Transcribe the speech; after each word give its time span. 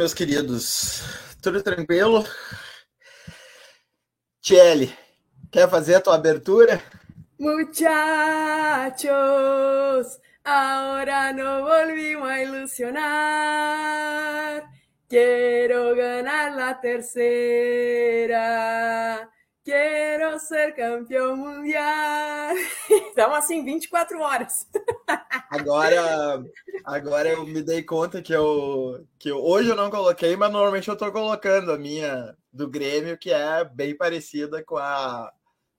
Meus 0.00 0.14
queridos. 0.14 1.02
Tudo 1.42 1.62
tranquilo? 1.62 2.24
Tchelle, 4.40 4.96
quer 5.52 5.68
fazer 5.68 5.96
a 5.96 6.00
tua 6.00 6.14
abertura? 6.14 6.82
Muchachos, 7.38 7.92
ahora 10.42 11.34
no 11.34 11.64
volvimos 11.64 12.30
a 12.30 12.42
ilusionar. 12.42 13.02
Quiero 15.06 15.94
ganar 15.94 16.56
la 16.56 16.80
terceira. 16.80 18.40
Quero 19.64 20.38
ser 20.38 20.74
campeão 20.74 21.36
mundial. 21.36 22.54
Então, 23.12 23.34
assim, 23.34 23.64
24 23.64 24.18
horas. 24.20 24.66
Agora, 25.50 26.42
agora 26.84 27.28
eu 27.28 27.44
me 27.44 27.62
dei 27.62 27.82
conta 27.82 28.22
que 28.22 28.32
eu, 28.32 29.06
que 29.18 29.30
eu, 29.30 29.38
hoje 29.38 29.68
eu 29.68 29.76
não 29.76 29.90
coloquei, 29.90 30.36
mas 30.36 30.50
normalmente 30.50 30.88
eu 30.88 30.96
tô 30.96 31.10
colocando 31.12 31.72
a 31.72 31.78
minha 31.78 32.34
do 32.52 32.68
Grêmio, 32.68 33.18
que 33.18 33.30
é 33.30 33.64
bem 33.64 33.96
parecida 33.96 34.62
com 34.64 34.78
a, 34.78 35.30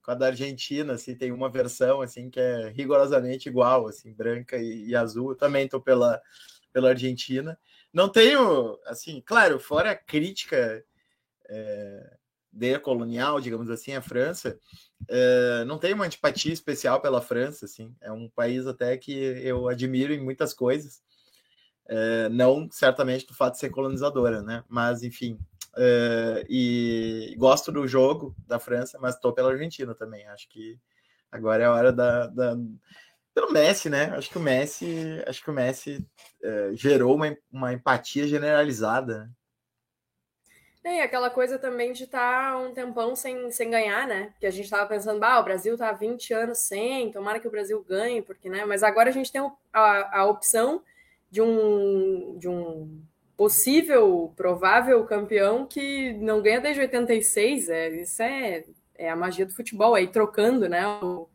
com 0.04 0.12
a 0.12 0.16
da 0.16 0.28
Argentina, 0.28 0.94
assim, 0.94 1.16
tem 1.16 1.32
uma 1.32 1.50
versão 1.50 2.02
assim 2.02 2.30
que 2.30 2.40
é 2.40 2.70
rigorosamente 2.70 3.50
igual, 3.50 3.88
assim, 3.88 4.14
branca 4.14 4.58
e, 4.58 4.90
e 4.90 4.96
azul. 4.96 5.32
Eu 5.32 5.36
também 5.36 5.68
tô 5.68 5.82
pela, 5.82 6.22
pela 6.72 6.90
Argentina. 6.90 7.58
Não 7.92 8.08
tenho, 8.10 8.80
assim, 8.86 9.22
claro, 9.26 9.60
fora 9.60 9.92
a 9.92 9.96
crítica 9.96 10.84
é, 11.50 12.18
decolonial, 12.52 13.40
digamos 13.40 13.70
assim, 13.70 13.94
a 13.94 14.02
França, 14.02 14.58
uh, 15.04 15.66
não 15.66 15.78
tem 15.78 15.94
uma 15.94 16.06
antipatia 16.06 16.52
especial 16.52 17.02
pela 17.02 17.22
França, 17.22 17.66
assim, 17.66 17.96
é 18.02 18.12
um 18.12 18.30
país 18.30 18.68
até 18.68 18.98
que 18.98 19.14
eu 19.14 19.68
admiro 19.68 20.14
em 20.14 20.20
muitas 20.20 20.54
coisas, 20.54 21.02
uh, 21.90 22.30
não 22.30 22.68
certamente 22.70 23.26
do 23.26 23.34
fato 23.34 23.54
de 23.54 23.60
ser 23.60 23.70
colonizadora, 23.70 24.42
né, 24.42 24.64
mas 24.68 25.02
enfim, 25.02 25.40
uh, 25.78 26.46
e 26.50 27.34
gosto 27.38 27.72
do 27.72 27.88
jogo 27.88 28.36
da 28.46 28.60
França, 28.60 29.00
mas 29.00 29.16
estou 29.16 29.32
pela 29.32 29.52
Argentina 29.52 29.96
também, 29.96 30.28
acho 30.28 30.50
que 30.50 30.78
agora 31.32 31.64
é 31.64 31.66
a 31.66 31.72
hora 31.72 31.94
da, 31.94 32.28
da 32.28 32.58
pelo 33.34 33.54
Messi, 33.54 33.90
né? 33.90 34.14
Acho 34.14 34.30
que 34.30 34.38
o 34.38 34.42
Messi, 34.42 35.24
acho 35.26 35.42
que 35.42 35.50
o 35.50 35.54
Messi 35.54 36.06
gerou 36.74 37.16
uma, 37.16 37.34
uma 37.50 37.72
empatia 37.72 38.28
generalizada. 38.28 39.20
Né? 39.20 39.30
E 40.84 41.00
aquela 41.00 41.30
coisa 41.30 41.60
também 41.60 41.94
de 41.94 42.06
estar 42.06 42.54
tá 42.54 42.58
um 42.58 42.74
tempão 42.74 43.16
sem, 43.16 43.52
sem 43.52 43.70
ganhar, 43.70 44.08
né? 44.08 44.34
Que 44.40 44.48
a 44.48 44.52
gente 44.52 44.66
estava 44.66 44.88
pensando, 44.88 45.20
bah, 45.20 45.40
o 45.40 45.44
Brasil 45.44 45.78
tá 45.78 45.90
há 45.90 45.94
20 45.94 46.34
anos 46.34 46.58
sem, 46.60 47.12
tomara 47.12 47.40
que 47.40 47.48
o 47.48 47.52
Brasil 47.52 47.84
ganhe, 47.88 48.22
porque, 48.22 48.50
né? 48.50 48.66
Mas 48.66 48.82
agora 48.82 49.10
a 49.10 49.14
gente 49.14 49.32
tem 49.32 49.42
a, 49.72 50.20
a 50.22 50.26
opção 50.26 50.82
de 51.30 51.40
um, 51.42 52.36
de 52.40 52.50
um 52.50 53.00
possível, 53.38 54.34
provável 54.36 55.06
campeão 55.06 55.66
que 55.68 56.14
não 56.14 56.42
ganha 56.42 56.60
desde 56.60 56.82
86. 56.82 57.70
É, 57.70 57.90
isso 58.02 58.22
é, 58.24 58.64
é 58.96 59.10
a 59.10 59.16
magia 59.16 59.46
do 59.46 59.54
futebol, 59.54 59.94
aí 59.94 60.08
trocando, 60.08 60.68
né? 60.68 60.88
O, 60.88 61.30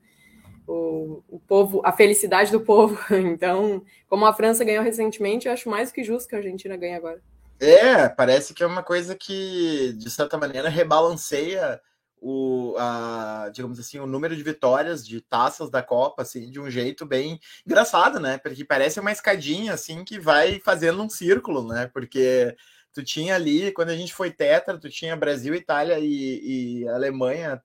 o, 0.67 1.23
o 1.29 1.39
povo, 1.39 1.81
a 1.85 1.93
felicidade 1.93 2.51
do 2.51 2.61
povo. 2.61 2.99
Então, 3.15 3.85
como 4.09 4.27
a 4.27 4.35
França 4.35 4.65
ganhou 4.65 4.83
recentemente, 4.83 5.47
eu 5.47 5.53
acho 5.53 5.71
mais 5.71 5.93
que 5.93 6.03
justo 6.03 6.29
que 6.29 6.35
a 6.35 6.39
Argentina 6.39 6.77
ganhe 6.77 6.95
agora. 6.95 7.23
É, 7.59 8.09
parece 8.09 8.53
que 8.53 8.63
é 8.63 8.67
uma 8.67 8.83
coisa 8.83 9.15
que, 9.15 9.95
de 9.95 10.11
certa 10.11 10.37
maneira, 10.37 10.69
rebalanceia 10.69 11.81
o, 12.21 12.75
a, 12.79 13.51
digamos 13.53 13.79
assim, 13.79 13.99
o 13.99 14.07
número 14.07 14.37
de 14.37 14.43
vitórias 14.43 15.07
de 15.07 15.21
taças 15.21 15.71
da 15.71 15.83
Copa, 15.83 16.23
assim, 16.23 16.51
de 16.51 16.61
um 16.61 16.71
jeito 16.71 17.07
bem 17.07 17.41
engraçado, 17.65 18.21
né? 18.21 18.39
Porque 18.39 18.65
parece 18.65 19.01
uma 19.01 19.13
escadinha, 19.13 19.73
assim, 19.73 20.05
que 20.05 20.19
vai 20.19 20.61
fazendo 20.61 21.03
um 21.03 21.09
círculo, 21.09 21.67
né? 21.67 21.89
Porque 21.93 22.55
tu 22.93 23.03
tinha 23.03 23.35
ali, 23.35 23.73
quando 23.73 23.91
a 23.91 23.97
gente 23.97 24.15
foi 24.15 24.31
tetra, 24.31 24.79
tu 24.79 24.91
tinha 24.91 25.17
Brasil, 25.17 25.55
Itália 25.55 25.99
e, 25.99 26.83
e 26.83 26.89
Alemanha 26.89 27.63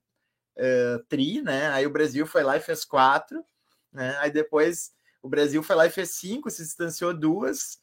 é, 0.58 0.98
tri, 1.10 1.42
né? 1.42 1.70
Aí 1.70 1.86
o 1.86 1.92
Brasil 1.92 2.26
foi 2.26 2.44
lá 2.44 2.58
e 2.58 2.62
fez 2.62 2.86
quatro, 2.86 3.44
né? 3.92 4.18
Aí 4.20 4.32
depois 4.32 4.92
o 5.22 5.30
Brasil 5.30 5.62
foi 5.64 5.76
lá 5.76 5.88
e 5.88 5.90
fez 5.90 6.12
cinco, 6.12 6.50
se 6.50 6.64
distanciou 6.64 7.14
duas, 7.14 7.80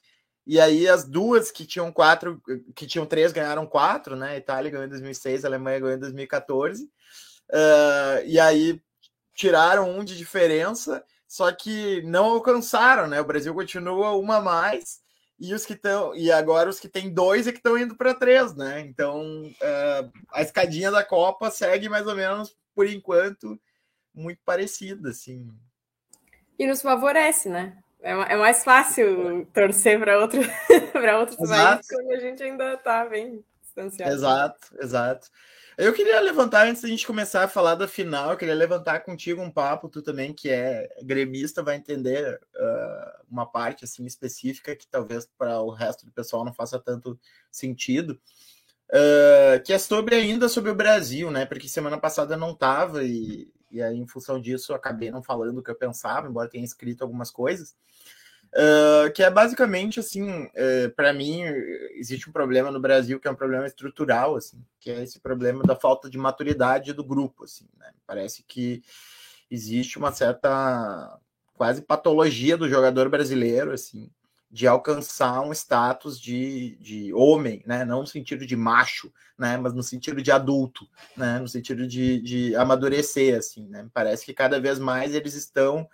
e 0.49 0.59
aí 0.59 0.89
as 0.89 1.05
duas 1.05 1.51
que 1.51 1.67
tinham 1.67 1.93
quatro, 1.93 2.43
que 2.75 2.87
tinham 2.87 3.05
três, 3.05 3.33
ganharam 3.33 3.67
quatro, 3.67 4.17
né? 4.17 4.39
Itália 4.39 4.71
ganhou 4.71 4.87
em 4.87 4.89
2006, 4.89 5.45
a 5.45 5.49
Alemanha 5.49 5.79
ganhou 5.79 5.95
em 5.95 6.01
2014. 6.01 6.85
Uh, 6.85 6.89
ah, 7.53 8.23
e 8.25 8.41
aí 8.41 8.81
tiraram 9.35 9.91
um 9.91 10.03
de 10.03 10.17
diferença, 10.17 11.05
só 11.27 11.53
que 11.53 12.01
não 12.01 12.25
alcançaram, 12.25 13.07
né? 13.07 13.21
O 13.21 13.27
Brasil 13.27 13.53
continua 13.53 14.13
uma 14.13 14.37
a 14.37 14.41
mais 14.41 15.01
e 15.39 15.53
os 15.53 15.67
que 15.67 15.75
estão 15.75 16.17
e 16.17 16.33
agora 16.33 16.71
os 16.71 16.81
que 16.81 16.89
têm 16.89 17.13
dois 17.13 17.47
é 17.47 17.53
que 17.53 17.59
estão 17.59 17.77
indo 17.77 17.95
para 17.95 18.15
três, 18.15 18.55
né? 18.55 18.81
Então 18.81 19.43
uh, 19.43 20.13
a 20.33 20.41
escadinha 20.41 20.91
da 20.91 21.05
Copa 21.05 21.51
segue 21.51 21.91
mais 21.91 22.07
ou 22.07 22.17
menos 22.17 22.57
por 22.75 22.87
enquanto 22.87 23.61
muito 24.15 24.41
parecida, 24.47 25.11
assim. 25.11 25.47
E 26.59 26.67
nos 26.67 26.81
favorece, 26.81 27.51
né? 27.51 27.77
É, 28.01 28.13
é 28.13 28.37
mais 28.37 28.63
fácil 28.63 29.47
torcer 29.53 29.99
para 29.99 30.19
outro, 30.19 30.41
para 30.93 31.19
outros 31.19 31.37
países 31.37 31.87
quando 31.89 32.13
a 32.13 32.21
gente 32.21 32.43
ainda 32.43 32.75
está 32.75 33.05
bem 33.05 33.45
distanciado. 33.61 34.13
Exato, 34.13 34.69
exato. 34.81 35.29
Eu 35.77 35.93
queria 35.93 36.19
levantar, 36.21 36.67
antes 36.67 36.83
da 36.83 36.89
gente 36.89 37.07
começar 37.07 37.45
a 37.45 37.49
falar 37.49 37.77
da 37.77 37.87
final, 37.87 38.33
eu 38.33 38.37
queria 38.37 38.55
levantar 38.55 38.99
contigo 39.01 39.41
um 39.41 39.51
papo, 39.51 39.89
tu 39.89 40.03
também, 40.03 40.33
que 40.33 40.51
é 40.51 40.89
gremista, 41.03 41.63
vai 41.63 41.77
entender 41.77 42.41
uh, 42.57 43.25
uma 43.31 43.47
parte 43.47 43.85
assim 43.85 44.05
específica 44.05 44.75
que 44.75 44.89
talvez 44.89 45.29
para 45.39 45.61
o 45.61 45.71
resto 45.71 46.05
do 46.05 46.11
pessoal 46.11 46.45
não 46.45 46.53
faça 46.53 46.81
tanto 46.81 47.17
sentido. 47.49 48.21
Uh, 48.91 49.63
que 49.65 49.73
é 49.73 49.79
sobre 49.79 50.17
ainda 50.17 50.49
sobre 50.49 50.71
o 50.71 50.75
Brasil, 50.75 51.31
né? 51.31 51.47
Porque 51.47 51.69
semana 51.69 51.97
passada 51.97 52.37
não 52.37 52.53
estava 52.53 53.05
e, 53.05 53.49
e 53.71 53.83
aí, 53.83 53.97
em 53.97 54.07
função 54.07 54.41
disso, 54.41 54.73
acabei 54.75 55.11
não 55.11 55.23
falando 55.23 55.59
o 55.59 55.63
que 55.63 55.71
eu 55.71 55.75
pensava, 55.75 56.29
embora 56.29 56.49
tenha 56.49 56.65
escrito 56.65 57.03
algumas 57.03 57.31
coisas. 57.31 57.75
Uh, 58.49 59.13
que 59.13 59.23
é 59.23 59.31
basicamente 59.31 60.01
assim, 60.01 60.45
uh, 60.45 60.51
é, 60.55 60.89
para 60.89 61.13
mim 61.13 61.43
existe 61.93 62.31
um 62.31 62.33
problema 62.33 62.71
no 62.71 62.81
Brasil 62.81 63.21
que 63.21 63.29
é 63.29 63.31
um 63.31 63.35
problema 63.35 63.67
estrutural, 63.67 64.37
assim, 64.37 64.65
que 64.81 64.91
é 64.91 65.03
esse 65.03 65.21
problema 65.21 65.63
da 65.65 65.77
falta 65.77 66.09
de 66.09 66.17
maturidade 66.17 66.95
do 66.95 67.05
grupo, 67.05 67.45
assim, 67.45 67.69
né? 67.79 67.93
Parece 68.07 68.43
que 68.43 68.83
existe 69.51 69.99
uma 69.99 70.13
certa 70.13 71.19
quase 71.53 71.83
patologia 71.83 72.57
do 72.57 72.69
jogador 72.69 73.11
brasileiro, 73.11 73.73
assim, 73.73 74.11
de 74.51 74.67
alcançar 74.67 75.41
um 75.43 75.53
status 75.53 76.19
de, 76.19 76.77
de 76.81 77.13
homem, 77.13 77.63
né? 77.67 77.85
Não 77.85 78.01
no 78.01 78.07
sentido 78.07 78.47
de 78.47 78.57
macho, 78.57 79.13
né? 79.37 79.57
Mas 79.59 79.75
no 79.75 79.83
sentido 79.83 80.23
de 80.23 80.31
adulto, 80.31 80.89
né? 81.17 81.39
No 81.39 81.49
sentido 81.49 81.87
de, 81.87 82.21
de 82.21 82.57
amadurecer, 82.57 83.37
assim, 83.37 83.69
né? 83.69 83.89
Parece 83.93 84.25
que 84.25 84.33
cada 84.33 84.59
vez 84.59 84.79
mais 84.79 85.15
eles 85.15 85.35
estão 85.35 85.89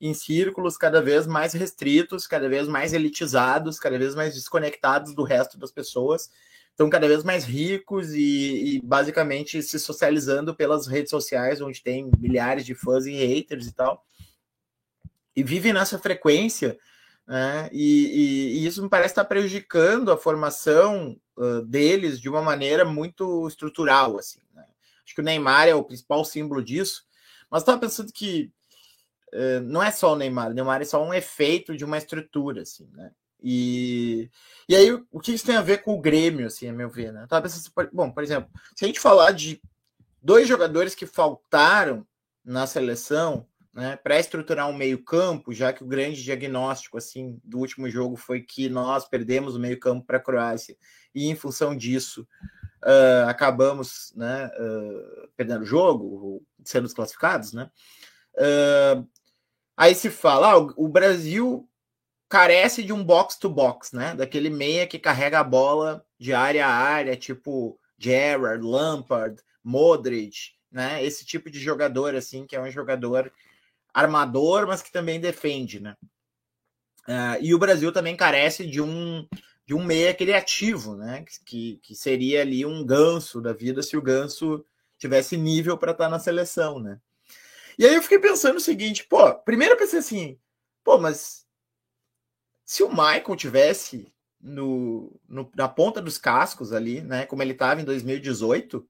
em 0.00 0.12
círculos 0.12 0.76
cada 0.76 1.00
vez 1.00 1.28
mais 1.28 1.52
restritos, 1.52 2.26
cada 2.26 2.48
vez 2.48 2.66
mais 2.66 2.92
elitizados, 2.92 3.78
cada 3.78 3.96
vez 3.96 4.16
mais 4.16 4.34
desconectados 4.34 5.14
do 5.14 5.22
resto 5.22 5.56
das 5.56 5.70
pessoas, 5.70 6.28
estão 6.70 6.90
cada 6.90 7.06
vez 7.06 7.22
mais 7.22 7.44
ricos 7.44 8.12
e, 8.12 8.76
e, 8.76 8.80
basicamente 8.82 9.62
se 9.62 9.78
socializando 9.78 10.56
pelas 10.56 10.88
redes 10.88 11.10
sociais, 11.10 11.60
onde 11.60 11.80
tem 11.80 12.10
milhares 12.18 12.66
de 12.66 12.74
fãs 12.74 13.06
e 13.06 13.12
haters 13.12 13.68
e 13.68 13.72
tal, 13.72 14.04
e 15.36 15.42
vivem 15.44 15.72
nessa 15.72 15.98
frequência, 16.00 16.76
né? 17.26 17.68
E, 17.72 18.06
e, 18.06 18.58
e 18.58 18.66
isso 18.66 18.82
me 18.82 18.88
parece 18.88 19.12
estar 19.12 19.24
prejudicando 19.24 20.10
a 20.10 20.16
formação 20.16 21.16
uh, 21.36 21.62
deles 21.62 22.20
de 22.20 22.28
uma 22.28 22.42
maneira 22.42 22.84
muito 22.84 23.46
estrutural, 23.48 24.18
assim. 24.18 24.40
Né? 24.54 24.64
Acho 25.04 25.14
que 25.14 25.20
o 25.20 25.24
Neymar 25.24 25.68
é 25.68 25.74
o 25.74 25.84
principal 25.84 26.24
símbolo 26.24 26.62
disso, 26.62 27.04
mas 27.50 27.62
estava 27.62 27.78
pensando 27.78 28.12
que 28.12 28.52
eh, 29.32 29.60
não 29.60 29.82
é 29.82 29.90
só 29.90 30.12
o 30.12 30.16
Neymar, 30.16 30.50
o 30.50 30.54
Neymar 30.54 30.82
é 30.82 30.84
só 30.84 31.02
um 31.02 31.12
efeito 31.12 31.76
de 31.76 31.84
uma 31.84 31.98
estrutura, 31.98 32.62
assim, 32.62 32.88
né? 32.92 33.10
E, 33.42 34.30
e 34.68 34.76
aí, 34.76 34.92
o 35.10 35.18
que 35.18 35.32
isso 35.32 35.44
tem 35.44 35.56
a 35.56 35.62
ver 35.62 35.82
com 35.82 35.94
o 35.94 36.00
Grêmio, 36.00 36.46
assim, 36.46 36.68
a 36.68 36.72
meu 36.72 36.88
ver, 36.88 37.12
né? 37.12 37.26
Tava 37.28 37.42
pensando, 37.42 37.72
bom, 37.92 38.10
por 38.10 38.22
exemplo, 38.22 38.48
se 38.76 38.84
a 38.84 38.86
gente 38.86 39.00
falar 39.00 39.32
de 39.32 39.60
dois 40.22 40.46
jogadores 40.46 40.94
que 40.94 41.06
faltaram 41.06 42.06
na 42.44 42.66
seleção, 42.66 43.46
né, 43.72 43.96
para 43.96 44.18
estruturar 44.18 44.68
um 44.68 44.74
meio-campo, 44.74 45.52
já 45.52 45.72
que 45.72 45.82
o 45.82 45.86
grande 45.86 46.22
diagnóstico 46.22 46.98
assim 46.98 47.40
do 47.42 47.58
último 47.58 47.88
jogo 47.88 48.16
foi 48.16 48.40
que 48.40 48.68
nós 48.68 49.08
perdemos 49.08 49.56
o 49.56 49.60
meio-campo 49.60 50.06
para 50.06 50.18
a 50.18 50.20
Croácia 50.20 50.76
e 51.14 51.28
em 51.28 51.34
função 51.34 51.76
disso 51.76 52.26
uh, 52.82 53.28
acabamos, 53.28 54.12
né, 54.14 54.50
uh, 54.58 55.28
perdendo 55.36 55.62
o 55.62 55.66
jogo, 55.66 56.44
sendo 56.64 56.84
desclassificados, 56.84 57.52
né? 57.52 57.70
Uh, 58.34 59.06
Aí 59.76 59.94
se 59.94 60.10
fala, 60.10 60.52
ah, 60.52 60.58
o 60.76 60.88
Brasil 60.88 61.68
carece 62.28 62.82
de 62.82 62.92
um 62.92 63.02
box 63.02 63.36
to 63.38 63.48
box, 63.48 63.92
né? 63.94 64.14
Daquele 64.14 64.50
meia 64.50 64.86
que 64.86 64.98
carrega 64.98 65.40
a 65.40 65.44
bola 65.44 66.04
de 66.18 66.32
área 66.32 66.66
a 66.66 66.70
área, 66.70 67.16
tipo 67.16 67.78
Gerrard, 67.98 68.64
Lampard, 68.64 69.42
Modric, 69.64 70.52
né? 70.70 71.04
Esse 71.04 71.24
tipo 71.24 71.50
de 71.50 71.58
jogador 71.58 72.14
assim, 72.14 72.46
que 72.46 72.54
é 72.54 72.60
um 72.60 72.70
jogador 72.70 73.32
armador, 73.92 74.66
mas 74.66 74.82
que 74.82 74.92
também 74.92 75.20
defende, 75.20 75.80
né? 75.80 75.96
Uh, 77.08 77.38
e 77.40 77.54
o 77.54 77.58
Brasil 77.58 77.92
também 77.92 78.16
carece 78.16 78.66
de 78.66 78.80
um 78.80 79.26
de 79.64 79.74
um 79.74 79.84
meia 79.84 80.12
criativo, 80.12 80.96
né? 80.96 81.24
Que, 81.46 81.78
que 81.82 81.94
seria 81.94 82.42
ali 82.42 82.66
um 82.66 82.84
ganso 82.84 83.40
da 83.40 83.52
vida 83.52 83.82
se 83.82 83.96
o 83.96 84.02
ganso 84.02 84.64
tivesse 84.98 85.36
nível 85.36 85.78
para 85.78 85.92
estar 85.92 86.04
tá 86.04 86.10
na 86.10 86.18
seleção, 86.18 86.78
né? 86.78 87.00
E 87.78 87.86
aí 87.86 87.94
eu 87.94 88.02
fiquei 88.02 88.18
pensando 88.18 88.56
o 88.56 88.60
seguinte, 88.60 89.04
pô, 89.04 89.34
primeiro 89.34 89.74
eu 89.74 89.78
pensei 89.78 89.98
assim, 89.98 90.38
pô, 90.84 90.98
mas 90.98 91.46
se 92.64 92.82
o 92.82 92.88
Michael 92.88 93.36
tivesse 93.36 94.12
no, 94.40 95.18
no, 95.28 95.50
na 95.54 95.68
ponta 95.68 96.00
dos 96.00 96.18
cascos 96.18 96.72
ali, 96.72 97.00
né, 97.00 97.24
como 97.26 97.42
ele 97.42 97.52
estava 97.52 97.80
em 97.80 97.84
2018, 97.84 98.86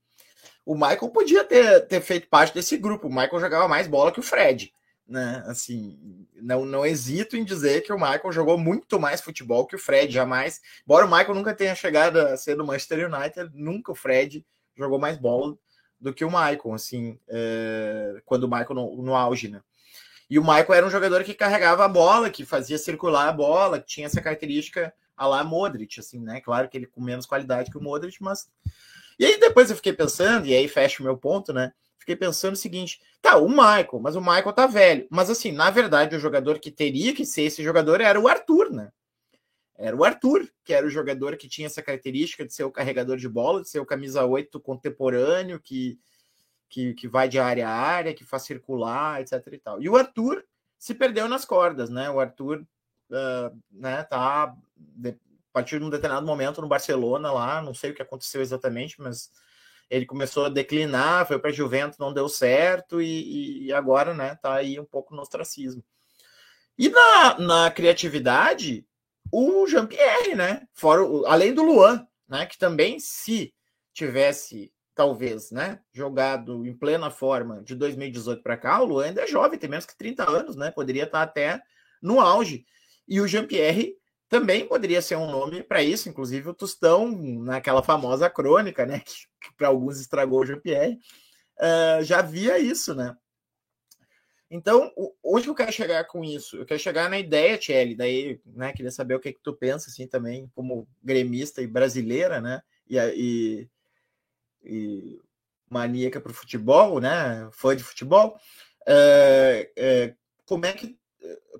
o 0.64 0.74
Michael 0.74 1.08
podia 1.10 1.44
ter, 1.44 1.86
ter 1.86 2.00
feito 2.00 2.28
parte 2.28 2.54
desse 2.54 2.76
grupo. 2.76 3.08
O 3.08 3.10
Michael 3.10 3.40
jogava 3.40 3.68
mais 3.68 3.86
bola 3.86 4.12
que 4.12 4.20
o 4.20 4.22
Fred, 4.22 4.72
né? 5.06 5.42
Assim, 5.46 6.26
não, 6.34 6.64
não 6.64 6.86
hesito 6.86 7.36
em 7.36 7.44
dizer 7.44 7.82
que 7.82 7.92
o 7.92 7.98
Michael 7.98 8.32
jogou 8.32 8.56
muito 8.56 8.98
mais 8.98 9.20
futebol 9.20 9.66
que 9.66 9.76
o 9.76 9.78
Fred, 9.78 10.12
jamais. 10.12 10.60
Embora 10.84 11.06
o 11.06 11.10
Michael 11.10 11.34
nunca 11.34 11.54
tenha 11.54 11.74
chegado 11.74 12.18
a 12.18 12.36
ser 12.36 12.56
do 12.56 12.64
Manchester 12.64 13.12
United, 13.12 13.50
nunca 13.54 13.92
o 13.92 13.94
Fred 13.94 14.44
jogou 14.76 14.98
mais 14.98 15.18
bola 15.18 15.56
do 16.00 16.12
que 16.12 16.24
o 16.24 16.30
Michael, 16.30 16.74
assim, 16.74 17.18
é, 17.28 18.20
quando 18.24 18.44
o 18.44 18.48
Michael 18.48 18.74
no, 18.74 19.02
no, 19.02 19.14
auge, 19.14 19.48
né? 19.48 19.62
E 20.28 20.38
o 20.38 20.42
Michael 20.42 20.74
era 20.74 20.86
um 20.86 20.90
jogador 20.90 21.22
que 21.22 21.34
carregava 21.34 21.84
a 21.84 21.88
bola, 21.88 22.30
que 22.30 22.44
fazia 22.44 22.78
circular 22.78 23.28
a 23.28 23.32
bola, 23.32 23.78
que 23.78 23.86
tinha 23.86 24.06
essa 24.06 24.20
característica 24.20 24.92
a 25.16 25.26
lá 25.26 25.44
Modric, 25.44 26.00
assim, 26.00 26.18
né? 26.18 26.40
Claro 26.40 26.68
que 26.68 26.76
ele 26.76 26.86
com 26.86 27.00
menos 27.00 27.26
qualidade 27.26 27.70
que 27.70 27.78
o 27.78 27.82
Modric, 27.82 28.20
mas. 28.20 28.50
E 29.18 29.24
aí 29.24 29.38
depois 29.38 29.70
eu 29.70 29.76
fiquei 29.76 29.92
pensando, 29.92 30.46
e 30.46 30.54
aí 30.54 30.66
fecha 30.66 31.00
o 31.00 31.04
meu 31.04 31.16
ponto, 31.16 31.52
né? 31.52 31.72
Fiquei 32.02 32.16
pensando 32.16 32.54
o 32.54 32.56
seguinte: 32.56 33.00
tá, 33.20 33.36
o 33.36 33.48
Michael, 33.48 34.00
mas 34.00 34.16
o 34.16 34.20
Michael 34.20 34.52
tá 34.52 34.66
velho. 34.66 35.06
Mas 35.08 35.30
assim, 35.30 35.52
na 35.52 35.70
verdade, 35.70 36.16
o 36.16 36.18
jogador 36.18 36.58
que 36.58 36.68
teria 36.68 37.14
que 37.14 37.24
ser 37.24 37.42
esse 37.42 37.62
jogador 37.62 38.00
era 38.00 38.20
o 38.20 38.26
Arthur, 38.26 38.72
né? 38.72 38.90
Era 39.78 39.96
o 39.96 40.04
Arthur, 40.04 40.48
que 40.64 40.72
era 40.74 40.84
o 40.84 40.90
jogador 40.90 41.36
que 41.36 41.48
tinha 41.48 41.66
essa 41.66 41.80
característica 41.80 42.44
de 42.44 42.52
ser 42.52 42.64
o 42.64 42.72
carregador 42.72 43.16
de 43.16 43.28
bola, 43.28 43.62
de 43.62 43.68
ser 43.68 43.78
o 43.78 43.86
camisa 43.86 44.24
8 44.24 44.58
contemporâneo, 44.58 45.60
que, 45.60 45.96
que, 46.68 46.92
que 46.94 47.06
vai 47.06 47.28
de 47.28 47.38
área 47.38 47.68
a 47.68 47.72
área, 47.72 48.14
que 48.14 48.24
faz 48.24 48.42
circular, 48.42 49.20
etc. 49.20 49.46
E, 49.52 49.58
tal. 49.58 49.80
e 49.80 49.88
o 49.88 49.96
Arthur 49.96 50.44
se 50.76 50.92
perdeu 50.92 51.28
nas 51.28 51.44
cordas, 51.44 51.88
né? 51.88 52.10
O 52.10 52.18
Arthur 52.18 52.66
uh, 53.10 53.62
né, 53.70 54.02
tá 54.02 54.56
de, 54.76 55.10
a 55.10 55.52
partir 55.52 55.78
de 55.78 55.84
um 55.84 55.90
determinado 55.90 56.26
momento 56.26 56.60
no 56.60 56.66
Barcelona 56.66 57.30
lá, 57.30 57.62
não 57.62 57.72
sei 57.72 57.92
o 57.92 57.94
que 57.94 58.02
aconteceu 58.02 58.42
exatamente, 58.42 59.00
mas 59.00 59.30
ele 59.90 60.06
começou 60.06 60.46
a 60.46 60.48
declinar, 60.48 61.26
foi 61.26 61.38
para 61.38 61.50
a 61.50 61.52
Juventus, 61.52 61.98
não 61.98 62.12
deu 62.12 62.28
certo, 62.28 63.00
e, 63.00 63.66
e, 63.66 63.72
agora, 63.72 64.14
né, 64.14 64.36
tá 64.42 64.54
aí 64.54 64.78
um 64.80 64.84
pouco 64.84 65.14
no 65.14 65.22
ostracismo. 65.22 65.84
E 66.78 66.88
na, 66.88 67.38
na 67.38 67.70
criatividade, 67.70 68.86
o 69.30 69.66
Jean-Pierre, 69.66 70.34
né? 70.34 70.66
Fora, 70.72 71.02
além 71.26 71.54
do 71.54 71.62
Luan, 71.62 72.06
né? 72.28 72.46
Que 72.46 72.58
também, 72.58 72.98
se 72.98 73.52
tivesse, 73.92 74.72
talvez, 74.94 75.50
né? 75.50 75.80
Jogado 75.92 76.66
em 76.66 76.76
plena 76.76 77.10
forma 77.10 77.62
de 77.62 77.74
2018 77.74 78.42
para 78.42 78.56
cá, 78.56 78.80
o 78.80 78.84
Luan 78.84 79.06
ainda 79.06 79.22
é 79.22 79.26
jovem, 79.26 79.58
tem 79.58 79.70
menos 79.70 79.86
que 79.86 79.96
30 79.96 80.28
anos, 80.28 80.56
né? 80.56 80.70
Poderia 80.70 81.04
estar 81.04 81.22
até 81.22 81.62
no 82.00 82.20
auge. 82.20 82.66
E 83.06 83.20
o 83.20 83.26
Jean-Pierre 83.26 83.96
também 84.32 84.66
poderia 84.66 85.02
ser 85.02 85.16
um 85.16 85.30
nome 85.30 85.62
para 85.62 85.82
isso, 85.82 86.08
inclusive 86.08 86.48
o 86.48 86.54
Tostão, 86.54 87.06
naquela 87.42 87.82
famosa 87.82 88.30
crônica, 88.30 88.86
né? 88.86 89.00
Que, 89.04 89.48
que 89.50 89.54
para 89.58 89.68
alguns 89.68 90.00
estragou 90.00 90.40
o 90.40 90.46
Jean-Pierre, 90.46 90.98
uh, 91.58 92.02
já 92.02 92.22
via 92.22 92.58
isso, 92.58 92.94
né? 92.94 93.14
Então, 94.50 94.90
onde 95.22 95.44
que 95.44 95.50
eu 95.50 95.54
quero 95.54 95.70
chegar 95.70 96.04
com 96.04 96.24
isso? 96.24 96.56
Eu 96.56 96.64
quero 96.64 96.80
chegar 96.80 97.10
na 97.10 97.18
ideia, 97.18 97.58
Tchelle, 97.58 97.94
daí, 97.94 98.40
né, 98.46 98.72
queria 98.72 98.90
saber 98.90 99.16
o 99.16 99.20
que, 99.20 99.34
que 99.34 99.42
tu 99.42 99.52
pensa, 99.52 99.90
assim, 99.90 100.06
também, 100.06 100.50
como 100.54 100.88
gremista 101.02 101.60
e 101.60 101.66
brasileira, 101.66 102.40
né, 102.40 102.62
e, 102.88 102.98
e, 102.98 103.68
e 104.64 105.20
maníaca 105.68 106.20
para 106.22 106.32
o 106.32 106.34
futebol, 106.34 107.00
né, 107.00 107.50
fã 107.52 107.76
de 107.76 107.82
futebol, 107.82 108.38
é, 108.86 109.70
é, 109.76 110.14
como 110.46 110.64
é 110.64 110.72
que 110.72 110.98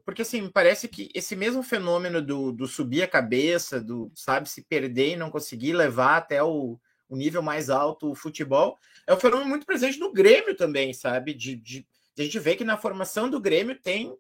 porque 0.05 0.23
assim, 0.23 0.49
parece 0.49 0.88
que 0.88 1.11
esse 1.14 1.37
mesmo 1.37 1.62
fenômeno 1.62 2.20
do, 2.20 2.53
do, 2.53 2.67
subir 2.67 3.03
a 3.03 3.09
cabeça, 3.09 3.81
do 3.81 4.11
sabe 4.14 4.49
se 4.49 4.62
perder 4.62 5.12
e 5.12 5.17
não 5.17 5.31
conseguir 5.31 5.73
levar 5.73 6.17
até 6.17 6.43
o, 6.43 6.79
o 7.09 7.17
nível 7.17 7.43
mais 7.43 7.70
alto 7.70 8.11
o 8.11 8.14
futebol, 8.14 8.79
é 9.06 9.14
um 9.14 9.20
fenômeno 9.20 9.49
muito 9.49 9.67
presente 9.67 9.99
no 9.99 10.12
Grêmio 10.12 10.56
também, 10.56 10.93
sabe? 10.93 11.35
De, 11.35 11.56
de 11.56 11.87
a 12.19 12.23
gente 12.23 12.38
vê 12.38 12.56
que 12.56 12.64
na 12.64 12.76
formação 12.76 13.29
do 13.29 13.41
Grêmio 13.41 13.79
tem 13.81 14.17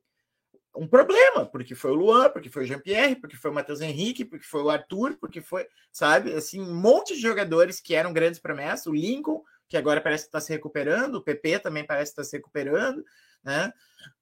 um 0.74 0.86
problema, 0.86 1.44
porque 1.44 1.74
foi 1.74 1.90
o 1.90 1.94
Luan, 1.94 2.30
porque 2.30 2.48
foi 2.48 2.62
o 2.62 2.66
Jean-Pierre, 2.66 3.16
porque 3.16 3.36
foi 3.36 3.50
o 3.50 3.54
Matheus 3.54 3.80
Henrique, 3.80 4.24
porque 4.24 4.46
foi 4.46 4.62
o 4.62 4.70
Arthur, 4.70 5.16
porque 5.20 5.40
foi, 5.40 5.66
sabe, 5.90 6.32
assim, 6.32 6.60
um 6.60 6.74
monte 6.74 7.14
de 7.14 7.20
jogadores 7.20 7.78
que 7.78 7.94
eram 7.94 8.12
grandes 8.12 8.40
promessas, 8.40 8.86
o 8.86 8.92
Lincoln, 8.92 9.42
que 9.68 9.76
agora 9.76 10.00
parece 10.00 10.24
estar 10.24 10.40
se 10.40 10.52
recuperando, 10.52 11.16
o 11.16 11.22
PP 11.22 11.58
também 11.58 11.84
parece 11.84 12.12
estar 12.12 12.24
se 12.24 12.36
recuperando, 12.36 13.04
né? 13.44 13.72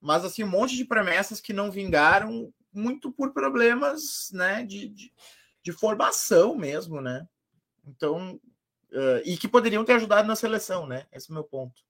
Mas 0.01 0.25
assim, 0.25 0.45
um 0.45 0.49
monte 0.49 0.77
de 0.77 0.85
promessas 0.85 1.41
que 1.41 1.53
não 1.53 1.71
vingaram 1.71 2.53
muito 2.73 3.11
por 3.11 3.33
problemas, 3.33 4.31
né, 4.33 4.65
de, 4.65 4.89
de, 4.89 5.13
de 5.63 5.73
formação 5.73 6.55
mesmo, 6.55 7.01
né? 7.01 7.27
Então, 7.87 8.41
uh, 8.93 9.21
e 9.25 9.37
que 9.37 9.49
poderiam 9.49 9.85
ter 9.85 9.95
ajudado 9.95 10.29
na 10.29 10.37
seleção, 10.37 10.87
né? 10.87 11.07
Esse 11.13 11.31
é 11.31 11.33
o 11.33 11.35
meu 11.35 11.45
ponto. 11.45 11.83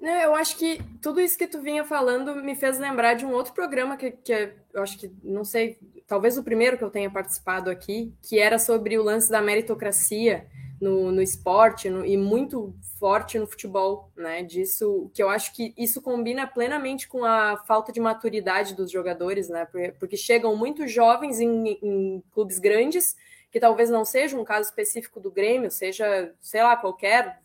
Não, 0.00 0.20
eu 0.20 0.34
acho 0.34 0.58
que 0.58 0.82
tudo 1.00 1.20
isso 1.20 1.38
que 1.38 1.46
tu 1.46 1.62
vinha 1.62 1.84
falando 1.84 2.34
me 2.36 2.54
fez 2.54 2.78
lembrar 2.78 3.14
de 3.14 3.24
um 3.24 3.32
outro 3.32 3.54
programa 3.54 3.96
que, 3.96 4.10
que 4.10 4.32
é, 4.32 4.56
eu 4.72 4.82
acho 4.82 4.98
que, 4.98 5.10
não 5.22 5.44
sei, 5.44 5.78
talvez 6.06 6.36
o 6.36 6.44
primeiro 6.44 6.76
que 6.76 6.84
eu 6.84 6.90
tenha 6.90 7.10
participado 7.10 7.70
aqui, 7.70 8.12
que 8.22 8.38
era 8.38 8.58
sobre 8.58 8.98
o 8.98 9.02
lance 9.02 9.30
da 9.30 9.40
meritocracia 9.40 10.46
no, 10.80 11.12
no 11.12 11.22
esporte 11.22 11.88
no, 11.88 12.04
e 12.04 12.16
muito 12.16 12.74
forte 12.98 13.38
no 13.38 13.46
futebol, 13.46 14.10
né? 14.16 14.42
Disso, 14.42 15.10
que 15.14 15.22
eu 15.22 15.28
acho 15.28 15.54
que 15.54 15.74
isso 15.76 16.02
combina 16.02 16.46
plenamente 16.46 17.08
com 17.08 17.24
a 17.24 17.56
falta 17.66 17.92
de 17.92 18.00
maturidade 18.00 18.74
dos 18.74 18.90
jogadores, 18.90 19.48
né? 19.48 19.66
Porque, 19.98 20.16
chegam 20.16 20.56
muito 20.56 20.86
jovens 20.86 21.40
em, 21.40 21.78
em 21.82 22.22
clubes 22.32 22.58
grandes, 22.58 23.16
que 23.50 23.60
talvez 23.60 23.88
não 23.88 24.04
seja 24.04 24.38
um 24.38 24.44
caso 24.44 24.68
específico 24.68 25.20
do 25.20 25.30
Grêmio, 25.30 25.70
seja, 25.70 26.34
sei 26.40 26.62
lá, 26.62 26.76
qualquer 26.76 27.42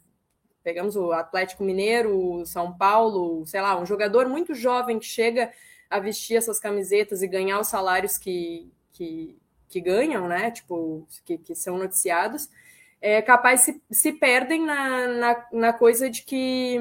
Pegamos 0.61 0.95
o 0.95 1.11
Atlético 1.11 1.63
Mineiro, 1.63 2.15
o 2.15 2.45
São 2.45 2.71
Paulo, 2.77 3.45
sei 3.47 3.61
lá, 3.61 3.79
um 3.79 3.85
jogador 3.85 4.27
muito 4.27 4.53
jovem 4.53 4.99
que 4.99 5.05
chega 5.05 5.51
a 5.89 5.99
vestir 5.99 6.35
essas 6.35 6.59
camisetas 6.59 7.21
e 7.21 7.27
ganhar 7.27 7.59
os 7.59 7.67
salários 7.67 8.17
que, 8.17 8.71
que, 8.91 9.37
que 9.69 9.79
ganham, 9.79 10.27
né? 10.27 10.51
Tipo, 10.51 11.07
que, 11.25 11.37
que 11.37 11.55
são 11.55 11.77
noticiados, 11.77 12.49
é 13.01 13.21
capaz 13.21 13.61
se, 13.61 13.81
se 13.89 14.11
perdem 14.13 14.65
na, 14.65 15.07
na, 15.07 15.45
na 15.51 15.73
coisa 15.73 16.09
de 16.09 16.23
que 16.23 16.77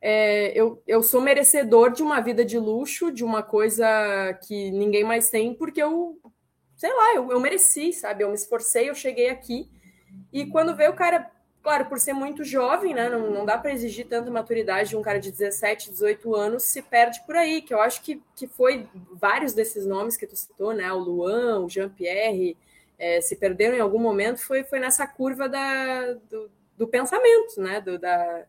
é, 0.00 0.52
eu, 0.58 0.82
eu 0.86 1.02
sou 1.02 1.20
merecedor 1.20 1.92
de 1.92 2.02
uma 2.02 2.20
vida 2.20 2.44
de 2.44 2.58
luxo, 2.58 3.10
de 3.10 3.24
uma 3.24 3.42
coisa 3.42 3.86
que 4.46 4.70
ninguém 4.70 5.04
mais 5.04 5.30
tem, 5.30 5.54
porque 5.54 5.82
eu, 5.82 6.18
sei 6.76 6.92
lá, 6.92 7.14
eu, 7.14 7.30
eu 7.30 7.40
mereci, 7.40 7.92
sabe? 7.92 8.24
Eu 8.24 8.28
me 8.28 8.34
esforcei, 8.34 8.90
eu 8.90 8.94
cheguei 8.94 9.30
aqui. 9.30 9.68
E 10.32 10.46
quando 10.46 10.76
vê 10.76 10.88
o 10.88 10.94
cara 10.94 11.30
Claro, 11.68 11.86
por 11.86 11.98
ser 11.98 12.12
muito 12.12 12.44
jovem, 12.44 12.94
né? 12.94 13.08
Não, 13.08 13.30
não 13.30 13.44
dá 13.44 13.58
para 13.58 13.72
exigir 13.72 14.06
tanta 14.06 14.30
maturidade 14.30 14.88
de 14.88 14.96
um 14.96 15.02
cara 15.02 15.18
de 15.18 15.30
17, 15.30 15.90
18 15.90 16.34
anos, 16.34 16.62
se 16.62 16.80
perde 16.80 17.20
por 17.26 17.36
aí, 17.36 17.60
que 17.60 17.74
eu 17.74 17.80
acho 17.80 18.00
que, 18.02 18.22
que 18.34 18.46
foi 18.46 18.88
vários 19.12 19.52
desses 19.52 19.84
nomes 19.84 20.16
que 20.16 20.26
tu 20.26 20.36
citou, 20.36 20.72
né? 20.72 20.90
O 20.92 20.98
Luan, 20.98 21.60
o 21.60 21.68
Jean-Pierre, 21.68 22.56
é, 22.98 23.20
se 23.20 23.36
perderam 23.36 23.76
em 23.76 23.80
algum 23.80 23.98
momento, 23.98 24.40
foi, 24.40 24.64
foi 24.64 24.80
nessa 24.80 25.06
curva 25.06 25.48
da, 25.48 26.14
do, 26.28 26.50
do 26.76 26.88
pensamento, 26.88 27.60
né? 27.60 27.80
Do, 27.80 27.98
da, 27.98 28.44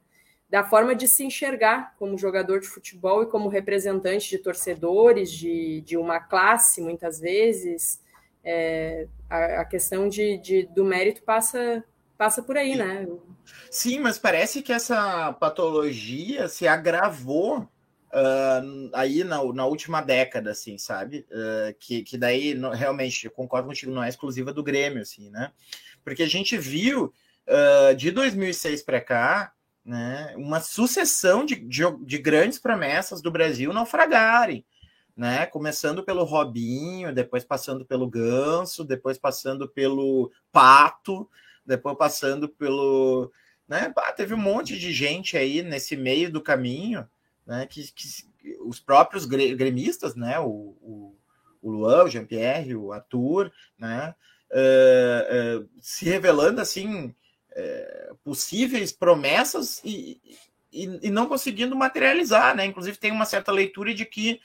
da 0.49 0.63
forma 0.63 0.95
de 0.95 1.07
se 1.07 1.23
enxergar 1.23 1.95
como 1.97 2.17
jogador 2.17 2.59
de 2.59 2.67
futebol 2.67 3.23
e 3.23 3.27
como 3.27 3.47
representante 3.49 4.29
de 4.29 4.39
torcedores, 4.39 5.31
de, 5.31 5.81
de 5.81 5.95
uma 5.95 6.19
classe, 6.19 6.81
muitas 6.81 7.19
vezes. 7.19 8.01
É, 8.43 9.07
a, 9.29 9.61
a, 9.61 9.65
questão 9.65 10.09
de, 10.09 10.37
de, 10.37 10.63
do 10.63 10.83
mérito 10.83 11.21
passa 11.21 11.83
passa 12.17 12.43
por 12.43 12.57
aí, 12.57 12.75
né? 12.75 13.07
Sim, 13.71 13.99
mas 13.99 14.19
parece 14.19 14.61
que 14.61 14.73
essa 14.73 15.31
patologia 15.39 16.49
se 16.49 16.67
agravou 16.67 17.65
uh, 18.13 18.89
aí 18.93 19.23
na, 19.23 19.43
na, 19.53 19.65
última 19.65 20.01
década, 20.01 20.51
assim, 20.51 20.77
sabe? 20.77 21.25
Uh, 21.31 21.73
que, 21.79 22.03
que 22.03 22.17
daí, 22.17 22.53
não, 22.53 22.71
realmente, 22.71 23.25
eu 23.25 23.31
concordo 23.31 23.67
contigo, 23.67 23.91
não 23.91 24.03
é 24.03 24.09
exclusiva 24.09 24.53
do 24.53 24.63
Grêmio, 24.63 25.01
assim, 25.01 25.29
né? 25.29 25.51
Porque 26.03 26.23
a 26.23 26.27
gente 26.27 26.57
viu 26.57 27.13
uh, 27.47 27.95
de 27.95 28.11
2006 28.11 28.81
para 28.83 29.01
cá, 29.01 29.53
né, 29.83 30.33
uma 30.35 30.59
sucessão 30.59 31.45
de, 31.45 31.55
de, 31.55 31.83
de 32.01 32.17
grandes 32.17 32.59
promessas 32.59 33.21
do 33.21 33.31
Brasil 33.31 33.73
naufragarem. 33.73 34.65
Né? 35.15 35.45
Começando 35.47 36.03
pelo 36.03 36.23
Robinho, 36.23 37.13
depois 37.13 37.43
passando 37.43 37.83
pelo 37.83 38.07
Ganso, 38.07 38.85
depois 38.85 39.17
passando 39.17 39.67
pelo 39.67 40.31
Pato, 40.51 41.29
depois 41.65 41.97
passando 41.97 42.47
pelo. 42.47 43.31
Né, 43.67 43.93
teve 44.15 44.33
um 44.33 44.37
monte 44.37 44.79
de 44.79 44.93
gente 44.93 45.37
aí 45.37 45.61
nesse 45.61 45.97
meio 45.97 46.31
do 46.31 46.41
caminho, 46.41 47.07
né, 47.49 47.65
que, 47.65 47.91
que 47.91 48.07
os 48.61 48.79
próprios 48.79 49.25
gremistas, 49.25 50.15
né, 50.15 50.39
o, 50.39 50.77
o, 50.79 51.15
o 51.59 51.71
Luan, 51.71 52.03
o 52.03 52.07
Jean-Pierre, 52.07 52.75
o 52.75 52.93
Arthur, 52.93 53.51
né? 53.77 54.13
Uh, 54.51 55.61
uh, 55.61 55.69
se 55.79 56.05
revelando 56.05 56.59
assim 56.59 57.07
uh, 57.07 58.15
possíveis 58.23 58.91
promessas 58.91 59.79
e, 59.83 60.19
e, 60.71 61.07
e, 61.07 61.09
não 61.11 61.27
conseguindo 61.27 61.75
materializar, 61.75 62.55
né? 62.55 62.65
Inclusive 62.65 62.97
tem 62.97 63.11
uma 63.11 63.25
certa 63.25 63.51
leitura 63.51 63.93
de 63.93 64.05
que 64.05 64.39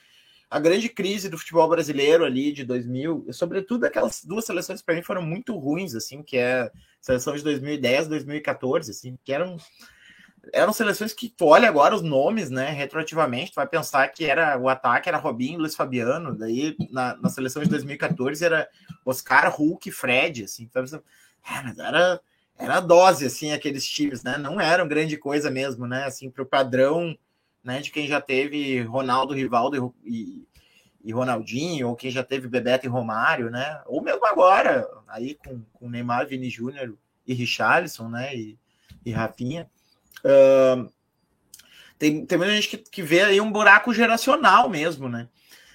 a 0.50 0.58
grande 0.58 0.88
crise 0.88 1.28
do 1.28 1.38
futebol 1.38 1.68
brasileiro 1.68 2.24
ali 2.24 2.52
de 2.52 2.64
2000, 2.64 3.26
sobretudo 3.32 3.84
aquelas 3.84 4.24
duas 4.24 4.44
seleções 4.44 4.82
para 4.82 4.94
mim 4.94 5.02
foram 5.02 5.22
muito 5.22 5.56
ruins, 5.56 5.94
assim, 5.94 6.22
que 6.22 6.36
é 6.36 6.62
a 6.62 6.70
seleção 7.00 7.34
de 7.34 7.42
2010, 7.42 8.08
2014, 8.08 8.90
assim, 8.90 9.18
que 9.24 9.32
eram 9.32 9.56
eram 10.52 10.72
seleções 10.72 11.12
que 11.12 11.28
tu 11.28 11.46
olha 11.46 11.68
agora 11.68 11.94
os 11.94 12.02
nomes, 12.02 12.50
né, 12.50 12.70
retroativamente, 12.70 13.52
tu 13.52 13.56
vai 13.56 13.66
pensar 13.66 14.08
que 14.08 14.24
era 14.24 14.58
o 14.58 14.68
ataque 14.68 15.08
era 15.08 15.18
Robinho, 15.18 15.58
Luiz 15.58 15.74
Fabiano, 15.74 16.36
daí 16.36 16.76
na, 16.90 17.16
na 17.16 17.28
seleção 17.28 17.62
de 17.62 17.68
2014 17.68 18.44
era 18.44 18.68
Oscar, 19.04 19.54
Hulk, 19.54 19.90
Fred, 19.90 20.44
assim, 20.44 20.64
então, 20.64 20.84
era 21.78 22.20
era 22.56 22.78
dose, 22.80 23.26
assim, 23.26 23.52
aqueles 23.52 23.86
times, 23.86 24.22
né, 24.22 24.38
não 24.38 24.60
eram 24.60 24.86
grande 24.86 25.16
coisa 25.16 25.50
mesmo, 25.50 25.86
né, 25.86 26.04
assim, 26.04 26.30
para 26.30 26.42
o 26.42 26.46
padrão, 26.46 27.16
né, 27.62 27.80
de 27.80 27.90
quem 27.90 28.06
já 28.06 28.20
teve 28.20 28.80
Ronaldo, 28.82 29.34
Rivaldo 29.34 29.94
e, 30.04 30.46
e 31.02 31.12
Ronaldinho, 31.12 31.88
ou 31.88 31.96
quem 31.96 32.10
já 32.10 32.22
teve 32.22 32.46
Bebeto 32.46 32.86
e 32.86 32.88
Romário, 32.88 33.50
né, 33.50 33.82
ou 33.86 34.00
mesmo 34.00 34.24
agora, 34.24 34.88
aí 35.08 35.34
com, 35.34 35.62
com 35.72 35.90
Neymar, 35.90 36.28
Vini 36.28 36.48
Júnior 36.48 36.94
e 37.26 37.34
Richarlison, 37.34 38.08
né, 38.08 38.36
e, 38.36 38.56
e 39.04 39.10
Rafinha, 39.10 39.68
Tem, 41.98 42.26
tem 42.26 42.38
muita 42.38 42.54
gente 42.54 42.68
que, 42.68 42.78
que 42.78 43.02
vê 43.02 43.22
aí 43.22 43.40
um 43.40 43.52
buraco 43.52 43.94
geracional 43.94 44.68
mesmo, 44.68 45.08
né? 45.08 45.28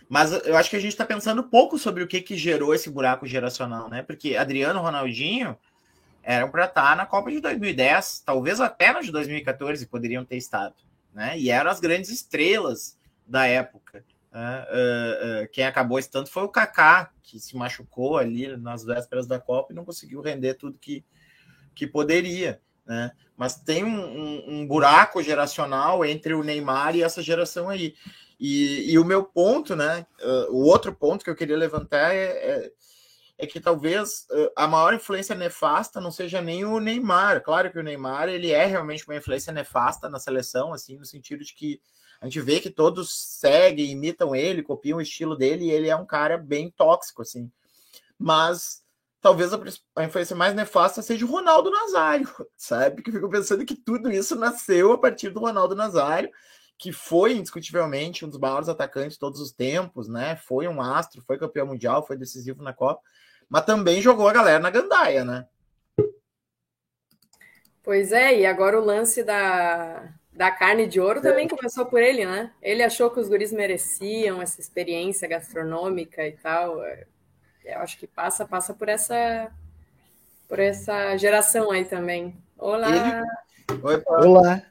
Mas 0.08 0.32
eu 0.46 0.58
acho 0.58 0.70
que 0.70 0.76
a 0.76 0.80
gente 0.80 0.92
está 0.92 1.06
pensando 1.06 1.44
pouco 1.44 1.78
sobre 1.78 2.04
o 2.04 2.08
que, 2.08 2.20
que 2.20 2.36
gerou 2.36 2.74
esse 2.74 2.90
buraco 2.90 3.28
geracional, 3.28 3.90
né? 3.90 4.02
Porque 4.02 4.36
Adriano 4.36 4.82
Ronaldinho 4.82 5.58
eram 6.24 6.50
para 6.50 6.66
estar 6.66 6.90
tá 6.90 6.96
na 6.96 7.06
Copa 7.06 7.32
de 7.32 7.40
2010, 7.40 8.24
talvez 8.26 8.60
até 8.60 8.92
na 8.92 9.02
de 9.02 9.12
2014 9.12 9.86
poderiam 9.86 10.26
ter 10.26 10.38
estado, 10.38 10.76
né? 11.14 11.38
E 11.38 11.50
eram 11.50 11.70
as 11.72 11.80
grandes 11.80 12.10
estrelas 12.10 12.98
da 13.26 13.46
época. 13.46 14.04
Né? 14.32 14.66
Uh, 14.70 15.44
uh, 15.44 15.50
quem 15.52 15.66
acabou 15.66 16.00
estando 16.00 16.28
foi 16.28 16.44
o 16.44 16.50
Kaká, 16.50 17.12
que 17.24 17.40
se 17.40 17.56
machucou 17.56 18.18
ali 18.18 18.58
nas 18.58 18.84
vésperas 18.84 19.28
da 19.28 19.40
Copa 19.40 19.72
e 19.72 19.76
não 19.76 19.86
conseguiu 19.86 20.22
render 20.22 20.56
tudo 20.56 20.78
que, 20.78 21.06
que 21.76 21.88
poderia 21.88 22.60
né? 22.90 23.12
Mas 23.40 23.56
tem 23.56 23.86
um, 23.86 24.02
um, 24.02 24.44
um, 24.50 24.68
buraco 24.68 25.24
geracional 25.24 26.04
entre 26.04 26.34
o 26.34 26.44
Neymar 26.44 26.94
e 26.98 27.04
essa 27.04 27.22
geração 27.22 27.70
aí. 27.70 27.96
E, 28.38 28.92
e 28.92 29.00
o 29.00 29.06
meu 29.06 29.24
ponto, 29.24 29.78
né? 29.78 30.06
Uh, 30.22 30.52
o 30.52 30.66
outro 30.66 30.94
ponto 30.94 31.24
que 31.24 31.30
eu 31.30 31.36
queria 31.38 31.56
levantar 31.56 32.14
é, 32.14 32.26
é, 32.26 32.72
é 33.38 33.48
que 33.48 33.62
talvez 33.62 34.28
uh, 34.30 34.52
a 34.58 34.68
maior 34.68 34.94
influência 34.94 35.34
nefasta 35.34 36.02
não 36.02 36.12
seja 36.12 36.42
nem 36.42 36.66
o 36.66 36.82
Neymar. 36.82 37.42
Claro 37.42 37.72
que 37.72 37.80
o 37.80 37.84
Neymar 37.84 38.28
ele 38.28 38.52
é 38.52 38.66
realmente 38.66 39.08
uma 39.08 39.16
influência 39.16 39.54
nefasta 39.54 40.10
na 40.10 40.20
seleção, 40.20 40.74
assim, 40.74 40.98
no 40.98 41.06
sentido 41.06 41.42
de 41.42 41.54
que 41.54 41.80
a 42.20 42.26
gente 42.26 42.42
vê 42.42 42.60
que 42.60 42.70
todos 42.70 43.10
seguem, 43.40 43.92
imitam 43.92 44.36
ele, 44.36 44.62
copiam 44.62 44.98
o 44.98 45.02
estilo 45.02 45.38
dele, 45.38 45.68
e 45.68 45.72
ele 45.72 45.88
é 45.88 45.96
um 45.96 46.06
cara 46.06 46.38
bem 46.38 46.70
tóxico, 46.70 47.22
assim. 47.22 47.50
Mas 48.18 48.84
talvez 49.22 49.54
a, 49.54 49.60
a, 49.96 50.04
influência 50.04 50.36
mais 50.36 50.54
nefasta 50.54 51.02
seja 51.02 51.26
o 51.26 51.30
Ronaldo 51.30 51.70
Nazário, 51.70 52.30
sabe? 52.56 52.96
Porque 52.96 53.10
eu 53.10 53.16
fico 53.16 53.30
pensando 53.30 53.66
que 53.66 53.76
tudo 53.76 54.12
isso 54.12 54.36
nasceu 54.36 54.92
a 54.92 54.98
partir 54.98 55.30
do 55.30 55.40
Ronaldo 55.40 55.76
Nazário, 55.76 56.30
que 56.78 56.92
foi 56.92 57.34
indiscutivelmente 57.34 58.26
um 58.26 58.30
dos 58.30 58.40
maiores 58.40 58.70
atacantes 58.70 59.14
de 59.14 59.20
todos 59.20 59.42
os 59.42 59.52
tempos, 59.52 60.08
né? 60.08 60.38
Foi 60.38 60.68
um 60.68 60.82
astro, 60.82 61.22
foi 61.22 61.38
campeão 61.38 61.68
mundial, 61.68 62.06
foi 62.06 62.18
decisivo 62.18 62.64
na 62.64 62.74
Copa, 62.74 63.02
mas 63.50 63.66
também 63.66 64.02
jogou 64.02 64.28
a 64.28 64.34
galera 64.34 64.60
na 64.60 64.70
gandaia, 64.70 65.26
né? 65.26 65.46
Pois 67.84 68.12
é, 68.12 68.40
e 68.40 68.46
agora 68.46 68.80
o 68.80 68.86
lance 68.86 69.24
da, 69.24 70.14
da 70.32 70.52
carne 70.52 70.88
de 70.88 71.02
ouro 71.02 71.22
também 71.22 71.48
é. 71.48 71.50
começou 71.50 71.86
por 71.86 72.02
ele, 72.02 72.26
né? 72.26 72.54
Ele 72.62 72.84
achou 72.84 73.10
que 73.10 73.20
os 73.20 73.28
guris 73.28 73.52
mereciam 73.52 74.42
essa 74.42 74.62
experiência 74.62 75.28
gastronômica 75.28 76.26
e 76.26 76.34
tal 76.34 76.82
eu 77.74 77.80
acho 77.80 77.98
que 77.98 78.08
passa, 78.08 78.46
passa 78.46 78.74
por 78.74 78.90
essa 78.90 79.52
por 80.48 80.60
essa 80.60 81.16
geração 81.16 81.72
aí 81.72 81.86
também. 81.86 82.36
Olá. 82.58 82.90
Ele... 83.70 83.80
Oi, 83.84 84.04
Olá. 84.08 84.64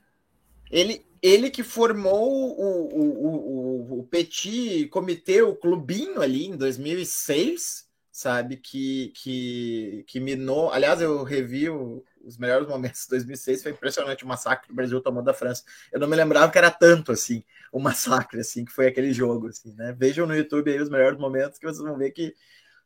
Ele, 0.71 1.07
ele 1.23 1.51
que 1.51 1.63
formou 1.63 2.59
o, 2.59 2.89
o, 2.93 3.97
o, 3.97 4.01
o 4.01 4.05
Petit 4.05 4.89
Comitê, 4.89 5.41
o 5.41 5.55
clubinho 5.55 6.21
ali 6.21 6.47
em 6.47 6.57
2006, 6.57 7.87
sabe? 8.11 8.57
Que, 8.57 9.13
que, 9.15 10.05
que 10.09 10.19
minou. 10.19 10.73
Aliás, 10.73 11.01
eu 11.01 11.23
revi 11.23 11.71
o, 11.71 12.05
os 12.25 12.37
melhores 12.37 12.69
momentos 12.69 13.03
de 13.03 13.11
2006. 13.11 13.63
Foi 13.63 13.73
impressionante 13.73 14.25
o 14.25 14.29
massacre 14.29 14.67
que 14.67 14.73
o 14.73 14.77
Brasil 14.77 15.01
tomou 15.01 15.23
da 15.23 15.33
França. 15.33 15.63
Eu 15.93 16.01
não 16.01 16.09
me 16.09 16.17
lembrava 16.17 16.51
que 16.51 16.59
era 16.59 16.71
tanto 16.71 17.13
assim, 17.13 17.45
o 17.73 17.79
massacre, 17.79 18.41
assim, 18.41 18.65
que 18.65 18.73
foi 18.73 18.89
aquele 18.89 19.13
jogo. 19.13 19.49
Assim, 19.49 19.73
né? 19.75 19.95
Vejam 19.97 20.27
no 20.27 20.37
YouTube 20.37 20.71
aí 20.71 20.81
os 20.81 20.91
melhores 20.91 21.19
momentos 21.19 21.59
que 21.59 21.67
vocês 21.67 21.83
vão 21.83 21.97
ver 21.97 22.11
que 22.11 22.35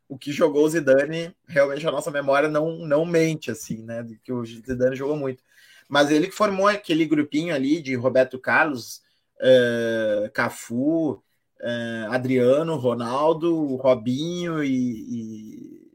o 0.08 0.18
que 0.18 0.32
jogou 0.32 0.64
o 0.64 0.68
Zidane, 0.68 1.34
realmente 1.46 1.86
a 1.86 1.90
nossa 1.90 2.10
memória 2.10 2.48
não, 2.48 2.78
não 2.78 3.04
mente, 3.04 3.50
assim, 3.50 3.82
né? 3.82 4.06
Que 4.22 4.32
o 4.32 4.44
Zidane 4.44 4.96
jogou 4.96 5.16
muito. 5.16 5.42
Mas 5.88 6.10
ele 6.10 6.28
que 6.28 6.34
formou 6.34 6.68
aquele 6.68 7.04
grupinho 7.04 7.54
ali 7.54 7.80
de 7.80 7.94
Roberto 7.94 8.38
Carlos, 8.38 9.02
uh, 9.40 10.30
Cafu, 10.32 11.12
uh, 11.12 12.10
Adriano, 12.10 12.76
Ronaldo, 12.76 13.76
Robinho 13.76 14.62
e, 14.62 14.70
e, 14.70 15.92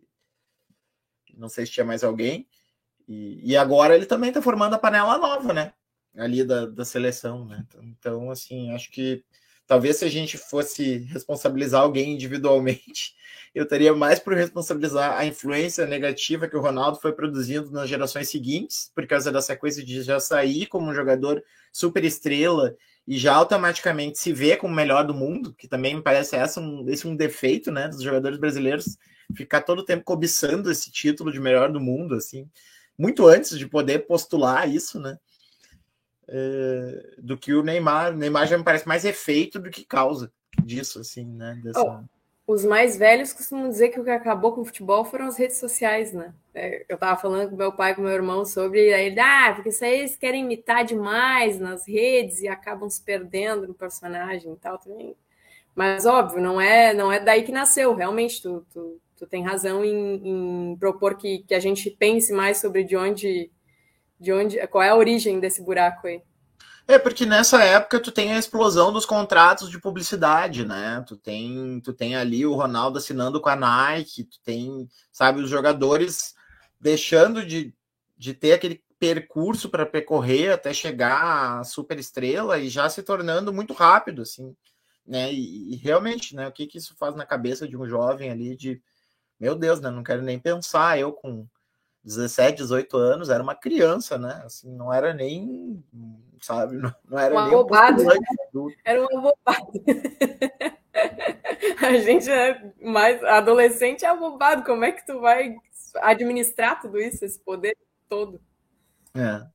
não 1.36 1.50
sei 1.50 1.66
se 1.66 1.72
tinha 1.72 1.86
mais 1.86 2.04
alguém. 2.04 2.48
E, 3.08 3.52
e 3.52 3.58
agora 3.58 3.96
ele 3.96 4.06
também 4.06 4.30
está 4.30 4.42
formando 4.42 4.74
a 4.74 4.80
panela 4.80 5.18
nova, 5.18 5.54
né? 5.54 5.74
Ali 6.16 6.44
da, 6.44 6.66
da 6.66 6.84
seleção, 6.84 7.46
né? 7.46 7.66
Então, 7.84 8.32
assim, 8.32 8.72
acho 8.72 8.92
que 8.92 9.24
talvez 9.68 9.98
se 9.98 10.06
a 10.06 10.10
gente 10.10 10.38
fosse 10.38 11.00
responsabilizar 11.12 11.82
alguém 11.82 12.14
individualmente, 12.14 13.14
eu 13.54 13.64
estaria 13.64 13.94
mais 13.94 14.20
por 14.20 14.34
responsabilizar 14.34 15.18
a 15.18 15.26
influência 15.26 15.86
negativa 15.86 16.48
que 16.48 16.56
o 16.56 16.62
Ronaldo 16.62 17.00
foi 17.00 17.12
produzindo 17.12 17.70
nas 17.72 17.90
gerações 17.90 18.30
seguintes, 18.30 18.92
por 18.96 19.06
causa 19.06 19.32
da 19.32 19.42
sequência 19.42 19.84
de 19.84 20.02
já 20.02 20.20
sair 20.20 20.66
como 20.68 20.90
um 20.90 20.94
jogador 20.94 21.44
super 21.72 22.04
estrela 22.04 22.76
e 23.08 23.18
já 23.18 23.34
automaticamente 23.34 24.20
se 24.20 24.34
vê 24.34 24.58
como 24.58 24.74
o 24.74 24.76
melhor 24.76 25.06
do 25.06 25.14
mundo, 25.14 25.54
que 25.54 25.68
também 25.68 25.96
me 25.96 26.02
parece 26.02 26.36
essa 26.36 26.60
um, 26.60 26.88
esse 26.90 27.08
um 27.08 27.16
defeito, 27.16 27.72
né, 27.72 27.88
dos 27.88 28.02
jogadores 28.02 28.38
brasileiros, 28.38 28.98
ficar 29.36 29.62
todo 29.62 29.80
o 29.80 29.86
tempo 29.86 30.04
cobiçando 30.04 30.72
esse 30.72 30.92
título 30.92 31.32
de 31.32 31.40
melhor 31.40 31.72
do 31.72 31.80
mundo, 31.80 32.16
assim, 32.16 32.50
muito 32.98 33.26
antes 33.28 33.58
de 33.58 33.68
poder 33.68 34.06
postular 34.08 34.70
isso, 34.70 35.00
né, 35.00 35.18
é, 36.28 37.16
do 37.18 37.38
que 37.38 37.54
o 37.54 37.64
Neymar. 37.64 38.14
O 38.14 38.18
Neymar 38.18 38.48
já 38.48 38.58
me 38.58 38.64
parece 38.64 38.88
mais 38.88 39.06
efeito 39.06 39.60
do 39.60 39.70
que 39.70 39.86
causa 39.86 40.32
disso, 40.64 41.00
assim, 41.00 41.26
né, 41.26 41.60
dessa... 41.64 41.82
Oh 41.82 42.18
os 42.48 42.64
mais 42.64 42.98
velhos 42.98 43.34
costumam 43.34 43.70
dizer 43.70 43.90
que 43.90 44.00
o 44.00 44.06
que 44.06 44.10
acabou 44.10 44.54
com 44.54 44.62
o 44.62 44.66
futebol 44.66 45.04
foram 45.04 45.28
as 45.28 45.38
redes 45.38 45.58
sociais, 45.58 46.14
né? 46.14 46.34
É, 46.56 46.86
eu 46.88 46.98
tava 46.98 47.20
falando 47.20 47.50
com 47.50 47.58
meu 47.58 47.74
pai 47.74 47.94
com 47.94 48.02
meu 48.02 48.12
irmão 48.12 48.46
sobre, 48.46 48.94
aí 48.94 49.14
ah, 49.20 49.52
porque 49.54 49.70
vocês 49.70 50.16
querem 50.16 50.46
imitar 50.46 50.86
demais 50.86 51.60
nas 51.60 51.86
redes 51.86 52.40
e 52.40 52.48
acabam 52.48 52.90
se 52.90 53.04
perdendo 53.04 53.68
no 53.68 53.74
personagem 53.74 54.54
e 54.54 54.56
tal 54.56 54.78
também. 54.78 55.14
Mas 55.76 56.06
óbvio, 56.06 56.42
não 56.42 56.60
é, 56.60 56.94
não 56.94 57.12
é 57.12 57.20
daí 57.20 57.44
que 57.44 57.52
nasceu, 57.52 57.94
realmente, 57.94 58.42
tu, 58.42 58.66
tu, 58.74 59.00
tu 59.18 59.28
tem 59.28 59.44
razão 59.44 59.84
em, 59.84 60.72
em 60.72 60.78
propor 60.78 61.18
que, 61.18 61.40
que 61.40 61.54
a 61.54 61.60
gente 61.60 61.90
pense 61.92 62.32
mais 62.32 62.60
sobre 62.60 62.86
de 62.86 62.96
onde, 62.96 63.52
de 64.20 64.34
onde, 64.34 64.66
qual 64.68 64.84
é 64.84 64.90
a 64.90 64.96
origem 64.96 65.40
desse 65.40 65.62
buraco 65.62 66.08
aí. 66.08 66.22
É, 66.88 66.98
porque 66.98 67.26
nessa 67.26 67.62
época 67.62 68.00
tu 68.00 68.14
tem 68.14 68.32
a 68.34 68.40
explosão 68.40 68.94
dos 68.94 69.06
contratos 69.06 69.70
de 69.70 69.78
publicidade, 69.80 70.66
né? 70.66 71.04
Tu 71.06 71.18
tem, 71.18 71.82
tu 71.82 71.92
tem 71.92 72.16
ali 72.16 72.46
o 72.46 72.56
Ronaldo 72.56 72.98
assinando 72.98 73.42
com 73.42 73.50
a 73.50 73.56
Nike, 73.58 74.24
tu 74.24 74.40
tem, 74.42 74.88
sabe, 75.12 75.42
os 75.42 75.50
jogadores 75.50 76.34
deixando 76.80 77.46
de, 77.46 77.76
de 78.18 78.34
ter 78.34 78.54
aquele 78.54 78.82
percurso 78.98 79.70
para 79.70 79.86
percorrer 79.86 80.54
até 80.54 80.74
chegar 80.74 81.60
à 81.60 81.64
super 81.66 82.00
estrela 82.00 82.58
e 82.58 82.70
já 82.70 82.90
se 82.90 83.04
tornando 83.04 83.54
muito 83.54 83.74
rápido, 83.74 84.22
assim, 84.22 84.56
né? 85.06 85.32
E, 85.32 85.74
e, 85.74 85.76
realmente, 85.76 86.34
né? 86.36 86.48
O 86.48 86.54
que, 86.54 86.68
que 86.68 86.78
isso 86.78 86.96
faz 86.98 87.16
na 87.16 87.26
cabeça 87.26 87.68
de 87.68 87.76
um 87.76 87.86
jovem 87.86 88.32
ali 88.32 88.56
de, 88.56 88.82
meu 89.38 89.56
Deus, 89.56 89.82
né? 89.82 89.92
Não 89.92 90.04
quero 90.04 90.22
nem 90.22 90.40
pensar, 90.40 90.98
eu 90.98 91.12
com 91.12 91.46
17, 92.04 92.58
18 92.58 92.98
anos, 92.98 93.30
era 93.30 93.44
uma 93.44 93.56
criança, 93.56 94.18
né? 94.18 94.42
Assim, 94.46 94.74
não 94.76 94.94
era 94.94 95.14
nem 95.14 95.84
sabe? 96.42 96.78
Não, 96.78 96.94
não 97.08 97.20
era 97.20 97.34
uma 97.34 97.50
bobada. 97.50 98.04
Era 98.86 99.02
uma 99.02 99.22
bobada. 99.22 99.72
A 101.80 101.98
gente 101.98 102.30
é 102.30 102.74
mais 102.82 103.24
adolescente 103.24 104.04
é 104.04 104.10
abobado. 104.10 104.64
Como 104.64 104.84
é 104.84 104.92
que 104.92 105.06
tu 105.06 105.20
vai 105.20 105.56
administrar 105.98 106.82
tudo 106.82 107.00
isso, 107.00 107.24
esse 107.24 107.40
poder 107.40 107.78
todo? 108.10 108.42
É. 109.16 109.46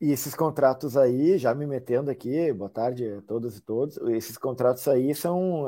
E 0.00 0.12
esses 0.12 0.34
contratos 0.34 0.96
aí, 0.96 1.38
já 1.38 1.54
me 1.54 1.66
metendo 1.66 2.10
aqui, 2.10 2.52
boa 2.52 2.68
tarde 2.68 3.08
a 3.08 3.22
todas 3.22 3.56
e 3.56 3.60
todos, 3.60 3.96
esses 4.08 4.36
contratos 4.36 4.86
aí 4.88 5.14
são 5.14 5.66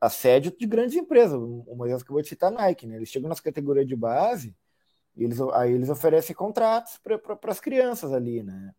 assédio 0.00 0.54
de 0.56 0.66
grandes 0.66 0.96
empresas. 0.96 1.38
Uma 1.38 1.86
delas 1.86 2.02
que 2.02 2.10
eu 2.10 2.14
vou 2.14 2.24
citar 2.24 2.52
a 2.52 2.54
Nike, 2.54 2.86
né? 2.86 2.96
Eles 2.96 3.08
chegam 3.08 3.28
nas 3.28 3.40
categorias 3.40 3.86
de 3.86 3.96
base, 3.96 4.54
eles, 5.16 5.40
aí 5.52 5.72
eles 5.72 5.88
oferecem 5.90 6.34
contratos 6.34 6.98
para 6.98 7.38
as 7.50 7.60
crianças 7.60 8.12
ali, 8.12 8.42
né? 8.42 8.74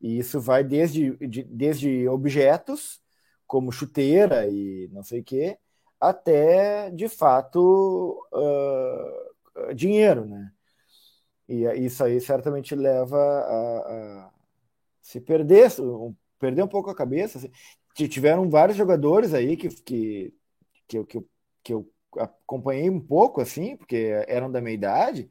E 0.00 0.18
isso 0.18 0.40
vai 0.40 0.64
desde, 0.64 1.16
de, 1.28 1.44
desde 1.44 2.08
objetos, 2.08 3.00
como 3.46 3.72
chuteira 3.72 4.48
e 4.48 4.88
não 4.92 5.02
sei 5.02 5.20
o 5.20 5.24
quê, 5.24 5.58
até, 6.00 6.90
de 6.90 7.08
fato, 7.08 8.18
uh, 8.32 9.74
dinheiro, 9.74 10.24
né? 10.26 10.52
E 11.48 11.64
isso 11.84 12.02
aí 12.02 12.20
certamente 12.20 12.74
leva 12.74 13.16
a, 13.16 14.26
a 14.28 14.32
se 15.02 15.20
perder, 15.20 15.70
perder 16.38 16.62
um 16.62 16.68
pouco 16.68 16.90
a 16.90 16.94
cabeça. 16.94 17.38
Assim. 17.38 17.50
Tiveram 18.08 18.48
vários 18.48 18.76
jogadores 18.76 19.34
aí 19.34 19.56
que, 19.56 19.68
que, 19.68 20.34
que, 20.88 20.98
eu, 20.98 21.04
que, 21.06 21.18
eu, 21.18 21.28
que 21.62 21.74
eu 21.74 21.92
acompanhei 22.18 22.88
um 22.88 23.00
pouco, 23.00 23.40
assim, 23.40 23.76
porque 23.76 24.24
eram 24.26 24.50
da 24.50 24.60
minha 24.60 24.74
idade, 24.74 25.30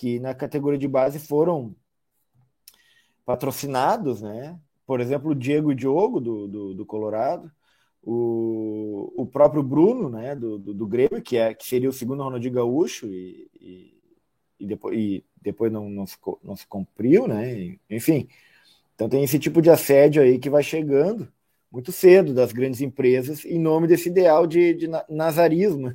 que 0.00 0.18
na 0.18 0.34
categoria 0.34 0.78
de 0.78 0.88
base 0.88 1.18
foram 1.18 1.76
patrocinados, 3.22 4.22
né? 4.22 4.58
Por 4.86 4.98
exemplo, 4.98 5.32
o 5.32 5.34
Diego 5.34 5.74
Diogo, 5.74 6.18
do, 6.18 6.48
do, 6.48 6.74
do 6.74 6.86
Colorado, 6.86 7.52
o, 8.02 9.12
o 9.14 9.26
próprio 9.26 9.62
Bruno, 9.62 10.08
né, 10.08 10.34
do, 10.34 10.58
do, 10.58 10.72
do, 10.72 10.86
Grêmio, 10.86 11.20
que, 11.20 11.36
é, 11.36 11.52
que 11.52 11.66
seria 11.66 11.90
o 11.90 11.92
segundo 11.92 12.22
Ronaldinho 12.22 12.54
Gaúcho, 12.54 13.08
e, 13.08 13.46
e, 13.60 13.94
e 14.60 14.66
depois, 14.66 14.98
e 14.98 15.24
depois 15.42 15.70
não, 15.70 15.90
não, 15.90 16.06
se, 16.06 16.16
não 16.42 16.56
se 16.56 16.66
cumpriu, 16.66 17.28
né? 17.28 17.76
Enfim, 17.90 18.26
então 18.94 19.06
tem 19.06 19.22
esse 19.22 19.38
tipo 19.38 19.60
de 19.60 19.68
assédio 19.68 20.22
aí 20.22 20.38
que 20.38 20.48
vai 20.48 20.62
chegando 20.62 21.30
muito 21.70 21.92
cedo 21.92 22.32
das 22.32 22.52
grandes 22.52 22.80
empresas 22.80 23.44
em 23.44 23.58
nome 23.58 23.86
desse 23.86 24.08
ideal 24.08 24.46
de, 24.46 24.72
de 24.72 24.88
nazarismo. 25.10 25.92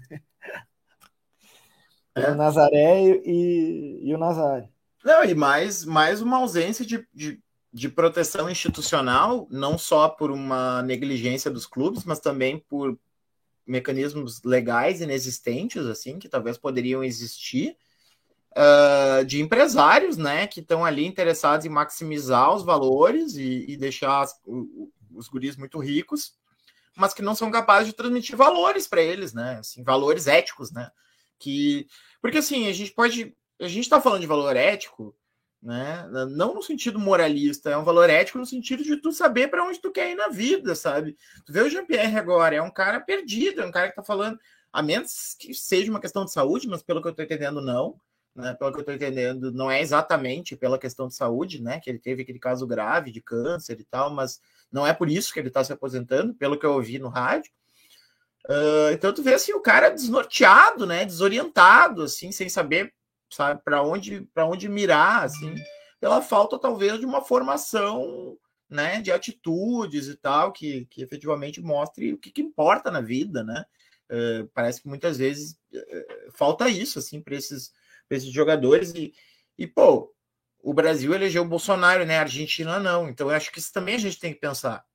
É. 2.16 2.32
O 2.32 2.36
Nazaré 2.36 3.20
e, 3.26 4.00
e 4.04 4.16
o 4.16 4.18
Nazário. 4.18 4.70
Não, 5.04 5.24
e 5.24 5.36
mais, 5.36 5.86
mais 5.86 6.22
uma 6.22 6.38
ausência 6.38 6.86
de, 6.86 7.06
de, 7.14 7.40
de, 7.72 7.90
proteção 7.90 8.50
institucional, 8.50 9.48
não 9.52 9.78
só 9.78 10.10
por 10.10 10.32
uma 10.32 10.82
negligência 10.82 11.52
dos 11.52 11.68
clubes, 11.68 12.04
mas 12.06 12.20
também 12.20 12.58
por 12.58 12.98
mecanismos 13.68 14.42
legais 14.44 15.02
inexistentes, 15.02 15.86
assim, 15.86 16.18
que 16.18 16.30
talvez 16.30 16.58
poderiam 16.58 17.04
existir, 17.04 17.78
uh, 18.56 19.26
de 19.26 19.42
empresários, 19.42 20.18
né, 20.18 20.48
que 20.48 20.62
estão 20.62 20.86
ali 20.86 21.06
interessados 21.06 21.66
em 21.66 21.70
maximizar 21.70 22.54
os 22.54 22.64
valores 22.64 23.36
e, 23.36 23.66
e 23.68 23.78
deixar 23.78 24.22
as, 24.22 24.40
o, 24.46 24.90
os 25.14 25.28
guris 25.28 25.56
muito 25.56 25.80
ricos, 25.80 26.34
mas 26.96 27.14
que 27.14 27.22
não 27.22 27.36
são 27.36 27.52
capazes 27.52 27.88
de 27.88 27.94
transmitir 27.94 28.36
valores 28.36 28.88
para 28.88 29.02
eles, 29.02 29.34
né, 29.34 29.58
assim, 29.60 29.84
valores 29.84 30.28
éticos, 30.28 30.72
né, 30.72 30.90
que 31.40 31.88
porque 32.22 32.38
assim 32.38 32.68
a 32.68 32.74
gente 32.74 32.92
pode 32.92 33.36
a 33.60 33.68
gente 33.68 33.82
está 33.82 34.02
falando 34.02 34.22
de 34.22 34.28
valor 34.28 34.56
ético, 34.56 35.16
né? 35.62 36.08
Não 36.30 36.54
no 36.54 36.62
sentido 36.62 37.00
moralista, 37.00 37.70
é 37.70 37.78
um 37.78 37.84
valor 37.84 38.10
ético 38.10 38.38
no 38.38 38.46
sentido 38.46 38.84
de 38.84 38.98
tu 38.98 39.12
saber 39.12 39.48
para 39.48 39.66
onde 39.66 39.80
tu 39.80 39.92
quer 39.92 40.12
ir 40.12 40.16
na 40.16 40.28
vida, 40.28 40.76
sabe? 40.76 41.18
Tu 41.46 41.52
vê 41.52 41.62
o 41.62 41.70
Jean-Pierre 41.70 42.18
agora, 42.18 42.56
é 42.56 42.62
um 42.62 42.72
cara 42.72 43.00
perdido, 43.00 43.62
é 43.62 43.66
um 43.66 43.72
cara 43.72 43.88
que 43.88 43.94
está 43.94 44.04
falando, 44.04 44.38
a 44.72 44.84
menos 44.84 45.36
que 45.40 45.54
seja 45.54 45.90
uma 45.90 46.00
questão 46.02 46.26
de 46.26 46.32
saúde, 46.32 46.68
mas 46.68 46.84
pelo 46.84 47.02
que 47.02 47.08
eu 47.08 47.12
estou 47.12 47.26
entendendo, 47.26 47.62
não. 47.62 48.00
Né, 48.36 48.54
pelo 48.54 48.70
que 48.74 48.78
eu 48.80 48.82
estou 48.82 48.94
entendendo, 48.94 49.50
não 49.54 49.72
é 49.72 49.80
exatamente 49.80 50.58
pela 50.58 50.78
questão 50.78 51.08
de 51.08 51.16
saúde, 51.16 51.62
né? 51.62 51.80
Que 51.80 51.90
ele 51.90 52.00
teve 52.00 52.22
aquele 52.22 52.38
caso 52.38 52.68
grave 52.68 53.10
de 53.10 53.22
câncer 53.22 53.80
e 53.80 53.86
tal, 53.86 54.10
mas 54.14 54.42
não 54.70 54.86
é 54.86 54.94
por 54.94 55.10
isso 55.10 55.34
que 55.34 55.40
ele 55.40 55.48
está 55.48 55.64
se 55.64 55.72
aposentando, 55.72 56.34
pelo 56.34 56.60
que 56.60 56.66
eu 56.66 56.74
ouvi 56.74 57.00
no 57.00 57.08
rádio. 57.08 57.50
Uh, 58.50 58.94
então 58.94 59.14
tu 59.14 59.24
vê 59.24 59.34
assim 59.34 59.54
o 59.54 59.62
cara 59.62 59.90
desnorteado, 59.90 60.86
né? 60.86 61.06
Desorientado, 61.06 62.04
assim, 62.04 62.32
sem 62.32 62.48
saber 62.48 62.94
sabe, 63.30 63.62
para 63.64 63.82
onde, 63.84 64.22
para 64.34 64.46
onde 64.46 64.70
mirar, 64.70 65.24
assim, 65.24 65.56
pela 66.00 66.22
falta 66.22 66.60
talvez 66.60 67.00
de 67.00 67.06
uma 67.06 67.22
formação, 67.22 68.38
né, 68.70 69.02
de 69.02 69.12
atitudes 69.12 70.08
e 70.08 70.16
tal, 70.16 70.52
que, 70.52 70.86
que 70.86 71.02
efetivamente 71.02 71.62
mostre 71.62 72.14
o 72.14 72.18
que, 72.18 72.32
que 72.32 72.42
importa 72.42 72.90
na 72.90 73.02
vida, 73.02 73.44
né? 73.44 73.66
Uh, 74.10 74.48
parece 74.54 74.82
que 74.82 74.88
muitas 74.88 75.18
vezes 75.18 75.54
uh, 75.74 76.32
falta 76.32 76.70
isso, 76.70 77.00
assim, 77.00 77.22
para 77.22 77.36
esses, 77.36 77.72
esses 78.10 78.32
jogadores 78.32 78.94
e, 78.94 79.14
e, 79.58 79.66
pô, 79.66 80.14
o 80.62 80.74
Brasil 80.74 81.14
elegeu 81.14 81.44
o 81.44 81.48
Bolsonaro, 81.48 82.06
né? 82.06 82.18
A 82.18 82.22
Argentina 82.22 82.80
não. 82.80 83.10
Então, 83.10 83.30
eu 83.30 83.36
acho 83.36 83.52
que 83.52 83.60
isso 83.60 83.74
também 83.74 83.96
a 83.96 84.00
gente 84.00 84.20
tem 84.20 84.34
que 84.34 84.40
pensar, 84.40 84.86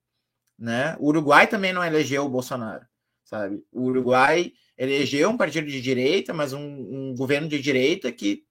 né? 0.58 0.96
O 0.98 1.08
Uruguai 1.08 1.46
também 1.46 1.72
não 1.72 1.84
elegeu 1.84 2.24
o 2.24 2.28
Bolsonaro, 2.28 2.86
sabe? 3.30 3.64
O 3.70 3.82
Uruguai 3.82 4.52
elegeu 4.76 5.30
um 5.30 5.36
partido 5.36 5.68
de 5.68 5.80
direita, 5.80 6.34
mas 6.34 6.52
um, 6.52 6.60
um 6.60 7.14
governo 7.14 7.48
de 7.48 7.60
direita 7.60 8.10
que 8.10 8.44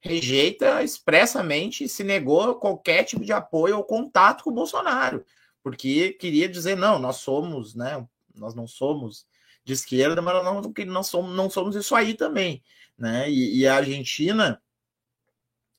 rejeita 0.00 0.82
expressamente, 0.82 1.88
se 1.88 2.02
negou 2.02 2.56
qualquer 2.56 3.04
tipo 3.04 3.24
de 3.24 3.32
apoio 3.32 3.76
ou 3.76 3.84
contato 3.84 4.42
com 4.42 4.50
o 4.50 4.54
Bolsonaro, 4.54 5.24
porque 5.62 6.12
queria 6.14 6.48
dizer 6.48 6.76
não, 6.76 6.98
nós 6.98 7.16
somos, 7.16 7.74
né? 7.76 8.04
Nós 8.34 8.54
não 8.54 8.66
somos 8.66 9.24
de 9.64 9.72
esquerda, 9.72 10.20
mas 10.20 10.44
não, 10.44 10.60
não 10.60 11.02
somos, 11.02 11.34
não 11.34 11.48
somos 11.48 11.76
isso 11.76 11.94
aí 11.94 12.14
também, 12.14 12.62
né? 12.98 13.30
E, 13.30 13.60
e 13.60 13.66
a 13.66 13.76
Argentina 13.76 14.60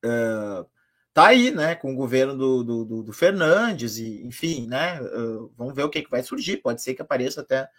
uh, 0.04 0.66
tá 1.14 1.28
aí, 1.28 1.52
né? 1.52 1.76
Com 1.76 1.94
o 1.94 1.98
governo 1.98 2.38
do, 2.38 2.64
do, 2.64 3.04
do 3.04 3.14
Fernandes 3.14 3.98
e, 3.98 4.26
enfim, 4.26 4.66
né? 4.66 5.02
Uh, 5.02 5.52
vamos 5.58 5.76
ver 5.76 5.84
o 5.84 5.90
que, 5.90 6.02
que 6.02 6.10
vai 6.10 6.24
surgir. 6.24 6.58
Pode 6.58 6.82
ser 6.82 6.96
que 6.96 7.02
apareça 7.02 7.42
até 7.42 7.70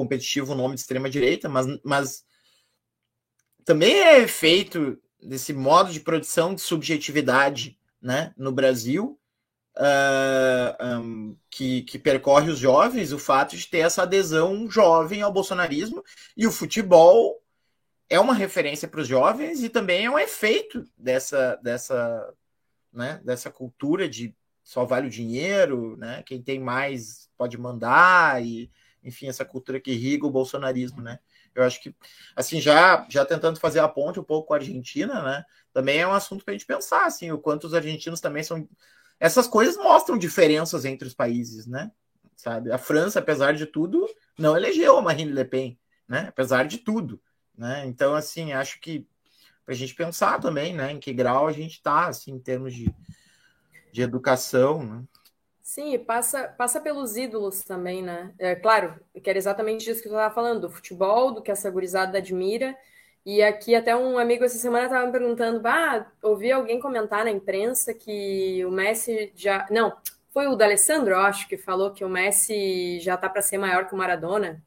competitivo 0.00 0.52
o 0.52 0.56
nome 0.56 0.74
de 0.74 0.80
extrema 0.80 1.10
direita, 1.10 1.46
mas, 1.46 1.66
mas 1.84 2.24
também 3.66 3.92
é 4.00 4.20
efeito 4.20 4.98
desse 5.22 5.52
modo 5.52 5.92
de 5.92 6.00
produção 6.00 6.54
de 6.54 6.62
subjetividade 6.62 7.78
né, 8.00 8.32
no 8.34 8.50
Brasil 8.50 9.20
uh, 9.76 10.76
ah, 10.78 10.98
um, 10.98 11.36
que, 11.50 11.82
que 11.82 11.98
percorre 11.98 12.50
os 12.50 12.58
jovens, 12.58 13.12
o 13.12 13.18
fato 13.18 13.54
de 13.58 13.66
ter 13.66 13.80
essa 13.80 14.04
adesão 14.04 14.70
jovem 14.70 15.20
ao 15.20 15.30
bolsonarismo 15.30 16.02
e 16.34 16.46
o 16.46 16.52
futebol 16.52 17.38
é 18.08 18.18
uma 18.18 18.32
referência 18.32 18.88
para 18.88 19.02
os 19.02 19.06
jovens 19.06 19.62
e 19.62 19.68
também 19.68 20.06
é 20.06 20.10
um 20.10 20.18
efeito 20.18 20.82
dessa, 20.96 21.56
dessa, 21.56 22.34
né, 22.90 23.20
dessa 23.22 23.50
cultura 23.50 24.08
de 24.08 24.34
só 24.64 24.86
vale 24.86 25.08
o 25.08 25.10
dinheiro, 25.10 25.96
né? 25.96 26.22
Quem 26.22 26.40
tem 26.40 26.60
mais 26.60 27.28
pode 27.36 27.58
mandar 27.58 28.40
e 28.40 28.70
enfim, 29.02 29.28
essa 29.28 29.44
cultura 29.44 29.80
que 29.80 29.92
irriga 29.92 30.26
o 30.26 30.30
bolsonarismo, 30.30 31.00
né? 31.00 31.18
Eu 31.54 31.64
acho 31.64 31.82
que, 31.82 31.94
assim, 32.36 32.60
já, 32.60 33.06
já 33.08 33.24
tentando 33.24 33.58
fazer 33.58 33.80
a 33.80 33.88
ponte 33.88 34.20
um 34.20 34.24
pouco 34.24 34.48
com 34.48 34.54
a 34.54 34.58
Argentina, 34.58 35.22
né? 35.22 35.44
Também 35.72 35.98
é 35.98 36.06
um 36.06 36.12
assunto 36.12 36.44
para 36.44 36.52
a 36.52 36.56
gente 36.56 36.66
pensar, 36.66 37.06
assim, 37.06 37.30
o 37.32 37.38
quanto 37.38 37.66
os 37.66 37.74
argentinos 37.74 38.20
também 38.20 38.42
são. 38.42 38.68
Essas 39.18 39.46
coisas 39.46 39.76
mostram 39.76 40.18
diferenças 40.18 40.84
entre 40.84 41.06
os 41.06 41.14
países, 41.14 41.66
né? 41.66 41.90
Sabe? 42.36 42.72
A 42.72 42.78
França, 42.78 43.18
apesar 43.18 43.52
de 43.52 43.66
tudo, 43.66 44.08
não 44.38 44.56
elegeu 44.56 44.96
a 44.96 45.02
Marine 45.02 45.32
Le 45.32 45.44
Pen, 45.44 45.78
né? 46.08 46.26
Apesar 46.28 46.66
de 46.66 46.78
tudo, 46.78 47.20
né? 47.56 47.84
Então, 47.86 48.14
assim, 48.14 48.52
acho 48.52 48.80
que 48.80 49.06
para 49.64 49.74
a 49.74 49.76
gente 49.76 49.94
pensar 49.94 50.40
também, 50.40 50.74
né? 50.74 50.92
Em 50.92 51.00
que 51.00 51.12
grau 51.12 51.46
a 51.46 51.52
gente 51.52 51.74
está, 51.74 52.06
assim, 52.06 52.32
em 52.32 52.40
termos 52.40 52.74
de, 52.74 52.92
de 53.92 54.02
educação, 54.02 54.82
né? 54.82 55.04
Sim, 55.72 55.96
passa, 56.00 56.48
passa 56.48 56.80
pelos 56.80 57.16
ídolos 57.16 57.62
também, 57.62 58.02
né? 58.02 58.34
É 58.40 58.56
claro, 58.56 58.98
que 59.22 59.30
era 59.30 59.38
exatamente 59.38 59.88
isso 59.88 60.02
que 60.02 60.08
eu 60.08 60.12
estava 60.12 60.34
falando, 60.34 60.62
do 60.62 60.68
futebol, 60.70 61.32
do 61.32 61.40
que 61.40 61.48
essa 61.50 61.70
gurizada 61.70 62.18
admira. 62.18 62.76
E 63.24 63.40
aqui 63.40 63.76
até 63.76 63.94
um 63.94 64.18
amigo 64.18 64.42
essa 64.42 64.58
semana 64.58 64.86
estava 64.86 65.06
me 65.06 65.12
perguntando, 65.12 65.64
ah, 65.68 66.10
ouvi 66.24 66.50
alguém 66.50 66.80
comentar 66.80 67.24
na 67.24 67.30
imprensa 67.30 67.94
que 67.94 68.64
o 68.66 68.70
Messi 68.72 69.32
já... 69.36 69.64
Não, 69.70 69.96
foi 70.30 70.48
o 70.48 70.56
D'Alessandro, 70.56 71.16
acho, 71.16 71.46
que 71.46 71.56
falou 71.56 71.92
que 71.92 72.04
o 72.04 72.08
Messi 72.08 72.98
já 72.98 73.14
está 73.14 73.28
para 73.28 73.40
ser 73.40 73.58
maior 73.58 73.86
que 73.86 73.94
o 73.94 73.96
Maradona. 73.96 74.60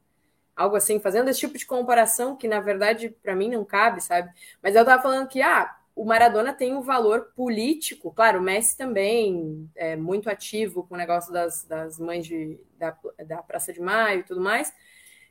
Algo 0.56 0.78
assim, 0.78 1.02
fazendo 1.02 1.30
esse 1.30 1.42
tipo 1.42 1.58
de 1.58 1.66
comparação 1.66 2.38
que, 2.38 2.48
na 2.48 2.62
verdade, 2.62 3.10
para 3.22 3.36
mim 3.36 3.50
não 3.50 3.66
cabe, 3.66 4.00
sabe? 4.02 4.32
Mas 4.62 4.74
eu 4.74 4.84
estava 4.84 5.02
falando 5.02 5.28
que, 5.28 5.42
ah, 5.42 5.76
o 5.96 6.06
Maradona 6.06 6.54
tem 6.54 6.74
um 6.74 6.82
valor 6.82 7.32
político, 7.36 8.12
claro, 8.12 8.40
o 8.40 8.42
Messi 8.44 8.76
também 8.78 9.70
é 9.76 9.96
muito 9.96 10.30
ativo 10.30 10.84
com 10.84 10.96
o 10.96 10.98
negócio 10.98 11.32
das, 11.32 11.64
das 11.66 12.00
mães 12.00 12.26
de, 12.26 12.60
da, 12.78 12.98
da 13.26 13.44
Praça 13.44 13.72
de 13.72 13.80
Maio 13.80 14.22
e 14.22 14.24
tudo 14.24 14.42
mais, 14.42 14.74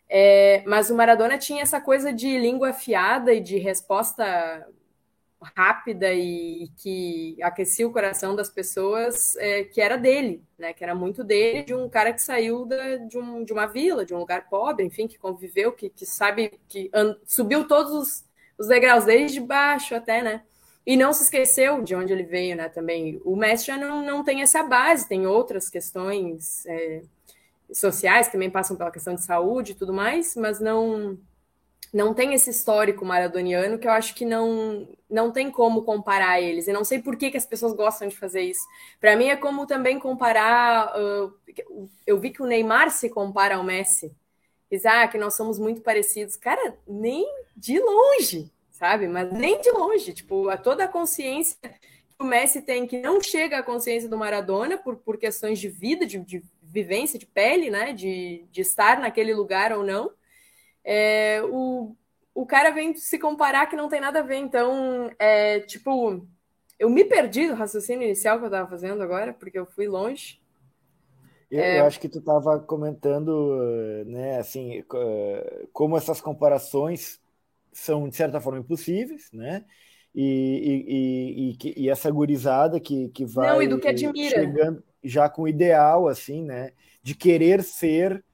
é, 0.08 0.62
mas 0.66 0.90
o 0.90 0.94
Maradona 0.94 1.38
tinha 1.38 1.62
essa 1.62 1.80
coisa 1.80 2.12
de 2.12 2.38
língua 2.38 2.70
afiada 2.70 3.32
e 3.32 3.40
de 3.40 3.58
resposta 3.58 4.66
rápida 5.56 6.12
e, 6.12 6.64
e 6.64 6.68
que 6.68 7.36
aquecia 7.42 7.86
o 7.86 7.92
coração 7.92 8.36
das 8.36 8.48
pessoas, 8.48 9.34
é, 9.36 9.64
que 9.64 9.80
era 9.80 9.96
dele, 9.96 10.44
né? 10.58 10.72
Que 10.72 10.84
era 10.84 10.94
muito 10.94 11.24
dele, 11.24 11.64
de 11.64 11.74
um 11.74 11.88
cara 11.88 12.12
que 12.12 12.22
saiu 12.22 12.64
da, 12.64 12.96
de, 12.96 13.18
um, 13.18 13.44
de 13.44 13.52
uma 13.52 13.66
vila, 13.66 14.04
de 14.04 14.14
um 14.14 14.18
lugar 14.18 14.48
pobre, 14.48 14.84
enfim, 14.84 15.08
que 15.08 15.18
conviveu, 15.18 15.72
que, 15.72 15.90
que 15.90 16.06
sabe, 16.06 16.60
que 16.68 16.90
subiu 17.26 17.66
todos 17.66 17.92
os, 17.92 18.24
os 18.58 18.68
degraus 18.68 19.04
desde 19.04 19.40
baixo 19.40 19.94
até, 19.94 20.22
né? 20.22 20.42
E 20.86 20.96
não 20.96 21.12
se 21.12 21.22
esqueceu 21.24 21.82
de 21.82 21.94
onde 21.94 22.12
ele 22.12 22.24
veio, 22.24 22.56
né? 22.56 22.68
Também 22.68 23.20
o 23.24 23.36
Messi 23.36 23.66
já 23.66 23.76
não, 23.76 24.04
não 24.04 24.24
tem 24.24 24.42
essa 24.42 24.62
base, 24.62 25.08
tem 25.08 25.26
outras 25.26 25.68
questões 25.68 26.66
é, 26.66 27.02
sociais 27.72 28.28
também 28.28 28.50
passam 28.50 28.76
pela 28.76 28.90
questão 28.90 29.14
de 29.14 29.22
saúde 29.22 29.72
e 29.72 29.74
tudo 29.74 29.92
mais, 29.92 30.36
mas 30.36 30.60
não 30.60 31.18
não 31.92 32.14
tem 32.14 32.32
esse 32.32 32.48
histórico 32.48 33.04
maradoniano 33.04 33.78
que 33.78 33.86
eu 33.86 33.92
acho 33.92 34.14
que 34.14 34.24
não 34.24 34.88
não 35.10 35.30
tem 35.30 35.50
como 35.50 35.82
comparar 35.82 36.40
eles. 36.40 36.66
E 36.66 36.72
não 36.72 36.84
sei 36.84 37.02
por 37.02 37.16
que, 37.16 37.30
que 37.30 37.36
as 37.36 37.46
pessoas 37.46 37.74
gostam 37.74 38.08
de 38.08 38.16
fazer 38.16 38.42
isso. 38.42 38.66
Para 39.00 39.16
mim 39.16 39.26
é 39.26 39.36
como 39.36 39.66
também 39.66 39.98
comparar. 39.98 40.92
Uh, 40.98 41.34
eu 42.06 42.18
vi 42.18 42.30
que 42.30 42.42
o 42.42 42.46
Neymar 42.46 42.90
se 42.90 43.10
compara 43.10 43.56
ao 43.56 43.64
Messi. 43.64 44.14
Isaac, 44.70 45.18
nós 45.18 45.34
somos 45.34 45.58
muito 45.58 45.82
parecidos. 45.82 46.34
Cara, 46.36 46.76
nem 46.88 47.26
de 47.54 47.78
longe, 47.78 48.50
sabe? 48.82 49.06
Mas 49.06 49.30
nem 49.32 49.60
de 49.60 49.70
longe. 49.70 50.12
Tipo, 50.12 50.48
a 50.48 50.56
toda 50.56 50.84
a 50.84 50.88
consciência 50.88 51.56
que 51.60 52.16
o 52.18 52.24
Messi 52.24 52.62
tem, 52.62 52.86
que 52.86 52.98
não 52.98 53.20
chega 53.20 53.58
à 53.58 53.62
consciência 53.62 54.08
do 54.08 54.18
Maradona 54.18 54.76
por, 54.76 54.96
por 54.96 55.16
questões 55.16 55.60
de 55.60 55.68
vida, 55.68 56.04
de, 56.04 56.18
de 56.18 56.42
vivência, 56.60 57.18
de 57.18 57.26
pele, 57.26 57.70
né? 57.70 57.92
De, 57.92 58.44
de 58.50 58.60
estar 58.60 58.98
naquele 58.98 59.32
lugar 59.34 59.72
ou 59.72 59.84
não 59.84 60.10
é, 60.84 61.40
o, 61.44 61.94
o 62.34 62.46
cara 62.46 62.70
vem 62.70 62.94
se 62.94 63.18
comparar 63.18 63.66
que 63.66 63.76
não 63.76 63.88
tem 63.88 64.00
nada 64.00 64.20
a 64.20 64.22
ver. 64.22 64.36
Então, 64.36 65.10
é, 65.18 65.60
tipo, 65.60 66.26
eu 66.78 66.90
me 66.90 67.04
perdi 67.04 67.48
do 67.48 67.54
raciocínio 67.54 68.04
inicial 68.04 68.38
que 68.38 68.44
eu 68.44 68.48
estava 68.48 68.68
fazendo 68.68 69.02
agora, 69.02 69.32
porque 69.32 69.58
eu 69.58 69.66
fui 69.66 69.86
longe. 69.86 70.40
Eu, 71.50 71.60
é... 71.60 71.80
eu 71.80 71.86
acho 71.86 72.00
que 72.00 72.08
tu 72.08 72.18
estava 72.18 72.58
comentando, 72.60 73.58
né, 74.06 74.38
assim, 74.38 74.82
como 75.72 75.96
essas 75.96 76.20
comparações 76.20 77.20
são, 77.72 78.08
de 78.08 78.16
certa 78.16 78.40
forma, 78.40 78.58
impossíveis, 78.60 79.30
né? 79.32 79.64
E, 80.14 81.56
e, 81.64 81.68
e, 81.68 81.84
e 81.84 81.88
essa 81.90 82.10
gurizada 82.10 82.78
que, 82.78 83.08
que 83.10 83.24
vai 83.24 83.48
Não, 83.48 83.62
e 83.62 83.66
do 83.68 83.78
que 83.78 83.88
admira. 83.88 84.36
chegando 84.36 84.84
já 85.02 85.28
com 85.28 85.42
o 85.42 85.48
ideal, 85.48 86.06
assim, 86.06 86.42
né? 86.42 86.72
De 87.02 87.14
querer 87.14 87.62
ser 87.62 88.24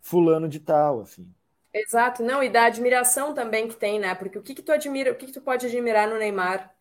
fulano 0.00 0.48
de 0.48 0.60
tal, 0.60 1.00
assim. 1.00 1.26
Exato, 1.72 2.22
não, 2.22 2.42
e 2.42 2.48
da 2.48 2.66
admiração 2.66 3.34
também 3.34 3.66
que 3.66 3.74
tem, 3.74 3.98
né? 3.98 4.14
Porque 4.14 4.38
o 4.38 4.42
que, 4.42 4.54
que 4.54 4.62
tu 4.62 4.70
admira, 4.70 5.10
o 5.10 5.16
que, 5.16 5.26
que 5.26 5.32
tu 5.32 5.40
pode 5.40 5.66
admirar 5.66 6.08
no 6.08 6.18
Neymar? 6.18 6.72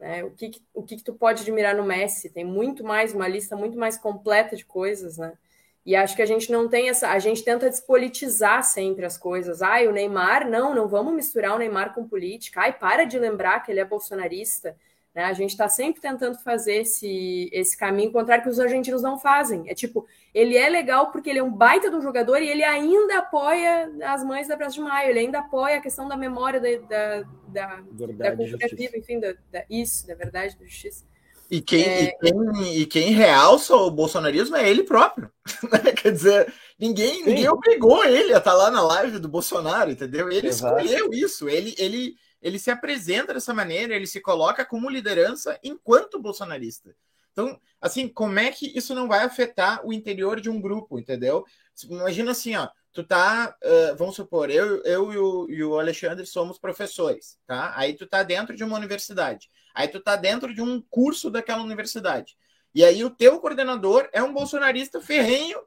Né? 0.00 0.24
O, 0.24 0.32
que, 0.32 0.50
que, 0.50 0.62
o 0.74 0.82
que, 0.82 0.96
que 0.96 1.04
tu 1.04 1.14
pode 1.14 1.42
admirar 1.42 1.76
no 1.76 1.84
Messi? 1.84 2.28
Tem 2.28 2.44
muito 2.44 2.82
mais, 2.82 3.14
uma 3.14 3.28
lista 3.28 3.56
muito 3.56 3.78
mais 3.78 3.96
completa 3.96 4.56
de 4.56 4.64
coisas, 4.64 5.16
né? 5.16 5.38
E 5.84 5.96
acho 5.96 6.14
que 6.14 6.22
a 6.22 6.26
gente 6.26 6.50
não 6.50 6.68
tem 6.68 6.88
essa. 6.88 7.08
A 7.08 7.18
gente 7.18 7.42
tenta 7.42 7.68
despolitizar 7.68 8.62
sempre 8.62 9.04
as 9.04 9.18
coisas. 9.18 9.62
Ai, 9.62 9.88
o 9.88 9.92
Neymar, 9.92 10.48
não, 10.48 10.74
não 10.74 10.88
vamos 10.88 11.12
misturar 11.12 11.54
o 11.54 11.58
Neymar 11.58 11.92
com 11.92 12.06
política. 12.06 12.60
Ai, 12.60 12.72
para 12.72 13.04
de 13.04 13.18
lembrar 13.18 13.60
que 13.60 13.72
ele 13.72 13.80
é 13.80 13.84
bolsonarista. 13.84 14.76
Né? 15.14 15.24
A 15.24 15.32
gente 15.32 15.50
está 15.50 15.68
sempre 15.68 16.00
tentando 16.00 16.38
fazer 16.38 16.82
esse, 16.82 17.50
esse 17.52 17.76
caminho 17.76 18.12
contrário 18.12 18.44
que 18.44 18.50
os 18.50 18.60
argentinos 18.60 19.02
não 19.02 19.18
fazem. 19.18 19.68
É 19.68 19.74
tipo, 19.74 20.06
ele 20.32 20.56
é 20.56 20.68
legal 20.68 21.10
porque 21.10 21.28
ele 21.28 21.38
é 21.38 21.42
um 21.42 21.52
baita 21.52 21.90
do 21.90 22.00
jogador 22.00 22.38
e 22.38 22.48
ele 22.48 22.64
ainda 22.64 23.18
apoia 23.18 23.92
as 24.04 24.24
mães 24.24 24.48
da 24.48 24.56
Praça 24.56 24.74
de 24.74 24.80
Maio, 24.80 25.10
ele 25.10 25.18
ainda 25.18 25.40
apoia 25.40 25.76
a 25.76 25.80
questão 25.80 26.08
da 26.08 26.16
memória 26.16 26.60
da, 26.60 26.68
da, 26.88 27.28
da, 27.48 27.82
da 28.12 28.36
cultura 28.36 28.68
viva, 28.72 28.96
enfim, 28.96 29.20
da, 29.20 29.34
da, 29.50 29.64
isso, 29.68 30.06
da 30.06 30.14
verdade, 30.14 30.56
da 30.56 30.64
justiça. 30.64 31.04
E 31.52 31.60
quem, 31.60 31.84
é... 31.84 32.04
e, 32.04 32.16
quem, 32.18 32.76
e 32.78 32.86
quem 32.86 33.12
realça 33.12 33.76
o 33.76 33.90
bolsonarismo 33.90 34.56
é 34.56 34.70
ele 34.70 34.84
próprio. 34.84 35.30
Né? 35.70 35.92
Quer 35.92 36.12
dizer, 36.12 36.54
ninguém, 36.78 37.22
ninguém 37.26 37.46
obrigou 37.46 38.02
ele 38.06 38.32
a 38.32 38.38
estar 38.38 38.52
tá 38.52 38.56
lá 38.56 38.70
na 38.70 38.80
live 38.80 39.18
do 39.18 39.28
Bolsonaro, 39.28 39.90
entendeu? 39.90 40.32
Ele 40.32 40.48
Exato. 40.48 40.80
escolheu 40.80 41.12
isso. 41.12 41.50
Ele, 41.50 41.74
ele, 41.76 42.14
ele 42.40 42.58
se 42.58 42.70
apresenta 42.70 43.34
dessa 43.34 43.52
maneira, 43.52 43.94
ele 43.94 44.06
se 44.06 44.18
coloca 44.18 44.64
como 44.64 44.88
liderança 44.88 45.58
enquanto 45.62 46.18
bolsonarista. 46.18 46.96
Então, 47.32 47.60
assim, 47.78 48.08
como 48.08 48.38
é 48.38 48.50
que 48.50 48.72
isso 48.74 48.94
não 48.94 49.06
vai 49.06 49.22
afetar 49.22 49.86
o 49.86 49.92
interior 49.92 50.40
de 50.40 50.48
um 50.48 50.58
grupo, 50.58 50.98
entendeu? 50.98 51.44
Imagina 51.84 52.30
assim, 52.30 52.56
ó, 52.56 52.66
tu 52.92 53.02
tá, 53.02 53.56
uh, 53.62 53.96
vamos 53.96 54.14
supor, 54.14 54.50
eu, 54.50 54.82
eu 54.84 55.12
e 55.12 55.16
o, 55.16 55.46
e 55.48 55.64
o, 55.64 55.78
Alexandre 55.78 56.26
somos 56.26 56.58
professores, 56.58 57.38
tá? 57.46 57.72
Aí 57.76 57.94
tu 57.94 58.06
tá 58.06 58.22
dentro 58.22 58.54
de 58.54 58.62
uma 58.62 58.76
universidade, 58.76 59.48
aí 59.74 59.88
tu 59.88 60.00
tá 60.00 60.14
dentro 60.14 60.54
de 60.54 60.60
um 60.60 60.80
curso 60.80 61.30
daquela 61.30 61.62
universidade. 61.62 62.36
E 62.74 62.84
aí 62.84 63.04
o 63.04 63.10
teu 63.10 63.38
coordenador 63.40 64.08
é 64.12 64.22
um 64.22 64.32
bolsonarista 64.32 65.00
ferrenho 65.00 65.60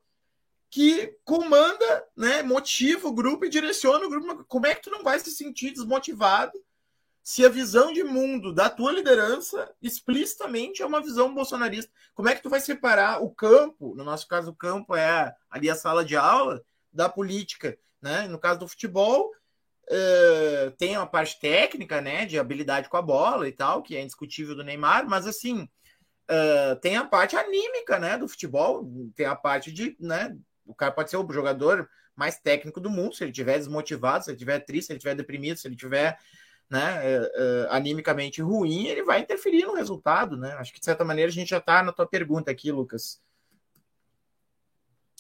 que 0.69 1.15
comanda, 1.23 2.03
né, 2.15 2.43
motiva 2.43 3.07
o 3.07 3.13
grupo 3.13 3.45
e 3.45 3.49
direciona 3.49 4.05
o 4.05 4.09
grupo. 4.09 4.43
Como 4.45 4.67
é 4.67 4.75
que 4.75 4.81
tu 4.81 4.91
não 4.91 5.03
vai 5.03 5.19
se 5.19 5.31
sentir 5.31 5.71
desmotivado 5.71 6.51
se 7.23 7.43
a 7.43 7.49
visão 7.49 7.91
de 7.91 8.03
mundo 8.03 8.53
da 8.53 8.69
tua 8.69 8.91
liderança 8.91 9.73
explicitamente 9.81 10.83
é 10.83 10.85
uma 10.85 11.01
visão 11.01 11.33
bolsonarista. 11.33 11.91
Como 12.13 12.29
é 12.29 12.35
que 12.35 12.43
tu 12.43 12.51
vai 12.51 12.59
separar 12.59 13.23
o 13.23 13.31
campo, 13.31 13.95
no 13.95 14.03
nosso 14.03 14.27
caso 14.27 14.51
o 14.51 14.55
campo 14.55 14.95
é 14.95 15.35
ali 15.49 15.67
a 15.67 15.75
sala 15.75 16.05
de 16.05 16.15
aula, 16.15 16.63
da 16.95 17.09
política, 17.09 17.77
né? 18.01 18.27
No 18.27 18.39
caso 18.39 18.59
do 18.59 18.67
futebol, 18.67 19.31
uh, 19.89 20.71
tem 20.77 20.97
uma 20.97 21.07
parte 21.07 21.39
técnica, 21.39 22.01
né, 22.01 22.25
de 22.25 22.39
habilidade 22.39 22.89
com 22.89 22.97
a 22.97 23.01
bola 23.01 23.47
e 23.47 23.51
tal, 23.51 23.81
que 23.81 23.95
é 23.95 24.01
indiscutível 24.01 24.55
do 24.55 24.63
Neymar, 24.63 25.07
mas 25.07 25.27
assim, 25.27 25.67
uh, 26.29 26.75
tem 26.81 26.97
a 26.97 27.05
parte 27.05 27.35
anímica, 27.35 27.99
né, 27.99 28.17
do 28.17 28.27
futebol, 28.27 28.89
tem 29.15 29.25
a 29.25 29.35
parte 29.35 29.71
de, 29.71 29.95
né, 29.99 30.35
o 30.65 30.73
cara 30.73 30.91
pode 30.91 31.09
ser 31.09 31.17
o 31.17 31.31
jogador 31.31 31.89
mais 32.15 32.39
técnico 32.39 32.79
do 32.79 32.89
mundo, 32.89 33.15
se 33.15 33.23
ele 33.23 33.31
estiver 33.31 33.57
desmotivado, 33.57 34.23
se 34.23 34.31
ele 34.31 34.37
estiver 34.37 34.59
triste, 34.59 34.87
se 34.87 34.93
ele 34.93 34.97
estiver 34.97 35.15
deprimido, 35.15 35.57
se 35.57 35.67
ele 35.67 35.75
estiver 35.75 36.17
né, 36.69 37.19
uh, 37.19 37.67
animicamente 37.69 38.41
ruim, 38.41 38.87
ele 38.87 39.03
vai 39.03 39.19
interferir 39.19 39.65
no 39.65 39.75
resultado, 39.75 40.35
né? 40.35 40.53
Acho 40.53 40.73
que 40.73 40.79
de 40.79 40.85
certa 40.85 41.03
maneira 41.03 41.29
a 41.29 41.33
gente 41.33 41.49
já 41.49 41.59
está 41.59 41.83
na 41.83 41.91
tua 41.91 42.07
pergunta 42.07 42.49
aqui, 42.49 42.71
Lucas. 42.71 43.21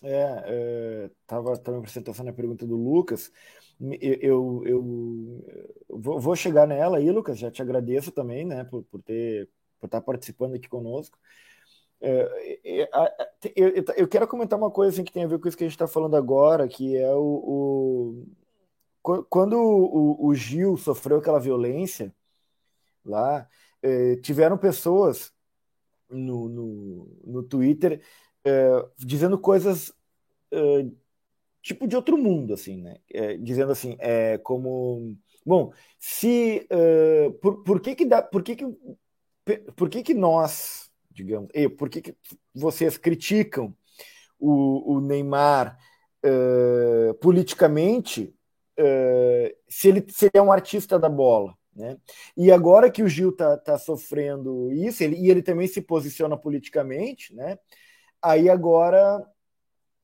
É, 0.03 1.09
estava 1.21 1.53
é, 1.53 1.57
também 1.57 1.81
atenção 1.81 2.25
na 2.25 2.33
pergunta 2.33 2.65
do 2.65 2.75
Lucas. 2.75 3.31
Eu, 3.79 4.63
eu, 4.65 5.43
eu 5.89 6.19
vou, 6.19 6.35
chegar 6.35 6.67
nela 6.67 6.97
aí, 6.97 7.09
Lucas. 7.11 7.37
Já 7.37 7.51
te 7.51 7.61
agradeço 7.61 8.11
também, 8.11 8.45
né, 8.45 8.63
por, 8.63 8.83
por 8.83 9.01
ter 9.01 9.49
por 9.79 9.87
estar 9.87 10.01
participando 10.01 10.55
aqui 10.55 10.67
conosco. 10.67 11.17
É, 12.01 12.87
eu, 13.55 13.69
eu, 13.69 13.85
eu, 13.95 14.07
quero 14.07 14.27
comentar 14.27 14.57
uma 14.59 14.71
coisa 14.71 14.93
assim, 14.93 15.03
que 15.03 15.11
tem 15.11 15.23
a 15.23 15.27
ver 15.27 15.39
com 15.39 15.47
isso 15.47 15.57
que 15.57 15.63
a 15.63 15.67
gente 15.67 15.75
está 15.75 15.87
falando 15.87 16.15
agora, 16.15 16.67
que 16.67 16.95
é 16.97 17.13
o, 17.13 18.25
o 19.03 19.25
quando 19.29 19.53
o, 19.57 20.27
o, 20.27 20.33
Gil 20.33 20.77
sofreu 20.77 21.17
aquela 21.19 21.39
violência 21.39 22.13
lá, 23.03 23.47
eh, 23.83 24.15
tiveram 24.17 24.57
pessoas 24.57 25.31
no, 26.09 26.49
no, 26.49 27.19
no 27.23 27.43
Twitter 27.43 28.01
eh, 28.45 28.85
dizendo 28.97 29.37
coisas 29.37 29.93
eh, 30.51 30.85
tipo 31.61 31.87
de 31.87 31.95
outro 31.95 32.17
mundo, 32.17 32.53
assim, 32.53 32.81
né? 32.81 32.97
dizendo 33.39 33.71
assim, 33.71 33.97
é, 33.99 34.37
como, 34.37 35.17
bom, 35.43 35.73
se 35.99 36.67
por, 37.41 37.63
por 37.63 37.81
que 37.81 37.95
que 37.95 38.05
dá, 38.05 38.21
por 38.21 38.43
que 38.43 38.55
que 38.55 38.65
por 39.75 39.89
que 39.89 40.03
que 40.03 40.13
nós, 40.13 40.91
digamos, 41.09 41.49
e 41.55 41.67
por 41.67 41.89
que 41.89 42.01
que 42.01 42.15
vocês 42.53 42.97
criticam 42.97 43.75
o, 44.39 44.95
o 44.95 45.01
Neymar 45.01 45.77
politicamente 47.19 48.35
uh, 48.79 49.55
se, 49.67 49.87
ele, 49.89 50.05
se 50.09 50.25
ele 50.25 50.31
é 50.35 50.41
um 50.41 50.51
artista 50.51 50.99
da 50.99 51.09
bola. 51.09 51.55
Né? 51.75 51.97
E 52.37 52.51
agora 52.51 52.89
que 52.89 53.03
o 53.03 53.09
Gil 53.09 53.29
está 53.31 53.57
tá 53.57 53.77
sofrendo 53.77 54.71
isso, 54.71 55.03
ele, 55.03 55.17
e 55.17 55.29
ele 55.29 55.41
também 55.41 55.67
se 55.67 55.81
posiciona 55.81 56.37
politicamente, 56.37 57.35
né? 57.35 57.59
Aí 58.25 58.49
agora 58.49 59.25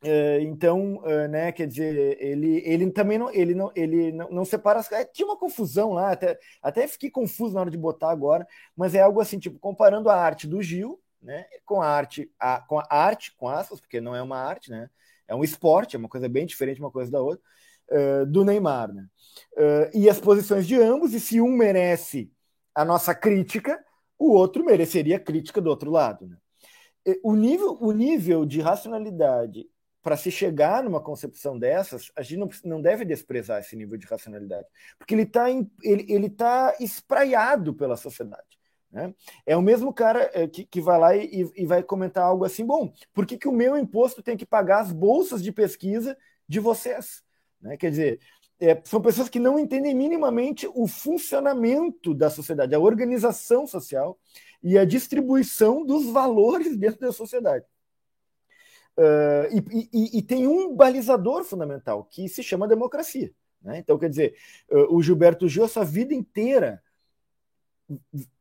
Uh, 0.03 0.41
então, 0.41 0.95
uh, 1.03 1.27
né, 1.27 1.51
quer 1.51 1.67
dizer, 1.67 2.17
ele, 2.19 2.63
ele 2.65 2.89
também 2.89 3.19
não, 3.19 3.31
ele 3.31 3.53
não, 3.53 3.71
ele 3.75 4.11
não, 4.11 4.29
não 4.31 4.45
separa 4.45 4.79
as 4.79 4.91
é, 4.91 5.05
Tinha 5.05 5.27
uma 5.27 5.37
confusão 5.37 5.93
lá, 5.93 6.11
até, 6.11 6.39
até 6.59 6.87
fiquei 6.87 7.11
confuso 7.11 7.53
na 7.53 7.61
hora 7.61 7.69
de 7.69 7.77
botar 7.77 8.09
agora, 8.09 8.47
mas 8.75 8.95
é 8.95 9.01
algo 9.01 9.21
assim, 9.21 9.37
tipo, 9.37 9.59
comparando 9.59 10.09
a 10.09 10.15
arte 10.15 10.47
do 10.47 10.59
Gil, 10.59 10.99
né, 11.21 11.45
com 11.63 11.83
a 11.83 11.87
arte, 11.87 12.31
a, 12.39 12.61
com 12.61 12.79
a 12.79 12.87
arte, 12.89 13.35
com 13.37 13.47
aspas, 13.47 13.79
porque 13.79 14.01
não 14.01 14.15
é 14.15 14.23
uma 14.23 14.37
arte, 14.37 14.71
né, 14.71 14.89
é 15.27 15.35
um 15.35 15.43
esporte, 15.43 15.95
é 15.95 15.99
uma 15.99 16.09
coisa 16.09 16.27
bem 16.27 16.47
diferente 16.47 16.81
uma 16.81 16.89
coisa 16.89 17.11
da 17.11 17.21
outra, 17.21 17.45
do 18.27 18.43
Neymar. 18.43 18.91
Né? 18.91 19.05
Uh, 19.53 19.97
e 19.97 20.09
as 20.09 20.19
posições 20.19 20.65
de 20.65 20.81
ambos, 20.81 21.13
e 21.13 21.19
se 21.19 21.39
um 21.39 21.51
merece 21.51 22.31
a 22.73 22.83
nossa 22.83 23.13
crítica, 23.13 23.83
o 24.17 24.31
outro 24.31 24.63
mereceria 24.63 25.17
a 25.17 25.19
crítica 25.19 25.61
do 25.61 25.69
outro 25.69 25.91
lado. 25.91 26.27
Né? 26.27 26.37
O, 27.23 27.35
nível, 27.35 27.77
o 27.81 27.91
nível 27.91 28.45
de 28.45 28.61
racionalidade 28.61 29.67
para 30.01 30.17
se 30.17 30.31
chegar 30.31 30.83
numa 30.83 30.99
concepção 30.99 31.57
dessas, 31.57 32.11
a 32.15 32.21
gente 32.21 32.37
não, 32.37 32.49
não 32.65 32.81
deve 32.81 33.05
desprezar 33.05 33.59
esse 33.59 33.75
nível 33.75 33.97
de 33.97 34.07
racionalidade, 34.07 34.67
porque 34.97 35.13
ele 35.13 35.23
está 35.23 35.49
ele, 35.49 36.05
ele 36.09 36.29
tá 36.29 36.75
espraiado 36.79 37.73
pela 37.73 37.95
sociedade. 37.95 38.59
Né? 38.91 39.13
É 39.45 39.55
o 39.55 39.61
mesmo 39.61 39.93
cara 39.93 40.29
é, 40.33 40.47
que, 40.47 40.65
que 40.65 40.81
vai 40.81 40.99
lá 40.99 41.15
e, 41.15 41.49
e, 41.55 41.65
vai 41.65 41.81
comentar 41.81 42.25
algo 42.25 42.43
assim: 42.43 42.65
bom, 42.65 42.91
por 43.13 43.25
que, 43.25 43.37
que 43.37 43.47
o 43.47 43.51
meu 43.51 43.77
imposto 43.77 44.21
tem 44.21 44.35
que 44.35 44.45
pagar 44.45 44.81
as 44.81 44.91
bolsas 44.91 45.41
de 45.41 45.51
pesquisa 45.51 46.17
de 46.47 46.59
vocês? 46.59 47.23
Né? 47.61 47.77
Quer 47.77 47.91
dizer, 47.91 48.19
é, 48.59 48.79
são 48.83 49.01
pessoas 49.01 49.29
que 49.29 49.39
não 49.39 49.57
entendem 49.57 49.95
minimamente 49.95 50.69
o 50.73 50.87
funcionamento 50.87 52.13
da 52.13 52.29
sociedade, 52.29 52.75
a 52.75 52.79
organização 52.79 53.65
social 53.65 54.19
e 54.63 54.77
a 54.77 54.85
distribuição 54.85 55.85
dos 55.85 56.05
valores 56.07 56.77
dentro 56.77 56.99
da 56.99 57.11
sociedade. 57.11 57.65
Uh, 58.97 59.47
e, 59.71 59.89
e, 59.93 60.17
e, 60.19 60.21
tem 60.21 60.47
um 60.47 60.75
balizador 60.75 61.43
fundamental 61.43 62.03
que 62.03 62.27
se 62.27 62.43
chama 62.43 62.67
democracia. 62.67 63.33
Né? 63.61 63.79
Então, 63.79 63.97
quer 63.97 64.09
dizer, 64.09 64.35
uh, 64.69 64.95
o 64.95 65.01
Gilberto 65.01 65.47
Gil, 65.47 65.63
a 65.63 65.67
sua 65.67 65.85
vida 65.85 66.13
inteira, 66.13 66.83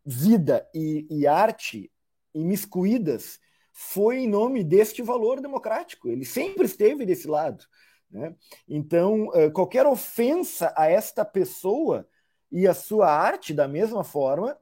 vida 0.04 0.68
e, 0.74 1.06
e 1.08 1.26
arte 1.26 1.90
imiscuídas, 2.34 3.38
foi 3.72 4.18
em 4.18 4.28
nome 4.28 4.64
deste 4.64 5.02
valor 5.02 5.40
democrático. 5.40 6.08
Ele 6.08 6.24
sempre 6.24 6.66
esteve 6.66 7.06
desse 7.06 7.28
lado. 7.28 7.64
Né? 8.10 8.34
Então, 8.68 9.28
uh, 9.28 9.50
qualquer 9.52 9.86
ofensa 9.86 10.74
a 10.76 10.90
esta 10.90 11.24
pessoa 11.24 12.06
e 12.50 12.66
a 12.66 12.74
sua 12.74 13.08
arte, 13.08 13.54
da 13.54 13.68
mesma 13.68 14.02
forma, 14.02 14.58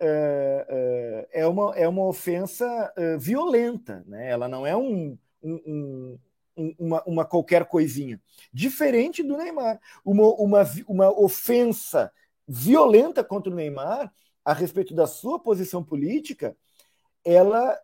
é, 0.00 1.28
é, 1.32 1.46
uma, 1.46 1.74
é 1.76 1.86
uma 1.86 2.06
ofensa 2.06 2.92
violenta, 3.18 4.02
né? 4.06 4.30
ela 4.30 4.48
não 4.48 4.66
é 4.66 4.76
um, 4.76 5.18
um, 5.42 6.18
um, 6.56 6.74
uma, 6.78 7.02
uma, 7.04 7.24
qualquer 7.24 7.64
coisinha. 7.66 8.20
Diferente 8.52 9.22
do 9.22 9.36
Neymar. 9.36 9.80
Uma, 10.04 10.28
uma, 10.34 10.62
uma 10.86 11.20
ofensa 11.20 12.12
violenta 12.46 13.22
contra 13.22 13.52
o 13.52 13.54
Neymar 13.54 14.12
a 14.44 14.52
respeito 14.52 14.94
da 14.94 15.06
sua 15.06 15.38
posição 15.38 15.84
política, 15.84 16.56
ela 17.24 17.78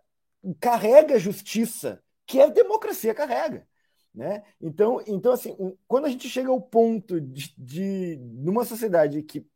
carrega 0.61 1.19
justiça, 1.19 2.03
que 2.27 2.41
a 2.41 2.49
democracia 2.49 3.15
carrega. 3.15 3.67
Né? 4.15 4.43
Então, 4.61 5.03
então, 5.07 5.33
assim, 5.33 5.55
quando 5.87 6.07
a 6.07 6.09
gente 6.09 6.29
chega 6.29 6.51
ao 6.51 6.61
ponto 6.61 7.21
de, 7.21 7.55
de 7.57 8.17
numa 8.19 8.65
sociedade 8.65 9.23
que 9.23 9.47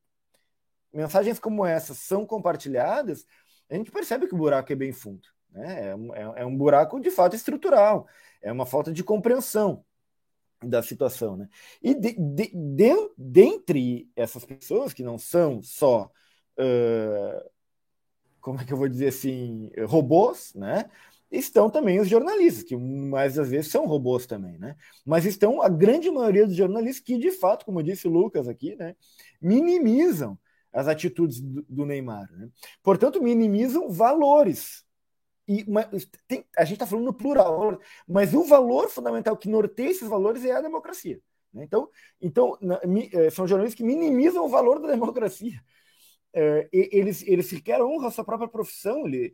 mensagens 0.92 1.38
como 1.38 1.64
essas 1.64 1.98
são 1.98 2.26
compartilhadas, 2.26 3.26
a 3.68 3.74
gente 3.74 3.90
percebe 3.90 4.26
que 4.26 4.35
o 4.35 4.38
buraco 4.38 4.72
é 4.72 4.76
bem 4.76 4.92
fundo. 4.92 5.29
Né? 5.50 5.90
É, 5.90 6.20
é, 6.20 6.42
é 6.42 6.46
um 6.46 6.57
buraco 6.57 7.00
de 7.00 7.11
fato 7.11 7.37
estrutural, 7.37 8.07
é 8.42 8.50
uma 8.53 8.66
falta 8.66 8.92
de 8.92 9.05
compreensão 9.05 9.85
da 10.62 10.83
situação. 10.83 11.37
Né? 11.37 11.48
E 11.83 11.94
de, 11.94 12.12
de, 12.12 12.50
de, 12.55 13.11
dentre 13.16 14.11
essas 14.14 14.44
pessoas, 14.44 14.92
que 14.92 15.03
não 15.03 15.18
são 15.18 15.62
só, 15.62 16.11
uh, 16.59 17.50
como 18.40 18.61
é 18.61 18.64
que 18.64 18.72
eu 18.72 18.76
vou 18.76 18.88
dizer 18.88 19.09
assim, 19.09 19.70
robôs, 19.87 20.53
né? 20.55 20.90
estão 21.31 21.70
também 21.70 22.00
os 22.00 22.09
jornalistas, 22.09 22.64
que 22.64 22.76
mais 22.76 23.38
às 23.38 23.48
vezes 23.48 23.70
são 23.70 23.87
robôs 23.87 24.26
também, 24.26 24.59
né? 24.59 24.74
Mas 25.07 25.24
estão 25.24 25.62
a 25.62 25.68
grande 25.68 26.11
maioria 26.11 26.44
dos 26.44 26.57
jornalistas 26.57 27.05
que, 27.05 27.16
de 27.16 27.31
fato, 27.31 27.64
como 27.64 27.83
disse 27.83 28.09
o 28.09 28.11
Lucas 28.11 28.48
aqui, 28.48 28.74
né, 28.74 28.96
minimizam 29.40 30.37
as 30.73 30.89
atitudes 30.89 31.41
do, 31.41 31.63
do 31.69 31.87
Neymar. 31.87 32.31
Né? 32.33 32.49
Portanto, 32.83 33.23
minimizam 33.23 33.91
valores. 33.91 34.85
E 35.49 35.65
tem, 36.29 36.45
a 36.57 36.65
gente 36.65 36.75
está 36.75 36.87
falando 36.87 37.07
no 37.07 37.15
plural, 37.15 37.81
mas 38.07 38.35
o 38.35 38.45
valor 38.45 38.89
fundamental 38.89 39.37
que 39.37 39.49
norteia 39.49 39.91
esses 39.91 40.09
valores 40.09 40.45
é 40.45 40.53
a 40.53 40.61
democracia. 40.61 41.21
Né? 41.53 41.65
Então, 41.65 41.89
então 42.21 42.57
na, 42.61 42.81
mi, 42.87 43.11
eh, 43.13 43.31
são 43.31 43.49
jornalistas 43.49 43.77
que 43.77 43.83
minimizam 43.83 44.45
o 44.45 44.49
valor 44.49 44.81
da 44.81 44.89
democracia. 44.89 45.61
É, 46.33 46.69
eles, 46.73 47.27
eles 47.27 47.47
sequer 47.47 47.83
honram 47.83 48.07
a 48.07 48.11
sua 48.13 48.25
própria 48.25 48.49
profissão, 48.49 49.05
ele, 49.05 49.33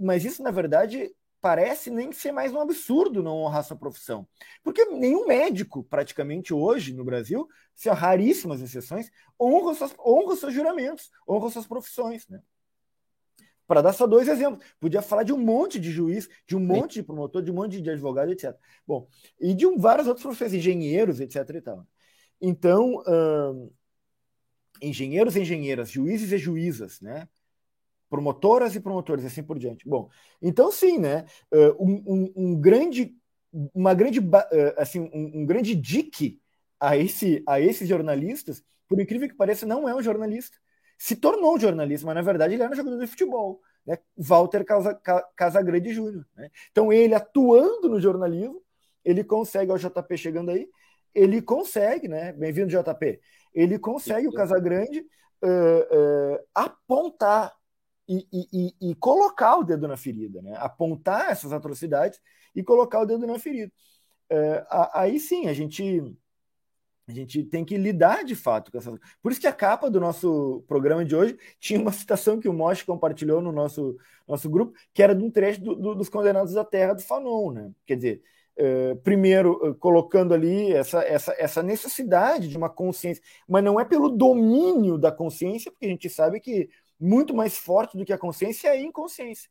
mas 0.00 0.24
isso, 0.24 0.42
na 0.42 0.52
verdade, 0.52 1.10
parece 1.40 1.90
nem 1.90 2.12
ser 2.12 2.32
mais 2.32 2.52
um 2.52 2.60
absurdo 2.60 3.22
não 3.22 3.38
honrar 3.38 3.64
sua 3.64 3.76
profissão. 3.76 4.26
Porque 4.62 4.84
nenhum 4.84 5.26
médico, 5.26 5.82
praticamente 5.84 6.52
hoje 6.52 6.92
no 6.92 7.04
Brasil, 7.04 7.48
se 7.74 7.88
há 7.88 7.94
raríssimas 7.94 8.60
exceções, 8.60 9.10
honra, 9.40 9.74
suas, 9.74 9.94
honra 9.98 10.36
seus 10.36 10.52
juramentos, 10.52 11.10
honra 11.28 11.50
suas 11.50 11.66
profissões. 11.66 12.28
Né? 12.28 12.40
Para 13.66 13.82
dar 13.82 13.92
só 13.92 14.06
dois 14.06 14.28
exemplos, 14.28 14.66
podia 14.78 15.00
falar 15.00 15.22
de 15.22 15.32
um 15.32 15.38
monte 15.38 15.78
de 15.78 15.90
juiz, 15.90 16.28
de 16.46 16.56
um 16.56 16.60
monte 16.60 16.94
de 16.94 17.02
promotor, 17.02 17.42
de 17.42 17.50
um 17.50 17.54
monte 17.54 17.80
de 17.80 17.90
advogado, 17.90 18.30
etc. 18.30 18.54
Bom, 18.86 19.08
e 19.40 19.54
de 19.54 19.66
um, 19.66 19.78
vários 19.78 20.08
outros 20.08 20.24
professores, 20.24 20.54
engenheiros, 20.54 21.20
etc. 21.20 21.36
E 21.54 21.60
tal. 21.60 21.86
Então, 22.40 23.02
hum, 23.06 23.70
engenheiros 24.82 25.36
e 25.36 25.40
engenheiras, 25.40 25.90
juízes 25.90 26.32
e 26.32 26.38
juízas, 26.38 27.00
né? 27.00 27.28
Promotoras 28.10 28.74
e 28.74 28.80
promotores, 28.80 29.24
assim 29.24 29.42
por 29.42 29.58
diante. 29.58 29.88
Bom, 29.88 30.10
então 30.42 30.70
sim, 30.70 30.98
né? 30.98 31.24
Um, 31.78 32.02
um, 32.06 32.32
um 32.36 32.60
grande, 32.60 33.16
uma 33.72 33.94
grande, 33.94 34.20
assim, 34.76 35.00
um, 35.14 35.40
um, 35.40 35.46
grande 35.46 35.76
dique 35.76 36.40
a 36.78 36.96
esse, 36.96 37.42
a 37.46 37.60
esses 37.60 37.88
jornalistas, 37.88 38.62
por 38.88 39.00
incrível 39.00 39.28
que 39.28 39.36
pareça, 39.36 39.64
não 39.64 39.88
é 39.88 39.94
um 39.94 40.02
jornalista. 40.02 40.58
Se 40.98 41.14
tornou 41.16 41.54
um 41.54 41.60
jornalista, 41.60 42.04
mas 42.04 42.16
na 42.16 42.22
verdade 42.22 42.54
ele 42.54 42.62
era 42.62 42.72
um 42.72 42.76
jogador 42.76 42.98
de 42.98 43.06
futebol. 43.06 43.62
Né? 43.86 43.96
Walter 44.16 44.64
Casa, 44.64 45.00
Casagrande 45.36 45.94
Júnior. 45.94 46.26
Né? 46.36 46.50
Então 46.72 46.92
ele 46.92 47.14
atuando 47.14 47.88
no 47.88 48.00
jornalismo, 48.00 48.60
ele 49.04 49.24
consegue, 49.24 49.72
o 49.72 49.78
JP 49.78 50.16
chegando 50.16 50.50
aí, 50.50 50.68
ele 51.14 51.40
consegue, 51.40 52.06
né? 52.06 52.32
Bem-vindo, 52.32 52.68
JP. 52.68 53.20
Ele 53.54 53.78
consegue, 53.78 54.28
o 54.28 54.32
Casagrande, 54.32 55.00
uh, 55.42 56.36
uh, 56.36 56.38
apontar 56.54 57.52
e, 58.10 58.48
e, 58.52 58.90
e, 58.90 58.94
colocar 58.96 59.56
o 59.56 59.62
dedo 59.62 59.86
na 59.86 59.96
ferida, 59.96 60.42
né? 60.42 60.56
apontar 60.58 61.30
essas 61.30 61.52
atrocidades 61.52 62.20
e 62.54 62.62
colocar 62.62 63.00
o 63.00 63.06
dedo 63.06 63.24
na 63.24 63.38
ferida. 63.38 63.72
É, 64.28 64.66
aí 64.92 65.20
sim, 65.20 65.46
a 65.46 65.52
gente, 65.52 66.02
a 67.06 67.12
gente 67.12 67.44
tem 67.44 67.64
que 67.64 67.76
lidar 67.76 68.24
de 68.24 68.34
fato 68.34 68.72
com 68.72 68.78
essa. 68.78 68.98
Por 69.22 69.30
isso 69.30 69.40
que 69.40 69.46
a 69.46 69.52
capa 69.52 69.88
do 69.88 70.00
nosso 70.00 70.64
programa 70.66 71.04
de 71.04 71.14
hoje 71.14 71.38
tinha 71.60 71.80
uma 71.80 71.92
citação 71.92 72.40
que 72.40 72.48
o 72.48 72.52
Mosh 72.52 72.82
compartilhou 72.82 73.40
no 73.40 73.52
nosso, 73.52 73.96
nosso 74.26 74.50
grupo, 74.50 74.76
que 74.92 75.02
era 75.04 75.14
de 75.14 75.22
um 75.22 75.30
trecho 75.30 75.60
do, 75.60 75.76
do, 75.76 75.94
dos 75.94 76.08
Condenados 76.08 76.56
à 76.56 76.64
Terra 76.64 76.94
do 76.94 77.02
Fanon. 77.02 77.52
Né? 77.52 77.70
Quer 77.86 77.96
dizer, 77.96 78.22
Uh, 78.58 78.94
primeiro 78.96 79.70
uh, 79.70 79.74
colocando 79.76 80.34
ali 80.34 80.70
essa, 80.72 81.02
essa, 81.02 81.34
essa 81.38 81.62
necessidade 81.62 82.46
de 82.46 82.58
uma 82.58 82.68
consciência, 82.68 83.22
mas 83.48 83.64
não 83.64 83.80
é 83.80 83.86
pelo 83.86 84.10
domínio 84.10 84.98
da 84.98 85.10
consciência, 85.10 85.70
porque 85.70 85.86
a 85.86 85.88
gente 85.88 86.10
sabe 86.10 86.40
que 86.40 86.68
muito 87.00 87.34
mais 87.34 87.56
forte 87.56 87.96
do 87.96 88.04
que 88.04 88.12
a 88.12 88.18
consciência 88.18 88.68
é 88.68 88.72
a 88.72 88.80
inconsciência. 88.80 89.50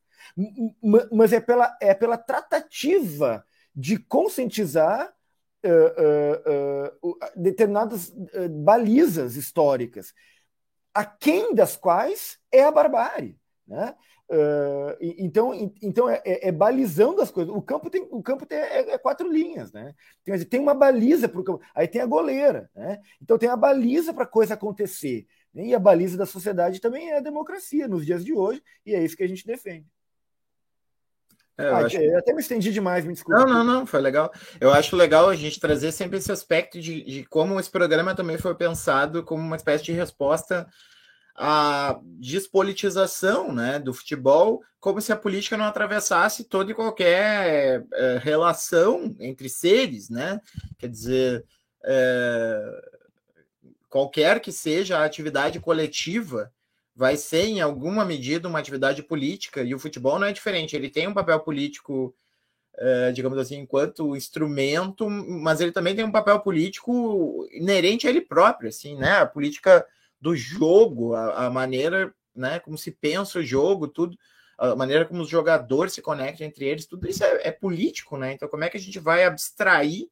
Mas 1.11 1.33
é 1.33 1.39
pela, 1.39 1.75
é 1.81 1.93
pela 1.93 2.17
tratativa 2.17 3.43
de 3.75 3.97
conscientizar 3.97 5.13
uh, 5.65 7.01
uh, 7.03 7.09
uh, 7.09 7.17
determinadas 7.35 8.13
balizas 8.51 9.35
históricas, 9.35 10.13
aquém 10.93 11.53
das 11.53 11.75
quais 11.75 12.37
é 12.51 12.63
a 12.63 12.71
barbárie. 12.71 13.37
Né? 13.67 13.95
então, 14.99 15.53
então 15.81 16.07
é, 16.07 16.21
é, 16.23 16.49
é, 16.49 16.51
balizando 16.51 17.19
as 17.21 17.31
coisas. 17.31 17.53
O 17.53 17.61
campo 17.61 17.89
tem, 17.89 18.07
o 18.11 18.21
campo 18.21 18.45
tem 18.45 18.59
é, 18.59 18.91
é 18.91 18.97
quatro 18.97 19.27
linhas, 19.31 19.71
né? 19.71 19.95
Tem, 20.23 20.39
tem 20.45 20.59
uma 20.59 20.75
baliza 20.75 21.27
para 21.27 21.41
o 21.41 21.43
campo, 21.43 21.63
aí 21.73 21.87
tem 21.87 21.99
a 21.99 22.05
goleira, 22.05 22.69
né? 22.75 22.99
Então 23.19 23.39
tem 23.39 23.49
a 23.49 23.57
baliza 23.57 24.13
para 24.13 24.25
a 24.25 24.27
coisa 24.27 24.53
acontecer. 24.53 25.25
E 25.55 25.73
a 25.73 25.79
baliza 25.79 26.17
da 26.17 26.25
sociedade 26.25 26.79
também 26.79 27.09
é 27.09 27.17
a 27.17 27.21
democracia 27.21 27.87
nos 27.87 28.05
dias 28.05 28.23
de 28.23 28.33
hoje, 28.33 28.61
e 28.85 28.93
é 28.93 29.03
isso 29.03 29.17
que 29.17 29.23
a 29.23 29.27
gente 29.27 29.45
defende. 29.45 29.87
É, 31.59 31.67
eu 31.67 31.75
ah, 31.75 31.79
acho... 31.79 31.97
Até 32.17 32.33
me 32.33 32.39
estendi 32.39 32.71
demais, 32.71 33.03
me 33.03 33.13
desculpa. 33.13 33.41
Não, 33.41 33.47
não, 33.47 33.63
não, 33.63 33.85
foi 33.85 33.99
legal. 33.99 34.31
Eu 34.61 34.71
acho 34.71 34.95
legal 34.95 35.27
a 35.27 35.35
gente 35.35 35.59
trazer 35.59 35.91
sempre 35.91 36.17
esse 36.17 36.31
aspecto 36.31 36.79
de, 36.79 37.03
de 37.03 37.25
como 37.25 37.59
esse 37.59 37.69
programa 37.69 38.15
também 38.15 38.37
foi 38.37 38.55
pensado 38.55 39.23
como 39.23 39.43
uma 39.43 39.57
espécie 39.57 39.83
de 39.83 39.91
resposta 39.91 40.65
à 41.35 41.99
despolitização 42.03 43.53
né, 43.53 43.77
do 43.77 43.93
futebol, 43.93 44.63
como 44.79 45.01
se 45.01 45.11
a 45.11 45.17
política 45.17 45.57
não 45.57 45.65
atravessasse 45.65 46.45
toda 46.45 46.71
e 46.71 46.75
qualquer 46.75 47.85
é, 47.93 48.17
relação 48.23 49.13
entre 49.19 49.49
seres, 49.49 50.09
né? 50.09 50.39
Quer 50.77 50.87
dizer, 50.87 51.45
é, 51.83 52.98
qualquer 53.89 54.39
que 54.39 54.51
seja 54.51 54.99
a 54.99 55.05
atividade 55.05 55.59
coletiva, 55.59 56.53
vai 56.95 57.17
ser, 57.17 57.45
em 57.45 57.61
alguma 57.61 58.05
medida, 58.05 58.47
uma 58.47 58.59
atividade 58.59 59.01
política, 59.01 59.63
e 59.63 59.73
o 59.73 59.79
futebol 59.79 60.19
não 60.19 60.27
é 60.27 60.33
diferente, 60.33 60.75
ele 60.75 60.89
tem 60.89 61.07
um 61.07 61.13
papel 61.13 61.39
político, 61.39 62.13
eh, 62.77 63.11
digamos 63.13 63.37
assim, 63.37 63.57
enquanto 63.59 64.15
instrumento, 64.15 65.09
mas 65.09 65.61
ele 65.61 65.71
também 65.71 65.95
tem 65.95 66.05
um 66.05 66.11
papel 66.11 66.39
político 66.41 67.47
inerente 67.51 68.05
a 68.05 68.09
ele 68.09 68.21
próprio, 68.21 68.69
assim, 68.69 68.95
né? 68.97 69.19
A 69.19 69.25
política 69.25 69.85
do 70.19 70.35
jogo, 70.35 71.15
a, 71.15 71.49
maneira 71.49 72.13
né, 72.35 72.59
como 72.59 72.77
se 72.77 72.91
pensa 72.91 73.39
o 73.39 73.43
jogo, 73.43 73.87
tudo, 73.87 74.17
a 74.57 74.75
maneira 74.75 75.05
como 75.05 75.21
os 75.21 75.29
jogadores 75.29 75.93
se 75.93 76.01
conectam 76.01 76.45
entre 76.45 76.65
eles, 76.65 76.85
tudo 76.85 77.07
isso 77.07 77.23
é, 77.23 77.47
é 77.47 77.51
político, 77.51 78.17
né? 78.17 78.33
Então, 78.33 78.49
como 78.49 78.63
é 78.63 78.69
que 78.69 78.77
a 78.77 78.79
gente 78.79 78.99
vai 78.99 79.23
abstrair 79.23 80.09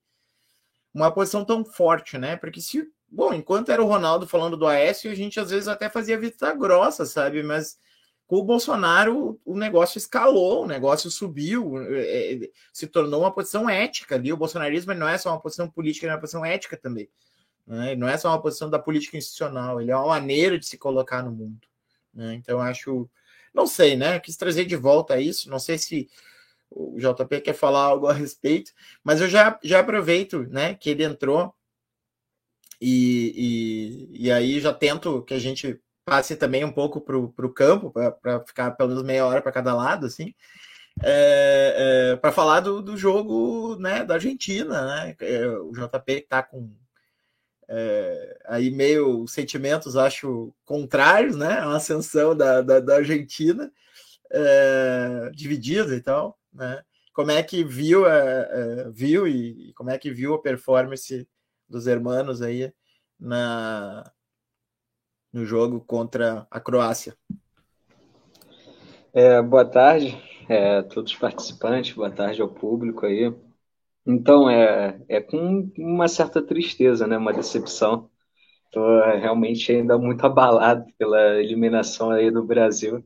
uma 0.93 1.11
posição 1.11 1.43
tão 1.43 1.65
forte, 1.65 2.17
né? 2.17 2.37
Porque 2.37 2.61
se 2.61 2.89
Bom, 3.09 3.33
enquanto 3.33 3.71
era 3.71 3.81
o 3.81 3.87
Ronaldo 3.87 4.27
falando 4.27 4.57
do 4.57 4.67
Aécio, 4.67 5.09
a 5.09 5.15
gente 5.15 5.39
às 5.39 5.49
vezes 5.49 5.67
até 5.67 5.89
fazia 5.89 6.19
vista 6.19 6.53
grossa, 6.53 7.05
sabe? 7.05 7.41
Mas 7.41 7.79
com 8.27 8.37
o 8.37 8.43
Bolsonaro 8.43 9.39
o 9.45 9.57
negócio 9.57 9.97
escalou, 9.97 10.63
o 10.63 10.67
negócio 10.67 11.09
subiu, 11.09 11.77
é, 11.93 12.33
é, 12.33 12.49
se 12.73 12.85
tornou 12.85 13.21
uma 13.21 13.31
posição 13.31 13.69
ética 13.69 14.15
ali. 14.15 14.33
O 14.33 14.37
bolsonarismo 14.37 14.93
não 14.93 15.07
é 15.07 15.17
só 15.17 15.31
uma 15.31 15.39
posição 15.39 15.69
política, 15.69 16.07
é 16.07 16.11
uma 16.11 16.19
posição 16.19 16.45
ética 16.45 16.75
também. 16.75 17.09
Né? 17.65 17.95
Não 17.95 18.07
é 18.07 18.17
só 18.17 18.29
uma 18.29 18.41
posição 18.41 18.69
da 18.69 18.79
política 18.79 19.17
institucional, 19.17 19.81
ele 19.81 19.91
é 19.91 19.95
uma 19.95 20.07
maneira 20.07 20.59
de 20.59 20.65
se 20.65 20.77
colocar 20.77 21.23
no 21.23 21.31
mundo. 21.31 21.67
Né? 22.13 22.35
Então, 22.35 22.59
acho. 22.59 23.09
Não 23.53 23.65
sei, 23.65 23.95
né? 23.95 24.19
Quis 24.19 24.37
trazer 24.37 24.65
de 24.65 24.75
volta 24.75 25.19
isso. 25.19 25.49
Não 25.49 25.57
sei 25.57 25.77
se 25.77 26.07
o 26.69 26.97
JP 26.99 27.41
quer 27.41 27.53
falar 27.53 27.83
algo 27.83 28.07
a 28.07 28.13
respeito, 28.13 28.71
mas 29.03 29.21
eu 29.21 29.27
já, 29.27 29.57
já 29.63 29.79
aproveito 29.79 30.43
né, 30.49 30.75
que 30.75 30.89
ele 30.89 31.03
entrou 31.03 31.53
e, 32.79 34.07
e, 34.15 34.25
e 34.25 34.31
aí 34.31 34.59
já 34.59 34.73
tento 34.73 35.23
que 35.23 35.33
a 35.33 35.39
gente 35.39 35.79
passe 36.05 36.35
também 36.35 36.63
um 36.63 36.71
pouco 36.71 37.01
para 37.01 37.17
o 37.17 37.53
campo, 37.53 37.91
para 37.91 38.39
ficar 38.45 38.71
pelo 38.71 38.89
menos 38.89 39.03
meia 39.03 39.25
hora 39.25 39.41
para 39.41 39.51
cada 39.51 39.75
lado, 39.75 40.05
assim, 40.05 40.33
é, 41.03 42.11
é, 42.13 42.15
para 42.15 42.31
falar 42.31 42.61
do, 42.61 42.81
do 42.81 42.97
jogo 42.97 43.75
né, 43.77 44.03
da 44.03 44.15
Argentina, 44.15 44.85
né? 44.85 45.15
É, 45.19 45.47
o 45.49 45.71
JP 45.71 46.13
está 46.13 46.41
com 46.41 46.71
é, 47.69 48.39
aí 48.45 48.71
meio 48.71 49.27
sentimentos, 49.27 49.97
acho, 49.97 50.53
contrários, 50.65 51.35
né? 51.35 51.59
A 51.59 51.75
ascensão 51.75 52.35
da, 52.35 52.61
da, 52.61 52.79
da 52.79 52.95
Argentina, 52.95 53.71
é, 54.31 55.31
dividida 55.33 55.95
e 55.95 56.01
tal, 56.01 56.39
né? 56.53 56.81
Como 57.13 57.31
é 57.31 57.41
que 57.43 57.63
viu, 57.63 58.07
é, 58.07 58.89
viu 58.91 59.27
e 59.27 59.73
como 59.73 59.89
é 59.89 59.97
que 59.97 60.11
viu 60.11 60.35
a 60.35 60.41
performance 60.41 61.27
dos 61.67 61.87
hermanos 61.87 62.41
aí 62.41 62.71
na, 63.19 64.11
no 65.31 65.45
jogo 65.45 65.81
contra 65.81 66.47
a 66.49 66.59
Croácia? 66.59 67.15
É, 69.13 69.41
boa 69.41 69.65
tarde 69.65 70.17
é, 70.49 70.77
a 70.77 70.83
todos 70.83 71.11
os 71.11 71.17
participantes, 71.17 71.95
boa 71.95 72.09
tarde 72.09 72.41
ao 72.41 72.49
público 72.49 73.05
aí. 73.05 73.33
Então, 74.05 74.49
é, 74.49 75.01
é 75.09 75.21
com 75.21 75.69
uma 75.77 76.07
certa 76.07 76.41
tristeza, 76.41 77.05
né? 77.05 77.17
Uma 77.17 77.33
decepção. 77.33 78.09
Estou 78.65 79.01
realmente 79.17 79.71
ainda 79.71 79.97
muito 79.97 80.25
abalado 80.25 80.85
pela 80.97 81.41
eliminação 81.41 82.11
aí 82.11 82.31
do 82.31 82.43
Brasil. 82.43 83.03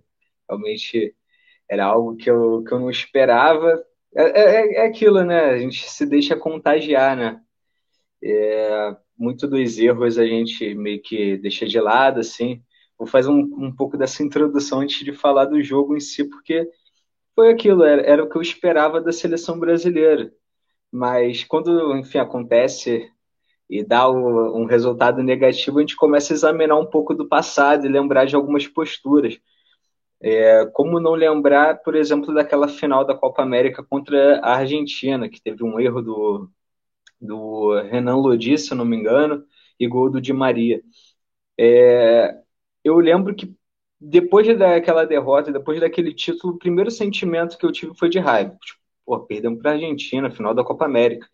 Realmente 0.48 1.16
era 1.70 1.86
algo 1.86 2.16
que 2.18 2.30
eu, 2.30 2.64
que 2.64 2.72
eu 2.74 2.80
não 2.80 2.90
esperava. 2.90 3.84
É, 4.16 4.24
é, 4.24 4.74
é 4.84 4.86
aquilo, 4.86 5.24
né? 5.24 5.52
A 5.52 5.58
gente 5.60 5.90
se 5.90 6.06
deixa 6.06 6.36
contagiar, 6.36 7.18
né? 7.18 7.42
É, 8.24 8.96
muito 9.18 9.48
dos 9.48 9.78
erros 9.78 10.18
a 10.18 10.26
gente 10.26 10.74
meio 10.76 11.02
que 11.02 11.38
deixa 11.38 11.66
de 11.68 11.80
lado, 11.80 12.20
assim. 12.20 12.64
Vou 12.98 13.08
fazer 13.08 13.30
um, 13.30 13.40
um 13.58 13.76
pouco 13.76 13.98
dessa 13.98 14.24
introdução 14.24 14.82
antes 14.82 15.04
de 15.04 15.14
falar 15.14 15.46
do 15.46 15.62
jogo 15.64 15.96
em 15.96 16.00
si, 16.00 16.24
porque 16.24 16.70
foi 17.36 17.52
aquilo, 17.52 17.84
era, 17.84 18.02
era 18.04 18.24
o 18.24 18.30
que 18.30 18.38
eu 18.38 18.42
esperava 18.42 19.02
da 19.02 19.12
seleção 19.12 19.60
brasileira. 19.60 20.32
Mas 20.92 21.44
quando, 21.44 21.96
enfim, 21.98 22.20
acontece 22.20 23.10
e 23.70 23.84
dá 23.84 24.08
o, 24.10 24.58
um 24.62 24.66
resultado 24.66 25.24
negativo, 25.24 25.80
a 25.80 25.82
gente 25.82 25.96
começa 25.96 26.34
a 26.34 26.36
examinar 26.36 26.78
um 26.78 26.86
pouco 26.86 27.16
do 27.16 27.28
passado 27.28 27.86
e 27.86 27.90
lembrar 27.90 28.26
de 28.26 28.36
algumas 28.36 28.68
posturas. 28.68 29.40
É, 30.22 30.66
como 30.74 31.00
não 31.00 31.14
lembrar, 31.14 31.82
por 31.82 31.96
exemplo, 31.96 32.34
daquela 32.34 32.68
final 32.68 33.06
da 33.06 33.16
Copa 33.16 33.42
América 33.42 33.84
contra 33.84 34.40
a 34.42 34.58
Argentina, 34.58 35.30
que 35.30 35.42
teve 35.42 35.64
um 35.64 35.80
erro 35.80 36.02
do, 36.02 36.52
do 37.22 37.80
Renan 37.84 38.18
Lodi, 38.18 38.58
se 38.58 38.74
não 38.76 38.86
me 38.86 38.98
engano, 38.98 39.46
e 39.80 39.88
gol 39.88 40.10
do 40.10 40.22
Di 40.22 40.34
Maria. 40.34 40.82
É, 41.58 42.36
eu 42.84 42.98
lembro 43.00 43.36
que 43.36 43.56
depois 44.00 44.48
daquela 44.58 45.06
derrota, 45.06 45.52
depois 45.52 45.80
daquele 45.80 46.14
título, 46.14 46.56
o 46.56 46.58
primeiro 46.60 46.90
sentimento 46.92 47.58
que 47.58 47.66
eu 47.66 47.72
tive 47.72 47.94
foi 47.96 48.10
de 48.10 48.20
raiva. 48.20 48.58
Tipo, 48.62 48.80
pô, 49.06 49.20
perdemos 49.22 49.60
para 49.62 49.72
a 49.72 49.74
Argentina, 49.76 50.32
final 50.32 50.54
da 50.56 50.64
Copa 50.64 50.86
América. 50.86 51.28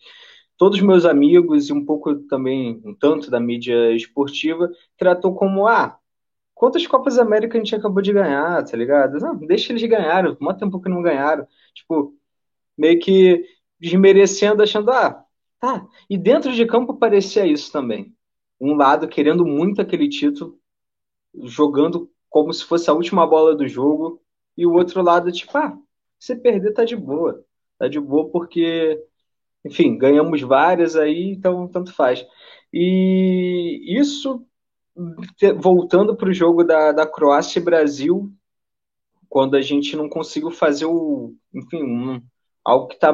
Todos 0.57 0.79
os 0.79 0.83
meus 0.85 1.05
amigos 1.05 1.69
e 1.69 1.73
um 1.73 1.85
pouco 1.85 2.15
também, 2.27 2.81
um 2.83 2.93
tanto 2.95 3.31
da 3.31 3.39
mídia 3.39 3.93
esportiva, 3.93 4.69
tratou 4.97 5.35
como, 5.35 5.67
ah, 5.67 5.97
quantas 6.53 6.85
Copas 6.87 7.19
América 7.19 7.57
a 7.57 7.61
gente 7.61 7.75
acabou 7.75 8.01
de 8.01 8.11
ganhar, 8.13 8.63
tá 8.65 8.75
ligado? 8.75 9.19
Não, 9.19 9.37
deixa 9.37 9.71
eles 9.71 9.83
ganharem, 9.87 10.35
mó 10.39 10.53
tempo 10.53 10.81
que 10.81 10.89
não 10.89 11.01
ganharam. 11.01 11.47
Tipo, 11.73 12.13
meio 12.77 12.99
que 12.99 13.45
desmerecendo, 13.79 14.63
achando, 14.63 14.91
ah, 14.91 15.23
tá. 15.59 15.87
E 16.09 16.17
dentro 16.17 16.51
de 16.53 16.65
campo 16.65 16.95
parecia 16.95 17.45
isso 17.45 17.71
também. 17.71 18.13
Um 18.59 18.75
lado 18.75 19.07
querendo 19.07 19.45
muito 19.45 19.81
aquele 19.81 20.09
título, 20.09 20.59
jogando 21.43 22.11
como 22.29 22.53
se 22.53 22.63
fosse 22.63 22.89
a 22.89 22.93
última 22.93 23.25
bola 23.25 23.55
do 23.55 23.67
jogo, 23.67 24.21
e 24.57 24.65
o 24.65 24.73
outro 24.73 25.01
lado, 25.03 25.31
tipo, 25.31 25.55
ah, 25.57 25.77
você 26.19 26.35
perder 26.35 26.73
tá 26.73 26.83
de 26.83 26.95
boa. 26.95 27.43
Tá 27.77 27.87
de 27.87 27.99
boa 27.99 28.29
porque, 28.29 28.99
enfim, 29.63 29.97
ganhamos 29.97 30.41
várias 30.41 30.95
aí, 30.95 31.31
então 31.31 31.67
tanto 31.67 31.93
faz. 31.93 32.25
E 32.73 33.85
isso, 33.99 34.45
voltando 35.57 36.15
para 36.15 36.29
o 36.29 36.33
jogo 36.33 36.63
da, 36.63 36.91
da 36.91 37.05
Croácia 37.05 37.59
e 37.59 37.63
Brasil, 37.63 38.31
quando 39.29 39.55
a 39.55 39.61
gente 39.61 39.95
não 39.95 40.09
conseguiu 40.09 40.49
fazer 40.51 40.85
o, 40.85 41.35
enfim, 41.53 41.83
um, 41.83 42.21
algo 42.63 42.87
que 42.87 42.95
está 42.95 43.13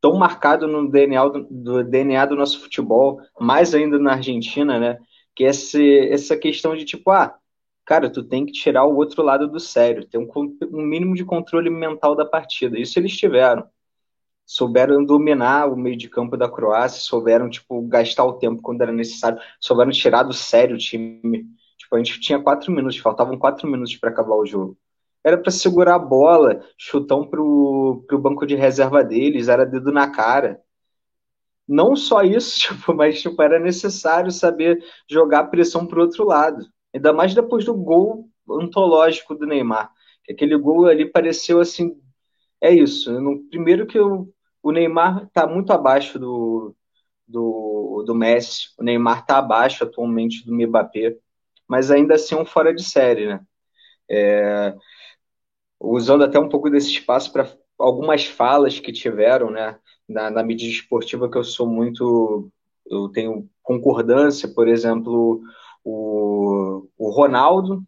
tão 0.00 0.14
marcado 0.16 0.66
no 0.66 0.90
DNA 0.90 1.28
do, 1.28 1.46
do, 1.50 1.84
DNA 1.84 2.26
do 2.26 2.36
nosso 2.36 2.60
futebol, 2.60 3.20
mais 3.40 3.74
ainda 3.74 3.98
na 3.98 4.12
Argentina, 4.12 4.78
né? 4.78 4.98
Que 5.34 5.44
esse, 5.44 5.98
essa 6.08 6.36
questão 6.36 6.76
de 6.76 6.84
tipo, 6.84 7.10
ah, 7.10 7.34
cara, 7.84 8.10
tu 8.10 8.22
tem 8.22 8.44
que 8.46 8.52
tirar 8.52 8.84
o 8.84 8.96
outro 8.96 9.22
lado 9.22 9.48
do 9.48 9.60
sério, 9.60 10.06
ter 10.06 10.18
um, 10.18 10.28
um 10.72 10.82
mínimo 10.82 11.14
de 11.14 11.24
controle 11.24 11.70
mental 11.70 12.14
da 12.14 12.24
partida. 12.24 12.78
Isso 12.78 12.98
eles 12.98 13.16
tiveram 13.16 13.64
souberam 14.48 15.04
dominar 15.04 15.70
o 15.70 15.76
meio 15.76 15.94
de 15.94 16.08
campo 16.08 16.34
da 16.34 16.48
Croácia, 16.50 17.02
souberam 17.02 17.50
tipo 17.50 17.82
gastar 17.82 18.24
o 18.24 18.38
tempo 18.38 18.62
quando 18.62 18.80
era 18.80 18.90
necessário, 18.90 19.38
souberam 19.60 19.90
tirar 19.90 20.22
do 20.22 20.32
sério 20.32 20.74
o 20.74 20.78
time. 20.78 21.46
Tipo, 21.76 21.96
a 21.96 21.98
gente 21.98 22.18
tinha 22.18 22.40
quatro 22.40 22.72
minutos, 22.72 22.96
faltavam 22.96 23.38
quatro 23.38 23.68
minutos 23.68 23.94
para 23.96 24.08
acabar 24.08 24.34
o 24.34 24.46
jogo. 24.46 24.76
Era 25.24 25.36
para 25.38 25.50
segurar 25.50 25.96
a 25.96 25.98
bola, 25.98 26.64
chutão 26.76 27.28
pro, 27.28 28.04
pro 28.06 28.18
banco 28.18 28.46
de 28.46 28.54
reserva 28.54 29.02
deles, 29.04 29.48
era 29.48 29.66
dedo 29.66 29.92
na 29.92 30.10
cara. 30.10 30.62
Não 31.66 31.94
só 31.94 32.22
isso, 32.22 32.58
tipo, 32.74 32.94
mas 32.94 33.20
tipo, 33.20 33.40
era 33.42 33.58
necessário 33.58 34.30
saber 34.30 34.82
jogar 35.08 35.44
pressão 35.44 35.86
pro 35.86 36.00
outro 36.02 36.24
lado. 36.24 36.66
Ainda 36.94 37.12
mais 37.12 37.34
depois 37.34 37.64
do 37.64 37.74
gol 37.74 38.28
antológico 38.50 39.34
do 39.34 39.46
Neymar. 39.46 39.92
Aquele 40.30 40.56
gol 40.56 40.86
ali 40.86 41.04
pareceu 41.10 41.60
assim. 41.60 42.00
É 42.60 42.72
isso. 42.72 43.20
No, 43.20 43.44
primeiro 43.50 43.86
que 43.86 43.98
eu 43.98 44.32
o 44.62 44.72
Neymar 44.72 45.24
está 45.24 45.46
muito 45.46 45.72
abaixo 45.72 46.18
do, 46.18 46.74
do, 47.26 48.04
do 48.06 48.14
Messi, 48.14 48.68
o 48.78 48.82
Neymar 48.84 49.20
está 49.20 49.38
abaixo 49.38 49.84
atualmente 49.84 50.44
do 50.44 50.54
Mbappé, 50.54 51.16
mas 51.66 51.90
ainda 51.90 52.14
assim 52.14 52.34
é 52.34 52.38
um 52.38 52.44
fora 52.44 52.74
de 52.74 52.82
série, 52.82 53.26
né? 53.28 53.40
É, 54.10 54.74
usando 55.80 56.24
até 56.24 56.38
um 56.38 56.48
pouco 56.48 56.70
desse 56.70 56.90
espaço 56.90 57.32
para 57.32 57.48
algumas 57.78 58.26
falas 58.26 58.80
que 58.80 58.92
tiveram, 58.92 59.50
né? 59.50 59.78
Na, 60.08 60.30
na 60.30 60.42
mídia 60.42 60.68
esportiva 60.68 61.30
que 61.30 61.36
eu 61.36 61.44
sou 61.44 61.66
muito, 61.66 62.50
eu 62.90 63.08
tenho 63.10 63.48
concordância, 63.62 64.48
por 64.48 64.66
exemplo, 64.66 65.42
o, 65.84 66.88
o 66.96 67.10
Ronaldo, 67.10 67.82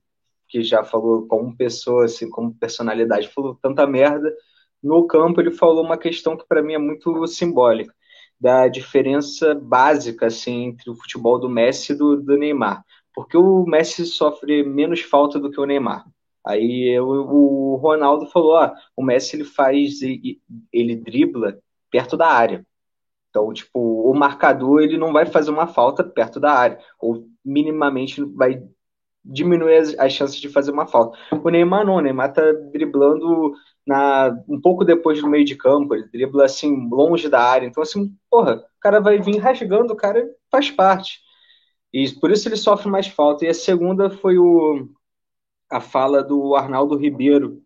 que 0.48 0.62
já 0.62 0.84
falou 0.84 1.26
como 1.26 1.56
pessoa, 1.56 2.04
assim, 2.04 2.28
como 2.28 2.54
personalidade, 2.54 3.28
falou 3.28 3.58
tanta 3.62 3.86
merda, 3.86 4.34
no 4.82 5.06
campo 5.06 5.40
ele 5.40 5.50
falou 5.50 5.84
uma 5.84 5.98
questão 5.98 6.36
que 6.36 6.46
para 6.46 6.62
mim 6.62 6.74
é 6.74 6.78
muito 6.78 7.26
simbólica, 7.26 7.94
da 8.40 8.68
diferença 8.68 9.54
básica 9.54 10.26
assim 10.26 10.64
entre 10.64 10.90
o 10.90 10.94
futebol 10.94 11.38
do 11.38 11.48
Messi 11.48 11.92
e 11.92 11.94
do, 11.96 12.16
do 12.16 12.36
Neymar. 12.38 12.84
Porque 13.14 13.36
o 13.36 13.64
Messi 13.66 14.06
sofre 14.06 14.62
menos 14.62 15.00
falta 15.02 15.38
do 15.38 15.50
que 15.50 15.60
o 15.60 15.66
Neymar. 15.66 16.06
Aí 16.46 16.88
eu, 16.88 17.06
o 17.06 17.76
Ronaldo 17.76 18.26
falou, 18.26 18.56
ah, 18.56 18.74
o 18.96 19.02
Messi 19.02 19.36
ele 19.36 19.44
faz 19.44 20.00
ele 20.02 20.96
dribla 20.96 21.58
perto 21.90 22.16
da 22.16 22.28
área. 22.28 22.64
Então, 23.30 23.52
tipo, 23.52 23.78
o 23.78 24.14
marcador 24.14 24.82
ele 24.82 24.98
não 24.98 25.12
vai 25.12 25.26
fazer 25.26 25.50
uma 25.50 25.66
falta 25.66 26.02
perto 26.02 26.40
da 26.40 26.52
área, 26.52 26.78
ou 27.00 27.26
minimamente 27.44 28.22
vai 28.24 28.62
diminuir 29.24 29.76
as, 29.76 29.98
as 29.98 30.12
chances 30.12 30.40
de 30.40 30.48
fazer 30.48 30.72
uma 30.72 30.86
falta. 30.86 31.16
O 31.44 31.48
Neymar 31.50 31.86
não, 31.86 31.96
o 31.96 32.00
Neymar 32.00 32.32
tá 32.32 32.42
driblando 32.72 33.54
na, 33.86 34.36
um 34.48 34.60
pouco 34.60 34.84
depois 34.84 35.20
do 35.20 35.28
meio 35.28 35.44
de 35.44 35.56
campo, 35.56 35.94
ele 35.94 36.08
dribla 36.08 36.44
assim, 36.44 36.88
longe 36.90 37.28
da 37.28 37.40
área. 37.40 37.66
Então, 37.66 37.82
assim, 37.82 38.14
porra, 38.30 38.56
o 38.56 38.80
cara 38.80 39.00
vai 39.00 39.20
vir 39.20 39.38
rasgando, 39.38 39.92
o 39.92 39.96
cara 39.96 40.28
faz 40.50 40.70
parte. 40.70 41.20
E 41.92 42.08
por 42.20 42.30
isso 42.30 42.48
ele 42.48 42.56
sofre 42.56 42.88
mais 42.90 43.06
falta. 43.08 43.44
E 43.44 43.48
a 43.48 43.54
segunda 43.54 44.10
foi 44.10 44.38
o, 44.38 44.88
a 45.70 45.80
fala 45.80 46.22
do 46.22 46.54
Arnaldo 46.54 46.96
Ribeiro, 46.96 47.62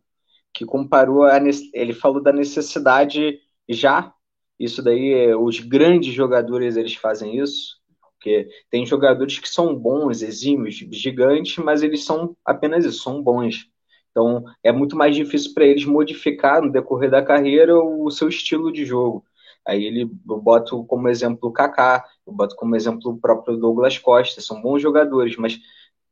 que 0.53 0.65
comparou, 0.65 1.25
a, 1.25 1.39
ele 1.73 1.93
falou 1.93 2.23
da 2.23 2.33
necessidade 2.33 3.41
já, 3.69 4.13
isso 4.59 4.83
daí, 4.83 5.35
os 5.35 5.59
grandes 5.59 6.15
jogadores 6.15 6.77
eles 6.77 6.95
fazem 6.95 7.39
isso, 7.39 7.77
porque 8.13 8.49
tem 8.71 8.87
jogadores 8.87 9.39
que 9.39 9.49
são 9.49 9.75
bons, 9.75 10.23
exímios, 10.23 10.77
gigantes, 10.77 11.57
mas 11.59 11.83
eles 11.83 12.05
são 12.05 12.37
apenas 12.45 12.85
isso, 12.85 13.03
são 13.03 13.23
bons. 13.23 13.69
Então, 14.11 14.45
é 14.63 14.71
muito 14.71 14.97
mais 14.97 15.17
difícil 15.17 15.53
para 15.53 15.67
eles 15.67 15.85
modificar 15.85 16.63
no 16.63 16.71
decorrer 16.71 17.11
da 17.11 17.23
carreira 17.23 17.77
o 17.77 18.09
seu 18.11 18.29
estilo 18.29 18.73
de 18.73 18.85
jogo. 18.85 19.25
Aí 19.67 19.85
ele 19.85 20.05
bota 20.05 20.77
como 20.87 21.09
exemplo 21.09 21.49
o 21.49 21.53
Kaká, 21.53 22.05
Eu 22.27 22.33
boto 22.33 22.55
como 22.55 22.77
exemplo 22.77 23.13
o 23.13 23.19
próprio 23.19 23.57
Douglas 23.57 23.99
Costa, 23.99 24.41
são 24.41 24.61
bons 24.61 24.81
jogadores, 24.81 25.37
mas 25.37 25.59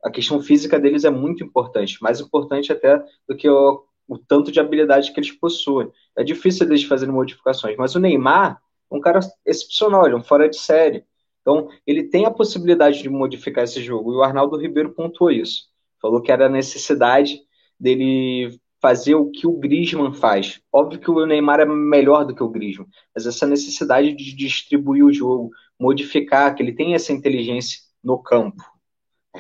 a 0.03 0.11
questão 0.11 0.41
física 0.43 0.79
deles 0.81 1.05
é 1.05 1.11
muito 1.11 1.45
importante, 1.45 2.03
mais 2.03 2.21
importante 2.21 2.73
até 2.73 3.03
do 3.29 3.37
que 3.37 3.49
o, 3.49 3.85
o 4.09 4.19
tanto 4.19 4.51
de 4.51 4.59
habilidade 4.59 5.13
que 5.13 5.21
eles 5.21 5.31
possuem. 5.31 5.91
É 6.17 6.25
difícil 6.25 6.67
eles 6.67 6.85
fazerem 6.85 7.15
modificações, 7.15 7.77
mas 7.77 7.95
o 7.95 8.01
Neymar 8.01 8.61
é 8.91 8.95
um 8.95 9.01
cara 9.01 9.21
excepcional, 9.47 10.05
ele 10.05 10.15
é 10.15 10.19
um 10.19 10.25
fora 10.25 10.49
de 10.49 10.59
série. 10.59 11.05
Então, 11.41 11.69
ele 11.87 12.05
tem 12.05 12.25
a 12.25 12.31
possibilidade 12.31 13.03
de 13.03 13.09
modificar 13.09 13.65
esse 13.65 13.83
jogo, 13.83 14.13
e 14.13 14.17
o 14.17 14.23
Arnaldo 14.23 14.57
Ribeiro 14.57 14.93
pontuou 14.93 15.31
isso. 15.31 15.69
Falou 16.01 16.21
que 16.21 16.33
era 16.33 16.47
a 16.47 16.51
necessidade 16.51 17.41
dele 17.79 18.59
fazer 18.81 19.15
o 19.15 19.31
que 19.31 19.47
o 19.47 19.59
Griezmann 19.59 20.13
faz. 20.13 20.61
Óbvio 20.73 20.99
que 20.99 21.11
o 21.11 21.25
Neymar 21.25 21.61
é 21.61 21.65
melhor 21.65 22.25
do 22.25 22.35
que 22.35 22.43
o 22.43 22.49
Griezmann, 22.49 22.89
mas 23.15 23.27
essa 23.27 23.47
necessidade 23.47 24.13
de 24.13 24.35
distribuir 24.35 25.05
o 25.05 25.13
jogo, 25.13 25.51
modificar, 25.79 26.53
que 26.55 26.63
ele 26.63 26.73
tem 26.73 26.95
essa 26.95 27.13
inteligência 27.13 27.79
no 28.03 28.19
campo. 28.19 28.72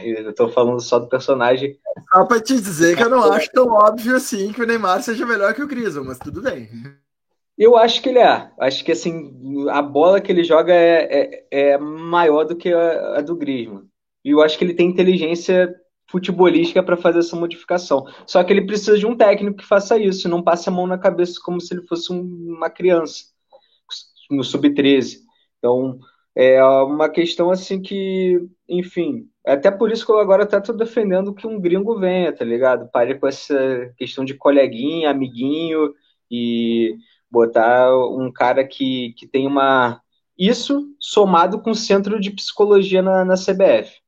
Eu 0.00 0.30
estou 0.30 0.48
falando 0.48 0.80
só 0.80 0.98
do 0.98 1.08
personagem. 1.08 1.78
Só 2.12 2.24
para 2.24 2.40
te 2.40 2.54
dizer 2.54 2.96
que 2.96 3.02
eu 3.02 3.10
não 3.10 3.32
acho 3.32 3.50
tão 3.52 3.68
óbvio 3.68 4.16
assim 4.16 4.52
que 4.52 4.62
o 4.62 4.66
Neymar 4.66 5.02
seja 5.02 5.26
melhor 5.26 5.52
que 5.54 5.62
o 5.62 5.66
Griezmann, 5.66 6.06
mas 6.06 6.18
tudo 6.18 6.40
bem. 6.40 6.68
Eu 7.58 7.76
acho 7.76 8.00
que 8.00 8.08
ele 8.08 8.18
é. 8.18 8.50
Acho 8.58 8.84
que 8.84 8.92
assim, 8.92 9.68
a 9.68 9.82
bola 9.82 10.20
que 10.20 10.32
ele 10.32 10.42
joga 10.42 10.72
é, 10.72 11.44
é, 11.50 11.70
é 11.72 11.78
maior 11.78 12.44
do 12.44 12.56
que 12.56 12.72
a, 12.72 13.18
a, 13.18 13.20
do 13.20 13.36
Griezmann. 13.36 13.84
E 14.24 14.30
eu 14.30 14.40
acho 14.40 14.56
que 14.56 14.64
ele 14.64 14.74
tem 14.74 14.88
inteligência 14.88 15.74
futebolística 16.10 16.82
para 16.82 16.96
fazer 16.96 17.18
essa 17.18 17.36
modificação. 17.36 18.06
Só 18.26 18.42
que 18.42 18.52
ele 18.52 18.66
precisa 18.66 18.98
de 18.98 19.06
um 19.06 19.16
técnico 19.16 19.58
que 19.58 19.66
faça 19.66 19.98
isso, 19.98 20.28
não 20.28 20.42
passe 20.42 20.68
a 20.68 20.72
mão 20.72 20.86
na 20.86 20.98
cabeça 20.98 21.38
como 21.42 21.60
se 21.60 21.74
ele 21.74 21.86
fosse 21.86 22.12
um, 22.12 22.20
uma 22.56 22.70
criança 22.70 23.24
no 24.30 24.42
sub-13. 24.42 25.18
Então, 25.58 25.98
é 26.34 26.62
uma 26.64 27.08
questão 27.08 27.50
assim 27.50 27.80
que, 27.80 28.40
enfim, 28.68 29.28
até 29.44 29.70
por 29.70 29.90
isso 29.90 30.06
que 30.06 30.12
eu 30.12 30.18
agora 30.18 30.44
até 30.44 30.60
tô 30.60 30.72
defendendo 30.72 31.34
que 31.34 31.46
um 31.46 31.60
gringo 31.60 31.98
venha, 31.98 32.32
tá 32.32 32.44
ligado? 32.44 32.88
Pare 32.90 33.18
com 33.18 33.26
essa 33.26 33.92
questão 33.96 34.24
de 34.24 34.34
coleguinha, 34.34 35.10
amiguinho 35.10 35.92
e 36.30 36.96
botar 37.30 37.94
um 37.96 38.32
cara 38.32 38.66
que, 38.66 39.14
que 39.16 39.26
tem 39.26 39.46
uma. 39.46 40.00
Isso 40.38 40.88
somado 40.98 41.60
com 41.60 41.70
o 41.70 41.74
centro 41.74 42.18
de 42.18 42.30
psicologia 42.30 43.02
na, 43.02 43.24
na 43.24 43.34
CBF. 43.34 44.00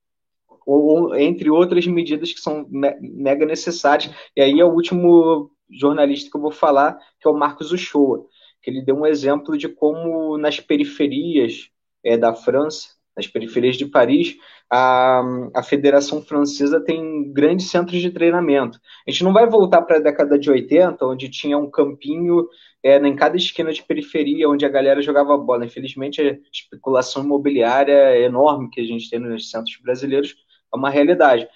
Ou, 0.67 1.15
entre 1.15 1.51
outras 1.51 1.87
medidas 1.87 2.33
que 2.33 2.41
são 2.41 2.67
me, 2.71 2.95
mega 3.01 3.45
necessárias. 3.45 4.11
E 4.35 4.41
aí 4.41 4.61
é 4.61 4.65
o 4.65 4.73
último 4.73 5.51
jornalista 5.71 6.31
que 6.31 6.37
eu 6.37 6.41
vou 6.41 6.51
falar, 6.51 6.99
que 7.21 7.29
é 7.29 7.31
o 7.31 7.37
Marcos 7.37 7.73
Uchoa, 7.73 8.25
que 8.63 8.71
ele 8.71 8.83
deu 8.83 8.97
um 8.97 9.07
exemplo 9.07 9.59
de 9.59 9.69
como 9.69 10.39
nas 10.39 10.61
periferias 10.61 11.71
é, 12.05 12.17
da 12.17 12.35
França, 12.35 12.89
nas 13.17 13.27
periferias 13.27 13.77
de 13.77 13.87
Paris, 13.87 14.37
a, 14.71 15.23
a 15.55 15.63
Federação 15.63 16.21
Francesa 16.21 16.81
tem 16.81 17.33
grandes 17.33 17.71
centros 17.71 18.01
de 18.01 18.11
treinamento. 18.11 18.81
A 19.07 19.11
gente 19.11 19.23
não 19.23 19.33
vai 19.33 19.49
voltar 19.49 19.83
para 19.83 19.97
a 19.97 20.01
década 20.01 20.39
de 20.39 20.51
80, 20.51 21.05
onde 21.07 21.29
tinha 21.29 21.57
um 21.57 21.71
campinho 21.71 22.49
é, 22.83 22.97
em 22.99 23.15
cada 23.15 23.37
esquina 23.37 23.73
de 23.73 23.83
periferia, 23.83 24.49
onde 24.49 24.67
a 24.67 24.69
galera 24.69 25.01
jogava 25.01 25.37
bola. 25.37 25.65
Infelizmente, 25.65 26.21
a 26.21 26.37
especulação 26.53 27.23
imobiliária 27.25 28.19
enorme 28.19 28.69
que 28.71 28.81
a 28.81 28.85
gente 28.85 29.09
tem 29.09 29.19
nos 29.19 29.51
centros 29.51 29.79
brasileiros 29.83 30.35
é 30.73 30.77
uma 30.77 30.91
realidade. 30.91 31.49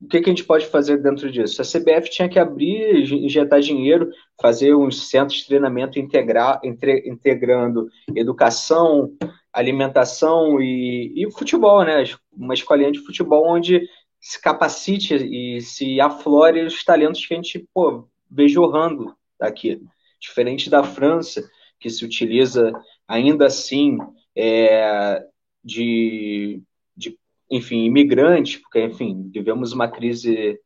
O 0.00 0.08
que, 0.08 0.20
que, 0.20 0.28
a 0.28 0.32
gente 0.32 0.44
pode 0.44 0.66
fazer 0.66 0.98
dentro 0.98 1.30
disso? 1.32 1.62
A 1.62 1.64
CBF 1.64 2.10
tinha 2.10 2.28
que 2.28 2.38
abrir, 2.38 3.10
injetar 3.10 3.60
dinheiro, 3.60 4.10
fazer 4.38 4.74
uns 4.74 5.08
centros 5.08 5.38
de 5.38 5.46
treinamento 5.46 5.98
integrar, 5.98 6.60
entre, 6.62 7.08
integrando 7.08 7.88
educação, 8.14 9.16
alimentação 9.54 10.60
e, 10.60 11.12
e 11.16 11.30
futebol, 11.30 11.84
né? 11.84 12.02
Uma 12.36 12.54
escolinha 12.54 12.90
de 12.90 12.98
futebol 12.98 13.46
onde 13.46 13.88
se 14.20 14.40
capacite 14.40 15.14
e 15.14 15.60
se 15.60 16.00
aflore 16.00 16.62
os 16.62 16.82
talentos 16.82 17.24
que 17.24 17.34
a 17.34 17.36
gente 17.36 17.68
pô, 17.72 18.08
vê 18.28 18.48
jorrando 18.48 19.14
aqui. 19.40 19.80
Diferente 20.18 20.68
da 20.68 20.82
França, 20.82 21.48
que 21.78 21.88
se 21.88 22.04
utiliza 22.04 22.72
ainda 23.06 23.46
assim 23.46 23.98
é, 24.34 25.22
de, 25.62 26.62
de, 26.96 27.16
enfim, 27.50 27.84
imigrantes, 27.84 28.56
porque, 28.56 28.82
enfim, 28.82 29.30
vivemos 29.32 29.72
uma 29.72 29.86
crise 29.88 30.58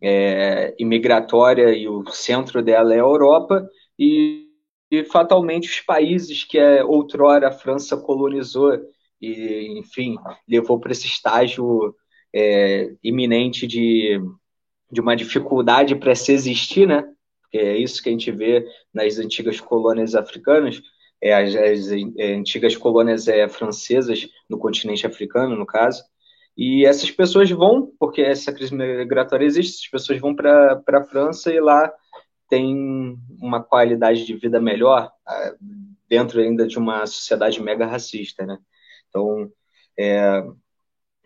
é, 0.00 0.74
imigratória 0.78 1.76
e 1.76 1.86
o 1.86 2.04
centro 2.06 2.62
dela 2.62 2.92
é 2.92 2.96
a 2.96 3.00
Europa, 3.00 3.68
e 3.98 4.45
e 4.90 5.04
fatalmente 5.04 5.68
os 5.68 5.80
países 5.80 6.44
que 6.44 6.58
é, 6.58 6.84
outrora 6.84 7.48
a 7.48 7.52
França 7.52 7.96
colonizou 7.96 8.72
e, 9.20 9.78
enfim, 9.78 10.16
levou 10.48 10.78
para 10.78 10.92
esse 10.92 11.06
estágio 11.06 11.94
é, 12.32 12.92
iminente 13.02 13.66
de, 13.66 14.20
de 14.90 15.00
uma 15.00 15.16
dificuldade 15.16 15.96
para 15.96 16.14
se 16.14 16.32
existir, 16.32 16.86
né? 16.86 17.04
Porque 17.42 17.58
é 17.58 17.76
isso 17.76 18.02
que 18.02 18.08
a 18.08 18.12
gente 18.12 18.30
vê 18.30 18.66
nas 18.92 19.18
antigas 19.18 19.60
colônias 19.60 20.14
africanas, 20.14 20.80
é, 21.20 21.32
as, 21.34 21.54
as 21.56 21.90
é, 22.18 22.34
antigas 22.34 22.76
colônias 22.76 23.26
é, 23.26 23.48
francesas 23.48 24.28
no 24.48 24.58
continente 24.58 25.06
africano, 25.06 25.56
no 25.56 25.66
caso. 25.66 26.02
E 26.56 26.86
essas 26.86 27.10
pessoas 27.10 27.50
vão, 27.50 27.92
porque 27.98 28.22
essa 28.22 28.52
crise 28.52 28.74
migratória 28.74 29.44
existe, 29.44 29.76
essas 29.76 29.88
pessoas 29.88 30.20
vão 30.20 30.34
para 30.34 30.82
a 30.86 31.04
França 31.04 31.52
e 31.52 31.60
lá 31.60 31.92
tem 32.48 33.18
uma 33.40 33.62
qualidade 33.62 34.24
de 34.24 34.34
vida 34.34 34.60
melhor 34.60 35.10
ah, 35.26 35.54
dentro 36.08 36.40
ainda 36.40 36.66
de 36.66 36.78
uma 36.78 37.06
sociedade 37.06 37.60
mega 37.60 37.86
racista, 37.86 38.46
né? 38.46 38.58
Então, 39.08 39.50
é, 39.98 40.20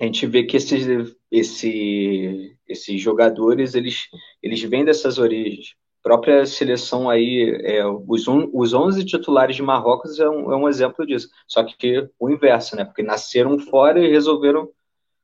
a 0.00 0.04
gente 0.04 0.26
vê 0.26 0.44
que 0.44 0.56
esses, 0.56 1.14
esse, 1.30 2.56
esses 2.66 3.00
jogadores, 3.00 3.74
eles, 3.74 4.08
eles 4.42 4.62
vêm 4.62 4.84
dessas 4.84 5.18
origens. 5.18 5.74
A 6.00 6.02
própria 6.02 6.46
seleção 6.46 7.10
aí, 7.10 7.60
é, 7.62 7.84
os, 7.86 8.26
os 8.26 8.72
11 8.72 9.04
titulares 9.04 9.56
de 9.56 9.62
Marrocos 9.62 10.18
é 10.18 10.28
um, 10.28 10.50
é 10.52 10.56
um 10.56 10.68
exemplo 10.68 11.06
disso. 11.06 11.28
Só 11.46 11.62
que 11.62 12.08
o 12.18 12.30
inverso, 12.30 12.74
né? 12.74 12.84
Porque 12.84 13.02
nasceram 13.02 13.58
fora 13.58 14.00
e 14.00 14.10
resolveram 14.10 14.70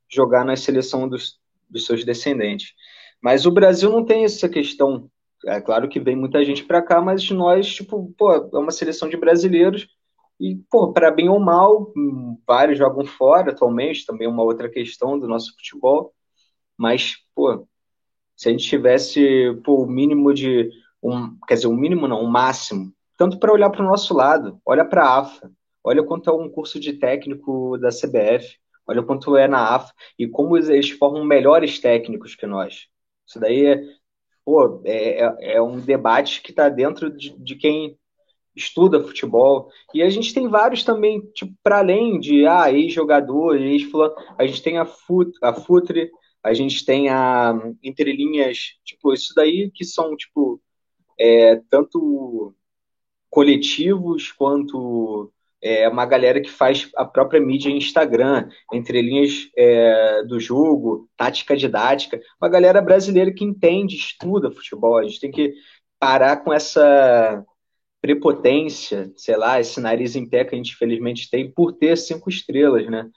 jogar 0.09 0.45
na 0.45 0.55
seleção 0.55 1.09
dos, 1.09 1.41
dos 1.69 1.87
seus 1.87 2.05
descendentes. 2.05 2.75
Mas 3.23 3.47
o 3.47 3.51
Brasil 3.51 3.91
não 3.91 4.05
tem 4.05 4.25
essa 4.25 4.49
questão 4.49 5.11
é 5.45 5.61
claro 5.61 5.89
que 5.89 6.01
vem 6.01 6.17
muita 6.17 6.45
gente 6.45 6.65
para 6.65 6.83
cá, 6.83 7.01
mas 7.01 7.29
nós, 7.31 7.67
tipo, 7.75 8.13
pô, 8.17 8.33
é 8.33 8.59
uma 8.59 8.71
seleção 8.71 9.09
de 9.09 9.17
brasileiros 9.17 9.89
e, 10.41 10.57
pô, 10.71 10.93
para 10.93 11.11
bem 11.11 11.29
ou 11.29 11.41
mal, 11.41 11.93
vários 12.47 12.79
jogam 12.79 13.05
fora 13.07 13.51
atualmente, 13.53 14.05
também 14.07 14.27
é 14.27 14.31
uma 14.31 14.43
outra 14.43 14.69
questão 14.69 15.19
do 15.19 15.27
nosso 15.27 15.55
futebol. 15.55 16.15
Mas, 16.77 17.17
pô, 17.35 17.67
se 18.37 18.49
a 18.49 18.53
gente 18.53 18.69
tivesse 18.69 19.55
pô, 19.65 19.83
o 19.85 19.87
mínimo 19.87 20.33
de. 20.35 20.71
Um, 21.03 21.39
quer 21.47 21.55
dizer, 21.55 21.69
o 21.69 21.71
um 21.73 21.77
mínimo 21.77 22.09
não, 22.09 22.21
o 22.21 22.25
um 22.25 22.31
máximo, 22.31 22.93
tanto 23.17 23.39
para 23.39 23.53
olhar 23.53 23.71
para 23.71 23.83
o 23.83 23.87
nosso 23.87 24.15
lado, 24.15 24.61
olha 24.65 24.85
para 24.85 25.05
a 25.05 25.19
AFA, 25.21 25.51
olha 25.85 26.03
quanto 26.03 26.29
é 26.29 26.33
um 26.33 26.49
curso 26.49 26.81
de 26.81 26.95
técnico 26.95 27.79
da 27.79 27.91
CBF, 27.91 28.59
olha 28.87 29.03
quanto 29.03 29.37
é 29.37 29.49
na 29.49 29.75
AFA 29.75 29.93
e 30.19 30.27
como 30.29 30.57
eles 30.57 30.91
formam 30.91 31.25
melhores 31.25 31.79
técnicos 31.79 32.35
que 32.35 32.47
nós. 32.47 32.89
Isso 33.27 33.41
daí 33.41 33.67
é, 33.67 33.83
pô, 34.47 34.81
é, 34.85 35.25
é, 35.25 35.57
é 35.57 35.63
um 35.63 35.81
debate 35.81 36.41
que 36.41 36.53
está 36.53 36.69
dentro 36.69 37.11
de, 37.11 37.37
de, 37.37 37.57
quem 37.57 37.99
estuda 38.55 39.03
futebol. 39.03 39.69
E 39.93 40.03
a 40.05 40.09
gente 40.09 40.33
tem 40.33 40.49
vários 40.49 40.85
também, 40.85 41.21
tipo, 41.35 41.53
para 41.65 41.79
além 41.81 42.21
de 42.21 42.47
ah, 42.47 42.73
ex-jogador, 42.73 43.61
ex-fulano, 43.61 44.15
a 44.39 44.47
gente 44.47 44.63
tem 44.63 44.79
a, 44.79 44.87
fut, 44.87 45.33
a 45.43 45.53
Futre, 45.53 46.13
a 46.45 46.55
gente 46.55 46.85
tem 46.85 47.09
a 47.09 47.53
entrelinhas, 47.83 48.77
tipo, 48.85 49.13
isso 49.13 49.35
daí 49.35 49.69
que 49.75 49.85
são, 49.85 50.17
tipo, 50.17 50.63
é, 51.19 51.57
tanto 51.69 52.55
coletivos 53.29 54.31
quanto 54.31 55.33
é 55.63 55.89
uma 55.89 56.07
galera 56.07 56.41
que 56.41 56.51
faz 56.51 56.91
a 56.97 57.05
própria 57.05 57.41
mídia 57.41 57.71
em 57.71 57.79
Instagram, 57.79 58.49
entre 58.73 59.01
linhas 59.01 59.49
é, 59.57 60.23
do 60.25 60.39
jogo, 60.39 61.09
tática 61.17 61.57
didática, 61.57 62.21
uma 62.41 62.49
galera 62.49 62.81
brasileira 62.81 63.33
que 63.33 63.45
entende, 63.45 63.97
estuda 63.97 64.51
futebol. 64.51 64.99
A 64.99 65.05
gente 65.05 65.21
tem 65.21 65.31
que 65.31 65.55
parar 65.99 66.39
com 66.39 66.53
essa 66.53 67.45
prepotência, 68.01 69.11
sei 69.17 69.37
lá, 69.37 69.59
esse 69.59 69.81
nariz 69.81 70.15
em 70.15 70.29
pé 70.29 70.45
que 70.45 70.55
a 70.55 70.59
gente 70.59 70.73
infelizmente 70.73 71.29
tem 71.31 71.51
por 71.51 71.73
ter 71.73 71.97
cinco 71.97 72.29
estrelas, 72.29 72.87
né? 72.89 73.09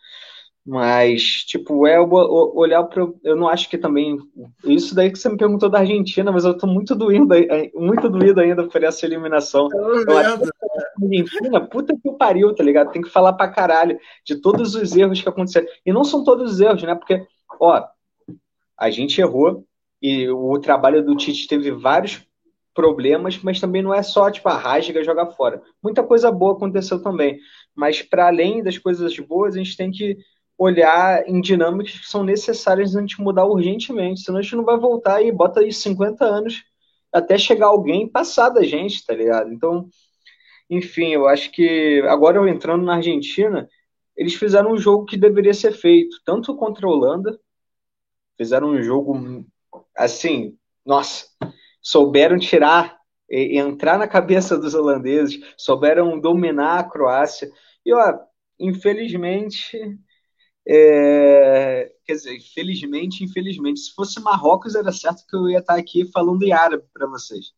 Mas, 0.66 1.44
tipo, 1.46 1.88
é 1.88 2.00
olhar 2.00 2.84
para. 2.84 3.08
Eu 3.24 3.36
não 3.36 3.48
acho 3.48 3.70
que 3.70 3.78
também. 3.78 4.18
Isso 4.64 4.94
daí 4.94 5.10
que 5.10 5.18
você 5.18 5.28
me 5.28 5.38
perguntou 5.38 5.70
da 5.70 5.80
Argentina, 5.80 6.32
mas 6.32 6.46
eu 6.46 6.56
tô 6.56 6.68
muito 6.68 6.96
doído, 6.96 7.28
muito 7.74 8.10
doído 8.10 8.40
ainda 8.40 8.68
por 8.68 8.84
essa 8.84 9.06
eliminação. 9.06 9.68
Eu 9.74 10.18
acho 10.18 10.40
que 10.40 10.50
Argentina, 11.06 11.66
puta 11.68 11.96
que 12.02 12.12
pariu, 12.14 12.54
tá 12.54 12.64
ligado? 12.64 12.92
Tem 12.92 13.02
que 13.02 13.10
falar 13.10 13.34
pra 13.34 13.48
caralho 13.48 14.00
de 14.26 14.36
todos 14.36 14.76
os 14.76 14.96
erros 14.96 15.22
que 15.22 15.30
aconteceram. 15.30 15.68
E 15.86 15.94
não 15.94 16.04
são 16.04 16.24
todos 16.24 16.54
os 16.54 16.60
erros, 16.60 16.84
né? 16.84 16.96
Porque, 16.96 17.26
ó, 17.60 17.84
a 18.78 18.90
gente 18.90 19.20
errou 19.20 19.66
e 20.02 20.30
o 20.30 20.58
trabalho 20.60 21.04
do 21.04 21.16
Tite 21.16 21.48
teve 21.48 21.72
vários 21.72 22.26
problemas, 22.74 23.38
mas 23.44 23.60
também 23.60 23.82
não 23.82 23.94
é 23.94 24.02
só, 24.02 24.32
tipo, 24.32 24.48
a 24.48 24.58
rasga 24.58 25.04
jogar 25.04 25.28
fora. 25.32 25.62
Muita 25.84 26.04
coisa 26.04 26.32
boa 26.32 26.54
aconteceu 26.54 27.02
também. 27.02 27.38
Mas 27.76 28.02
para 28.02 28.28
além 28.28 28.64
das 28.64 28.78
coisas 28.78 29.18
boas, 29.20 29.56
a 29.56 29.58
gente 29.58 29.76
tem 29.76 29.92
que 29.92 30.18
olhar 30.58 31.28
em 31.28 31.40
dinâmicas 31.40 32.00
que 32.00 32.08
são 32.08 32.24
necessárias 32.24 32.96
a 32.96 33.00
gente 33.00 33.22
mudar 33.22 33.46
urgentemente, 33.46 34.22
senão 34.22 34.40
a 34.40 34.42
gente 34.42 34.58
não 34.58 34.66
vai 34.66 34.78
voltar 34.78 35.22
e 35.22 35.32
bota 35.32 35.62
aí 35.62 35.72
50 35.72 36.26
anos 36.26 36.64
até 37.14 37.38
chegar 37.38 37.68
alguém 37.68 38.08
passar 38.08 38.50
da 38.50 38.62
gente, 38.62 39.06
tá 39.06 39.14
ligado? 39.14 39.54
Então, 39.54 39.88
enfim, 40.70 41.14
eu 41.14 41.28
acho 41.28 41.52
que 41.52 42.02
agora 42.08 42.38
eu 42.38 42.48
entrando 42.48 42.84
na 42.86 42.96
Argentina, 42.96 43.68
eles 44.16 44.36
fizeram 44.36 44.74
um 44.74 44.78
jogo 44.78 45.06
que 45.06 45.18
deveria 45.18 45.54
ser 45.54 45.72
feito, 45.74 46.18
tanto 46.26 46.56
contra 46.56 46.86
a 46.86 46.90
Holanda, 46.90 47.40
fizeram 48.38 48.70
um 48.70 48.82
jogo 48.82 49.46
assim, 49.96 50.58
nossa, 50.86 51.28
souberam 51.82 52.38
tirar 52.38 53.00
entrar 53.30 53.98
na 53.98 54.08
cabeça 54.08 54.58
dos 54.58 54.74
holandeses, 54.74 55.40
souberam 55.58 56.20
dominar 56.20 56.80
a 56.80 56.84
Croácia. 56.84 57.50
E 57.86 57.94
ó, 57.94 58.20
infelizmente, 58.60 59.78
é, 60.68 61.92
quer 62.06 62.14
dizer, 62.14 62.36
infelizmente, 62.36 63.24
infelizmente, 63.24 63.80
se 63.80 63.94
fosse 63.94 64.20
Marrocos 64.20 64.76
era 64.76 64.92
certo 64.92 65.26
que 65.28 65.36
eu 65.36 65.50
ia 65.50 65.60
estar 65.60 65.76
aqui 65.76 66.06
falando 66.12 66.44
em 66.44 66.52
árabe 66.52 66.84
para 66.94 67.08
vocês. 67.08 67.54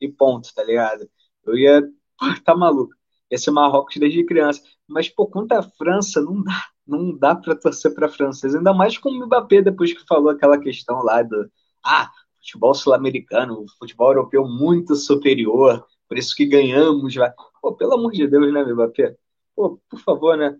E 0.00 0.08
ponto, 0.08 0.52
tá 0.54 0.64
ligado? 0.64 1.08
Eu 1.46 1.56
ia, 1.56 1.82
tá 2.44 2.56
maluco. 2.56 2.94
Ia 3.30 3.38
ser 3.38 3.50
Marrocos 3.50 3.96
desde 3.96 4.24
criança. 4.24 4.62
Mas, 4.86 5.08
pô, 5.08 5.26
contra 5.26 5.60
a 5.60 5.62
França, 5.62 6.20
não 6.20 6.42
dá. 6.42 6.66
Não 6.86 7.16
dá 7.16 7.34
para 7.34 7.56
torcer 7.56 7.94
para 7.94 8.06
a 8.06 8.10
França. 8.10 8.46
Ainda 8.46 8.74
mais 8.74 8.98
com 8.98 9.08
o 9.08 9.26
Mbappé, 9.26 9.62
depois 9.62 9.92
que 9.92 10.06
falou 10.06 10.30
aquela 10.30 10.58
questão 10.58 11.02
lá 11.02 11.22
do. 11.22 11.50
Ah, 11.82 12.10
futebol 12.44 12.74
sul-americano, 12.74 13.64
futebol 13.78 14.08
europeu 14.10 14.46
muito 14.46 14.94
superior, 14.94 15.84
por 16.06 16.18
isso 16.18 16.36
que 16.36 16.44
ganhamos. 16.44 17.14
Pô, 17.60 17.74
pelo 17.74 17.94
amor 17.94 18.12
de 18.12 18.26
Deus, 18.26 18.52
né, 18.52 18.62
Mbappé? 18.62 19.16
Pô, 19.56 19.80
por 19.88 20.00
favor, 20.00 20.36
né? 20.36 20.56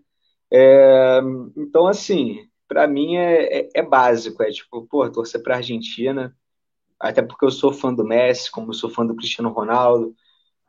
É, 0.51 1.21
então, 1.55 1.87
assim, 1.87 2.47
para 2.67 2.87
mim 2.87 3.15
é, 3.15 3.59
é, 3.59 3.69
é, 3.75 3.81
básico, 3.83 4.41
é 4.43 4.51
tipo, 4.51 4.85
pô, 4.87 5.09
torcer 5.11 5.41
para 5.43 5.57
Argentina, 5.57 6.35
até 6.99 7.21
porque 7.21 7.45
eu 7.45 7.51
sou 7.51 7.71
fã 7.71 7.93
do 7.93 8.03
Messi, 8.03 8.51
como 8.51 8.69
eu 8.69 8.73
sou 8.73 8.89
fã 8.89 9.05
do 9.05 9.15
Cristiano 9.15 9.49
Ronaldo. 9.51 10.15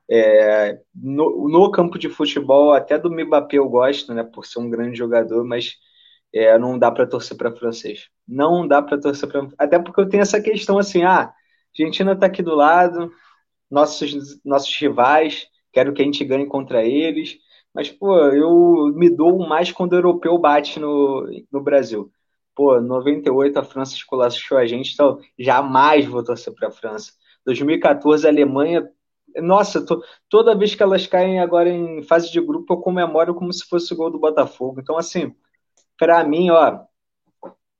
É, 0.08 0.78
no, 0.94 1.48
no, 1.48 1.70
campo 1.70 1.98
de 1.98 2.08
futebol, 2.08 2.72
até 2.72 2.98
do 2.98 3.10
Mbappé 3.10 3.58
eu 3.58 3.68
gosto, 3.68 4.14
né, 4.14 4.22
por 4.22 4.46
ser 4.46 4.60
um 4.60 4.70
grande 4.70 4.96
jogador, 4.96 5.44
mas 5.44 5.76
é, 6.32 6.56
não 6.58 6.78
dá 6.78 6.90
para 6.90 7.06
torcer 7.06 7.36
para 7.36 7.54
francês. 7.54 8.08
Não 8.26 8.66
dá 8.66 8.82
para 8.82 9.00
torcer 9.00 9.28
para. 9.28 9.48
Até 9.58 9.78
porque 9.78 10.00
eu 10.00 10.08
tenho 10.08 10.22
essa 10.22 10.40
questão 10.40 10.78
assim: 10.78 11.02
ah, 11.04 11.22
a 11.22 11.34
Argentina 11.78 12.12
está 12.12 12.26
aqui 12.26 12.42
do 12.42 12.54
lado, 12.54 13.10
nossos, 13.70 14.40
nossos 14.44 14.74
rivais, 14.76 15.48
quero 15.72 15.92
que 15.92 16.02
a 16.02 16.04
gente 16.04 16.24
ganhe 16.24 16.46
contra 16.46 16.84
eles. 16.84 17.38
Mas, 17.74 17.90
pô, 17.90 18.18
eu 18.18 18.92
me 18.96 19.10
dou 19.10 19.38
mais 19.46 19.70
quando 19.70 19.92
o 19.92 19.96
europeu 19.96 20.38
bate 20.38 20.80
no, 20.80 21.28
no 21.52 21.60
Brasil. 21.62 22.10
Pô, 22.54 22.80
98 22.80 23.58
a 23.58 23.64
França 23.64 23.94
esculachou 23.94 24.56
a 24.56 24.66
gente, 24.66 24.94
então 24.94 25.20
jamais 25.38 26.06
vou 26.06 26.24
torcer 26.24 26.54
para 26.54 26.68
a 26.68 26.70
França. 26.70 27.12
2014 27.44 28.26
a 28.26 28.30
Alemanha 28.30 28.88
nossa, 29.42 29.84
tô, 29.84 30.02
toda 30.28 30.56
vez 30.56 30.74
que 30.74 30.82
elas 30.82 31.06
caem 31.06 31.40
agora 31.40 31.68
em 31.68 32.02
fase 32.02 32.30
de 32.30 32.40
grupo, 32.40 32.74
eu 32.74 32.78
comemoro 32.78 33.34
como 33.34 33.52
se 33.52 33.64
fosse 33.68 33.92
o 33.92 33.96
gol 33.96 34.10
do 34.10 34.18
Botafogo. 34.18 34.80
Então, 34.80 34.96
assim, 34.96 35.34
para 35.98 36.24
mim, 36.24 36.50
ó, 36.50 36.80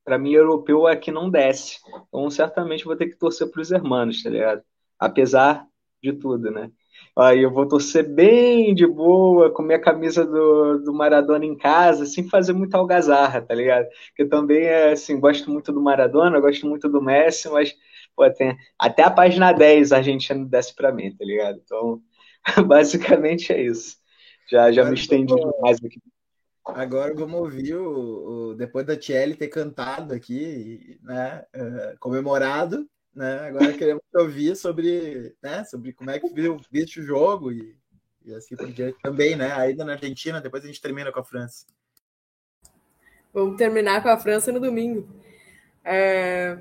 para 0.05 0.19
mim, 0.19 0.33
europeu 0.33 0.87
é 0.89 0.97
que 0.97 1.11
não 1.11 1.29
desce. 1.29 1.79
Então, 2.09 2.31
certamente 2.31 2.85
vou 2.85 2.97
ter 2.97 3.09
que 3.09 3.17
torcer 3.17 3.51
para 3.51 3.61
os 3.61 3.73
hermanos, 3.73 4.23
tá 4.23 4.31
ligado? 4.31 4.63
Apesar 4.99 5.67
de 6.03 6.13
tudo, 6.13 6.51
né? 6.51 6.71
Aí 7.19 7.43
eu 7.43 7.51
vou 7.51 7.67
torcer 7.67 8.07
bem 8.09 8.75
de 8.75 8.87
boa, 8.87 9.51
com 9.51 9.63
minha 9.63 9.81
camisa 9.81 10.25
do, 10.25 10.79
do 10.79 10.93
Maradona 10.95 11.45
em 11.45 11.57
casa, 11.57 12.07
sem 12.07 12.29
fazer 12.29 12.53
muita 12.53 12.79
algazarra, 12.79 13.41
tá 13.43 13.55
ligado? 13.55 13.89
Que 14.15 14.23
eu 14.23 14.29
também, 14.29 14.65
é, 14.65 14.93
assim, 14.93 15.19
gosto 15.19 15.51
muito 15.51 15.73
do 15.73 15.81
Maradona, 15.81 16.41
gosto 16.41 16.67
muito 16.67 16.89
do 16.89 17.03
Messi, 17.03 17.49
mas 17.49 17.75
pô, 18.17 18.29
tem, 18.33 18.57
até 18.79 19.03
a 19.03 19.11
página 19.11 19.53
10 19.53 19.93
a 19.93 19.99
Argentina 19.99 20.45
desce 20.45 20.75
para 20.75 20.91
mim, 20.91 21.15
tá 21.15 21.25
ligado? 21.25 21.61
Então, 21.63 22.01
basicamente 22.67 23.53
é 23.53 23.63
isso. 23.63 23.99
Já, 24.51 24.73
já 24.73 24.85
me 24.85 24.95
estendi 24.95 25.35
demais 25.35 25.79
aqui. 25.85 26.01
Agora 26.65 27.15
vamos 27.15 27.39
ouvir 27.39 27.75
o, 27.75 28.51
o, 28.51 28.55
depois 28.55 28.85
da 28.85 28.97
Thierry 28.97 29.37
ter 29.37 29.49
cantado 29.49 30.13
aqui, 30.13 30.99
né, 31.03 31.45
uh, 31.55 31.99
comemorado, 32.01 32.89
né? 33.15 33.49
Agora 33.49 33.73
queremos 33.73 34.03
ouvir 34.15 34.57
sobre, 34.57 35.35
né, 35.41 35.65
sobre 35.65 35.93
como 35.93 36.11
é 36.11 36.19
que 36.19 36.29
viu, 36.33 36.57
viste 36.71 37.01
o 37.01 37.05
jogo 37.05 37.53
e, 37.53 37.77
e 38.25 38.35
assim 38.35 38.57
por 38.57 38.71
diante 38.73 38.99
também, 39.01 39.37
né? 39.37 39.53
Ainda 39.53 39.85
na 39.85 39.93
Argentina, 39.93 40.41
depois 40.41 40.65
a 40.65 40.67
gente 40.67 40.81
termina 40.81 41.13
com 41.13 41.21
a 41.21 41.25
França. 41.25 41.67
Vamos 43.33 43.57
terminar 43.57 44.03
com 44.03 44.09
a 44.09 44.19
França 44.19 44.51
no 44.51 44.59
domingo. 44.59 45.09
É... 45.85 46.59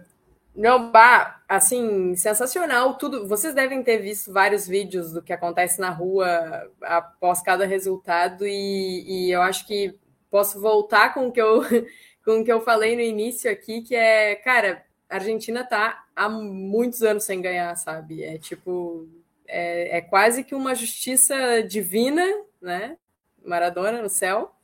Não, 0.55 0.89
bah, 0.89 1.41
assim, 1.49 2.15
sensacional 2.15 2.97
tudo. 2.97 3.27
Vocês 3.27 3.53
devem 3.53 3.83
ter 3.83 3.97
visto 3.97 4.31
vários 4.31 4.65
vídeos 4.67 5.11
do 5.11 5.21
que 5.21 5.33
acontece 5.33 5.81
na 5.81 5.89
rua 5.89 6.71
após 6.81 7.41
cada 7.41 7.65
resultado 7.65 8.47
e, 8.47 9.27
e 9.27 9.31
eu 9.31 9.41
acho 9.41 9.67
que 9.67 9.99
posso 10.31 10.61
voltar 10.61 11.13
com 11.13 11.27
o 11.27 11.31
que 11.31 11.41
eu 11.41 11.61
com 12.25 12.39
o 12.39 12.43
que 12.43 12.51
eu 12.51 12.61
falei 12.61 12.95
no 12.95 13.01
início 13.01 13.51
aqui, 13.51 13.81
que 13.81 13.95
é, 13.95 14.35
cara, 14.35 14.83
a 15.09 15.15
Argentina 15.15 15.63
tá 15.63 16.05
há 16.15 16.27
muitos 16.27 17.03
anos 17.03 17.23
sem 17.23 17.41
ganhar, 17.41 17.75
sabe? 17.75 18.23
É 18.23 18.37
tipo, 18.39 19.07
é, 19.47 19.97
é 19.97 20.01
quase 20.01 20.43
que 20.43 20.55
uma 20.55 20.73
justiça 20.73 21.61
divina, 21.63 22.25
né? 22.61 22.97
Maradona 23.43 24.01
no 24.01 24.09
céu, 24.09 24.55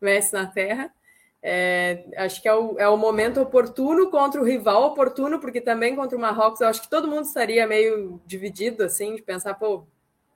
Messi 0.00 0.32
na 0.32 0.46
terra. 0.46 0.92
É, 1.44 2.04
acho 2.18 2.40
que 2.40 2.46
é 2.46 2.54
o, 2.54 2.78
é 2.78 2.88
o 2.88 2.96
momento 2.96 3.40
oportuno 3.40 4.08
contra 4.10 4.40
o 4.40 4.44
rival 4.44 4.84
oportuno, 4.84 5.40
porque 5.40 5.60
também 5.60 5.96
contra 5.96 6.16
o 6.16 6.20
Marrocos 6.20 6.60
eu 6.60 6.68
acho 6.68 6.82
que 6.82 6.88
todo 6.88 7.08
mundo 7.08 7.24
estaria 7.24 7.66
meio 7.66 8.20
dividido, 8.24 8.84
assim, 8.84 9.16
de 9.16 9.22
pensar, 9.22 9.54
pô, 9.54 9.84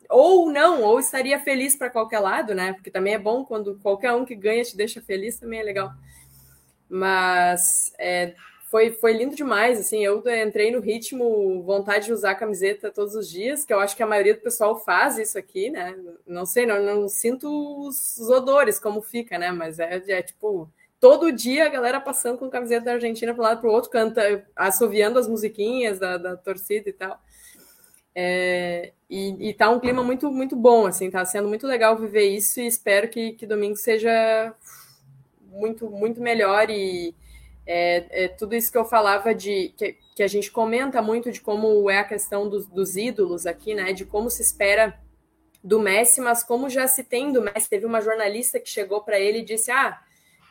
ou 0.08 0.50
não, 0.50 0.82
ou 0.82 0.98
estaria 0.98 1.38
feliz 1.38 1.76
para 1.76 1.90
qualquer 1.90 2.18
lado, 2.18 2.54
né? 2.54 2.72
Porque 2.72 2.90
também 2.90 3.14
é 3.14 3.18
bom 3.18 3.44
quando 3.44 3.78
qualquer 3.80 4.12
um 4.12 4.24
que 4.24 4.34
ganha 4.34 4.64
te 4.64 4.76
deixa 4.76 5.00
feliz, 5.00 5.38
também 5.38 5.60
é 5.60 5.62
legal. 5.62 5.92
Mas 6.88 7.92
é, 7.98 8.34
foi, 8.64 8.90
foi 8.92 9.12
lindo 9.12 9.36
demais, 9.36 9.78
assim, 9.78 10.04
eu 10.04 10.22
entrei 10.44 10.72
no 10.72 10.80
ritmo, 10.80 11.62
vontade 11.62 12.06
de 12.06 12.12
usar 12.12 12.34
camiseta 12.34 12.90
todos 12.90 13.14
os 13.14 13.30
dias, 13.30 13.64
que 13.64 13.72
eu 13.72 13.78
acho 13.78 13.96
que 13.96 14.02
a 14.02 14.06
maioria 14.06 14.34
do 14.34 14.40
pessoal 14.40 14.78
faz 14.80 15.18
isso 15.18 15.38
aqui, 15.38 15.70
né? 15.70 15.96
Não 16.26 16.44
sei, 16.44 16.66
não, 16.66 16.82
não 16.82 17.08
sinto 17.08 17.48
os, 17.86 18.16
os 18.18 18.28
odores, 18.28 18.80
como 18.80 19.00
fica, 19.02 19.38
né? 19.38 19.52
Mas 19.52 19.78
é, 19.78 20.02
é 20.08 20.22
tipo 20.22 20.68
todo 21.00 21.32
dia 21.32 21.66
a 21.66 21.68
galera 21.68 22.00
passando 22.00 22.38
com 22.38 22.48
camiseta 22.48 22.86
da 22.86 22.92
Argentina 22.92 23.34
para 23.34 23.42
um 23.42 23.46
lado 23.46 23.60
para 23.60 23.70
o 23.70 23.72
outro, 23.72 23.90
canta, 23.90 24.46
assoviando 24.54 25.18
as 25.18 25.28
musiquinhas 25.28 25.98
da, 25.98 26.16
da 26.16 26.36
torcida 26.36 26.88
e 26.88 26.92
tal. 26.92 27.20
É, 28.14 28.92
e, 29.10 29.50
e 29.50 29.54
tá 29.54 29.68
um 29.68 29.78
clima 29.78 30.02
muito, 30.02 30.30
muito 30.30 30.56
bom, 30.56 30.86
assim, 30.86 31.10
tá 31.10 31.24
sendo 31.24 31.48
muito 31.48 31.66
legal 31.66 31.96
viver 31.96 32.24
isso 32.24 32.60
e 32.60 32.66
espero 32.66 33.08
que, 33.08 33.32
que 33.32 33.46
domingo 33.46 33.76
seja 33.76 34.54
muito, 35.50 35.90
muito 35.90 36.20
melhor 36.20 36.70
e 36.70 37.14
é, 37.66 38.24
é, 38.24 38.28
tudo 38.28 38.54
isso 38.54 38.70
que 38.70 38.78
eu 38.78 38.84
falava 38.84 39.34
de 39.34 39.74
que, 39.76 39.98
que, 40.14 40.22
a 40.22 40.28
gente 40.28 40.50
comenta 40.52 41.02
muito 41.02 41.32
de 41.32 41.40
como 41.40 41.90
é 41.90 41.98
a 41.98 42.04
questão 42.04 42.48
dos, 42.48 42.66
dos 42.66 42.96
ídolos 42.96 43.44
aqui, 43.44 43.74
né? 43.74 43.92
De 43.92 44.04
como 44.04 44.30
se 44.30 44.40
espera 44.40 44.98
do 45.64 45.80
Messi, 45.80 46.20
mas 46.20 46.44
como 46.44 46.70
já 46.70 46.86
se 46.86 47.02
tem 47.02 47.32
do 47.32 47.42
Messi. 47.42 47.68
Teve 47.68 47.84
uma 47.84 48.00
jornalista 48.00 48.60
que 48.60 48.68
chegou 48.68 49.02
para 49.02 49.18
ele 49.18 49.38
e 49.38 49.44
disse: 49.44 49.72
Ah, 49.72 50.00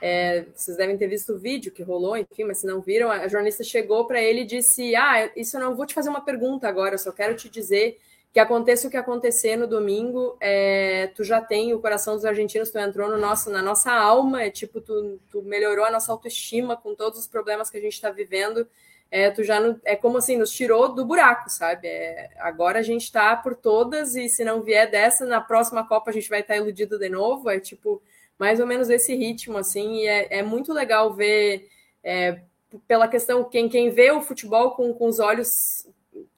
é, 0.02 0.46
vocês 0.54 0.78
devem 0.78 0.98
ter 0.98 1.08
visto 1.08 1.34
o 1.34 1.38
vídeo 1.38 1.72
que 1.72 1.82
rolou, 1.82 2.18
enfim, 2.18 2.44
mas 2.44 2.60
se 2.60 2.68
não 2.68 2.82
viram, 2.82 3.10
a 3.10 3.28
jornalista 3.28 3.64
chegou 3.64 4.06
para 4.06 4.22
ele 4.22 4.42
e 4.42 4.46
disse: 4.46 4.96
Ah, 4.96 5.32
isso 5.36 5.58
eu 5.58 5.62
não 5.62 5.76
vou 5.76 5.86
te 5.86 5.94
fazer 5.94 6.10
uma 6.10 6.22
pergunta 6.22 6.68
agora, 6.68 6.96
eu 6.96 7.00
só 7.00 7.12
quero 7.12 7.36
te 7.36 7.50
dizer 7.50 7.98
que 8.36 8.40
aconteça 8.42 8.86
o 8.86 8.92
que 8.92 8.98
acontecer 8.98 9.56
no 9.56 9.66
domingo, 9.66 10.36
é, 10.42 11.08
tu 11.16 11.24
já 11.24 11.40
tem 11.40 11.74
o 11.74 11.80
coração 11.80 12.16
dos 12.16 12.26
argentinos, 12.26 12.70
tu 12.70 12.78
entrou 12.78 13.10
no 13.10 13.18
nosso, 13.18 13.50
na 13.50 13.62
nossa 13.62 13.94
alma, 13.94 14.44
é 14.44 14.50
tipo, 14.50 14.82
tu, 14.82 15.18
tu 15.32 15.42
melhorou 15.42 15.86
a 15.86 15.90
nossa 15.90 16.12
autoestima 16.12 16.76
com 16.76 16.94
todos 16.94 17.18
os 17.18 17.28
problemas 17.28 17.70
que 17.70 17.78
a 17.78 17.82
gente 17.82 17.94
está 17.94 18.12
vivendo. 18.12 18.68
É, 19.10 19.32
tu 19.32 19.42
já 19.42 19.62
no, 19.62 19.80
é 19.86 19.96
como 19.96 20.18
assim, 20.18 20.36
nos 20.36 20.52
tirou 20.52 20.94
do 20.94 21.06
buraco, 21.06 21.50
sabe? 21.50 21.88
É, 21.88 22.30
agora 22.40 22.80
a 22.80 22.84
gente 22.84 23.04
está 23.04 23.34
por 23.38 23.56
todas, 23.56 24.18
e 24.18 24.28
se 24.28 24.44
não 24.44 24.62
vier 24.62 24.92
dessa, 24.92 25.26
na 25.26 25.40
próxima 25.40 25.88
Copa 25.88 26.10
a 26.10 26.14
gente 26.14 26.28
vai 26.28 26.42
estar 26.42 26.56
tá 26.56 26.60
iludido 26.60 27.00
de 27.00 27.08
novo. 27.08 27.50
É 27.50 27.58
tipo, 27.58 28.02
mais 28.38 28.60
ou 28.60 28.68
menos 28.68 28.90
esse 28.90 29.16
ritmo, 29.16 29.58
assim, 29.58 29.98
e 29.98 30.08
é, 30.08 30.40
é 30.40 30.44
muito 30.44 30.74
legal 30.74 31.14
ver, 31.14 31.68
é, 32.04 32.42
pela 32.88 33.08
questão, 33.08 33.44
quem, 33.44 33.70
quem 33.70 33.90
vê 33.90 34.12
o 34.12 34.22
futebol 34.22 34.72
com, 34.72 34.94
com 34.94 35.08
os 35.08 35.20
olhos 35.20 35.88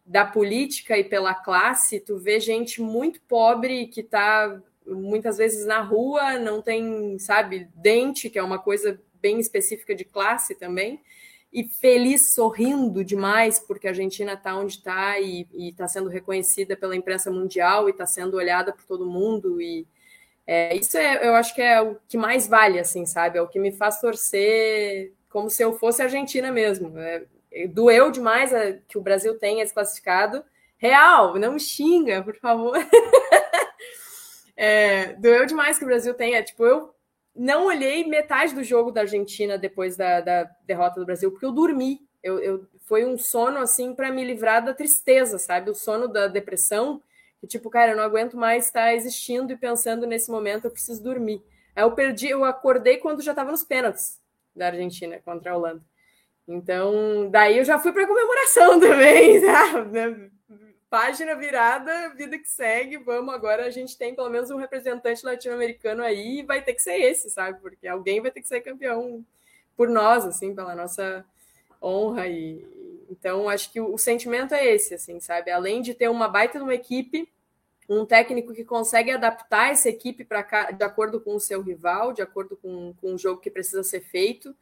da 0.05 0.25
política 0.25 0.97
e 0.97 1.03
pela 1.03 1.33
classe, 1.33 1.99
tu 1.99 2.17
vê 2.17 2.39
gente 2.39 2.81
muito 2.81 3.19
pobre 3.21 3.87
que 3.87 4.01
está 4.01 4.61
muitas 4.85 5.37
vezes 5.37 5.65
na 5.65 5.81
rua, 5.81 6.39
não 6.39 6.61
tem, 6.61 7.19
sabe, 7.19 7.67
dente, 7.75 8.29
que 8.29 8.39
é 8.39 8.43
uma 8.43 8.57
coisa 8.57 8.99
bem 9.21 9.39
específica 9.39 9.93
de 9.93 10.05
classe 10.05 10.55
também, 10.55 11.01
e 11.51 11.67
feliz, 11.67 12.33
sorrindo 12.33 13.03
demais, 13.03 13.59
porque 13.59 13.87
a 13.87 13.91
Argentina 13.91 14.33
está 14.33 14.55
onde 14.55 14.73
está 14.73 15.19
e 15.19 15.47
está 15.53 15.87
sendo 15.87 16.09
reconhecida 16.09 16.77
pela 16.77 16.95
imprensa 16.95 17.31
mundial 17.31 17.87
e 17.87 17.91
está 17.91 18.05
sendo 18.05 18.37
olhada 18.37 18.71
por 18.71 18.85
todo 18.85 19.05
mundo 19.05 19.61
e 19.61 19.85
É, 20.47 20.73
isso 20.77 20.97
é, 20.97 21.27
eu 21.27 21.35
acho 21.35 21.53
que 21.53 21.61
é 21.61 21.81
o 21.81 21.97
que 22.07 22.17
mais 22.17 22.47
vale, 22.47 22.79
assim, 22.79 23.05
sabe? 23.05 23.37
É 23.37 23.41
o 23.41 23.49
que 23.49 23.59
me 23.59 23.73
faz 23.73 23.99
torcer 23.99 25.13
como 25.29 25.49
se 25.49 25.61
eu 25.61 25.73
fosse 25.73 26.01
Argentina 26.01 26.51
mesmo. 26.51 26.97
É, 26.97 27.25
doeu 27.67 28.09
demais 28.09 28.53
a, 28.53 28.71
que 28.87 28.97
o 28.97 29.01
Brasil 29.01 29.37
tenha 29.37 29.63
desclassificado. 29.63 30.43
Real, 30.77 31.37
não 31.37 31.59
xinga, 31.59 32.23
por 32.23 32.35
favor. 32.37 32.77
é, 34.55 35.13
doeu 35.13 35.45
demais 35.45 35.77
que 35.77 35.83
o 35.83 35.87
Brasil 35.87 36.13
tenha. 36.13 36.41
Tipo, 36.41 36.65
eu 36.65 36.95
não 37.35 37.65
olhei 37.65 38.07
metade 38.07 38.55
do 38.55 38.63
jogo 38.63 38.91
da 38.91 39.01
Argentina 39.01 39.57
depois 39.57 39.97
da, 39.97 40.21
da 40.21 40.49
derrota 40.65 40.99
do 40.99 41.05
Brasil, 41.05 41.29
porque 41.29 41.45
eu 41.45 41.51
dormi. 41.51 42.07
Eu, 42.23 42.39
eu 42.39 42.67
foi 42.81 43.05
um 43.05 43.17
sono 43.17 43.59
assim 43.59 43.93
para 43.93 44.11
me 44.11 44.23
livrar 44.23 44.63
da 44.63 44.73
tristeza, 44.73 45.37
sabe? 45.37 45.69
O 45.69 45.75
sono 45.75 46.07
da 46.07 46.27
depressão. 46.27 47.01
Que 47.39 47.47
tipo, 47.47 47.69
cara, 47.69 47.91
eu 47.91 47.97
não 47.97 48.03
aguento 48.03 48.35
mais 48.35 48.65
estar 48.65 48.93
existindo 48.93 49.53
e 49.53 49.57
pensando 49.57 50.07
nesse 50.07 50.31
momento, 50.31 50.65
eu 50.65 50.71
preciso 50.71 51.03
dormir. 51.03 51.43
Aí 51.75 51.83
eu 51.83 51.91
perdi, 51.91 52.29
eu 52.29 52.43
acordei 52.43 52.97
quando 52.97 53.21
já 53.21 53.31
estava 53.31 53.51
nos 53.51 53.63
pênaltis 53.63 54.19
da 54.55 54.67
Argentina 54.67 55.19
contra 55.23 55.51
a 55.51 55.57
Holanda. 55.57 55.83
Então, 56.47 57.29
daí 57.29 57.57
eu 57.57 57.65
já 57.65 57.77
fui 57.77 57.91
para 57.91 58.07
comemoração 58.07 58.79
também, 58.81 59.41
tá? 59.41 59.85
Página 60.89 61.35
virada, 61.35 62.13
vida 62.15 62.37
que 62.39 62.49
segue. 62.49 62.97
Vamos 62.97 63.33
agora, 63.33 63.65
a 63.65 63.69
gente 63.69 63.97
tem 63.97 64.15
pelo 64.15 64.29
menos 64.29 64.49
um 64.49 64.57
representante 64.57 65.25
latino-americano 65.25 66.01
aí 66.01 66.39
e 66.39 66.43
vai 66.43 66.61
ter 66.61 66.73
que 66.73 66.81
ser 66.81 66.95
esse, 66.95 67.29
sabe? 67.29 67.59
Porque 67.59 67.87
alguém 67.87 68.21
vai 68.21 68.31
ter 68.31 68.41
que 68.41 68.47
ser 68.47 68.61
campeão 68.61 69.23
por 69.75 69.89
nós, 69.89 70.25
assim, 70.25 70.55
pela 70.55 70.73
nossa 70.73 71.25
honra 71.81 72.27
e 72.27 72.65
então 73.09 73.47
acho 73.47 73.71
que 73.71 73.79
o, 73.79 73.93
o 73.93 73.97
sentimento 73.97 74.53
é 74.53 74.65
esse, 74.65 74.93
assim, 74.93 75.19
sabe? 75.19 75.49
Além 75.51 75.81
de 75.81 75.93
ter 75.93 76.09
uma 76.09 76.27
baita 76.27 76.57
de 76.57 76.63
uma 76.63 76.73
equipe, 76.73 77.29
um 77.89 78.05
técnico 78.05 78.53
que 78.53 78.65
consegue 78.65 79.11
adaptar 79.11 79.71
essa 79.71 79.87
equipe 79.87 80.25
para 80.25 80.71
de 80.71 80.83
acordo 80.83 81.21
com 81.21 81.35
o 81.35 81.39
seu 81.39 81.61
rival, 81.61 82.11
de 82.11 82.21
acordo 82.21 82.57
com, 82.57 82.93
com 82.99 83.13
o 83.13 83.17
jogo 83.17 83.39
que 83.39 83.49
precisa 83.49 83.83
ser 83.83 84.01
feito. 84.01 84.55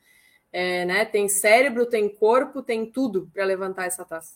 É, 0.52 0.86
né? 0.86 1.04
Tem 1.04 1.28
cérebro, 1.28 1.86
tem 1.86 2.08
corpo, 2.08 2.62
tem 2.62 2.86
tudo 2.86 3.30
para 3.34 3.44
levantar 3.44 3.86
essa 3.86 4.06
taça. 4.06 4.36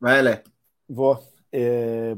Vai, 0.00 0.22
Lé. 0.22 0.42
Vou. 0.88 1.22
É, 1.52 2.16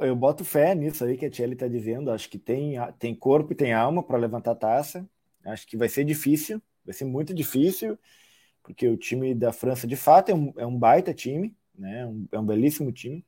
eu 0.00 0.16
boto 0.16 0.44
fé 0.44 0.74
nisso 0.74 1.04
aí 1.04 1.16
que 1.16 1.26
a 1.26 1.30
Tchelle 1.30 1.52
está 1.52 1.68
dizendo. 1.68 2.10
Acho 2.10 2.30
que 2.30 2.38
tem, 2.38 2.76
tem 2.98 3.14
corpo 3.14 3.52
e 3.52 3.56
tem 3.56 3.72
alma 3.72 4.02
para 4.02 4.16
levantar 4.16 4.52
a 4.52 4.56
taça. 4.56 5.08
Acho 5.44 5.66
que 5.66 5.76
vai 5.76 5.88
ser 5.88 6.04
difícil, 6.04 6.60
vai 6.84 6.94
ser 6.94 7.04
muito 7.04 7.32
difícil, 7.32 7.98
porque 8.62 8.88
o 8.88 8.96
time 8.96 9.34
da 9.34 9.52
França, 9.52 9.86
de 9.86 9.96
fato, 9.96 10.30
é 10.30 10.34
um, 10.34 10.52
é 10.56 10.66
um 10.66 10.78
baita 10.78 11.14
time, 11.14 11.54
né? 11.74 12.06
Um, 12.06 12.28
é 12.30 12.38
um 12.38 12.46
belíssimo 12.46 12.92
time. 12.92 13.24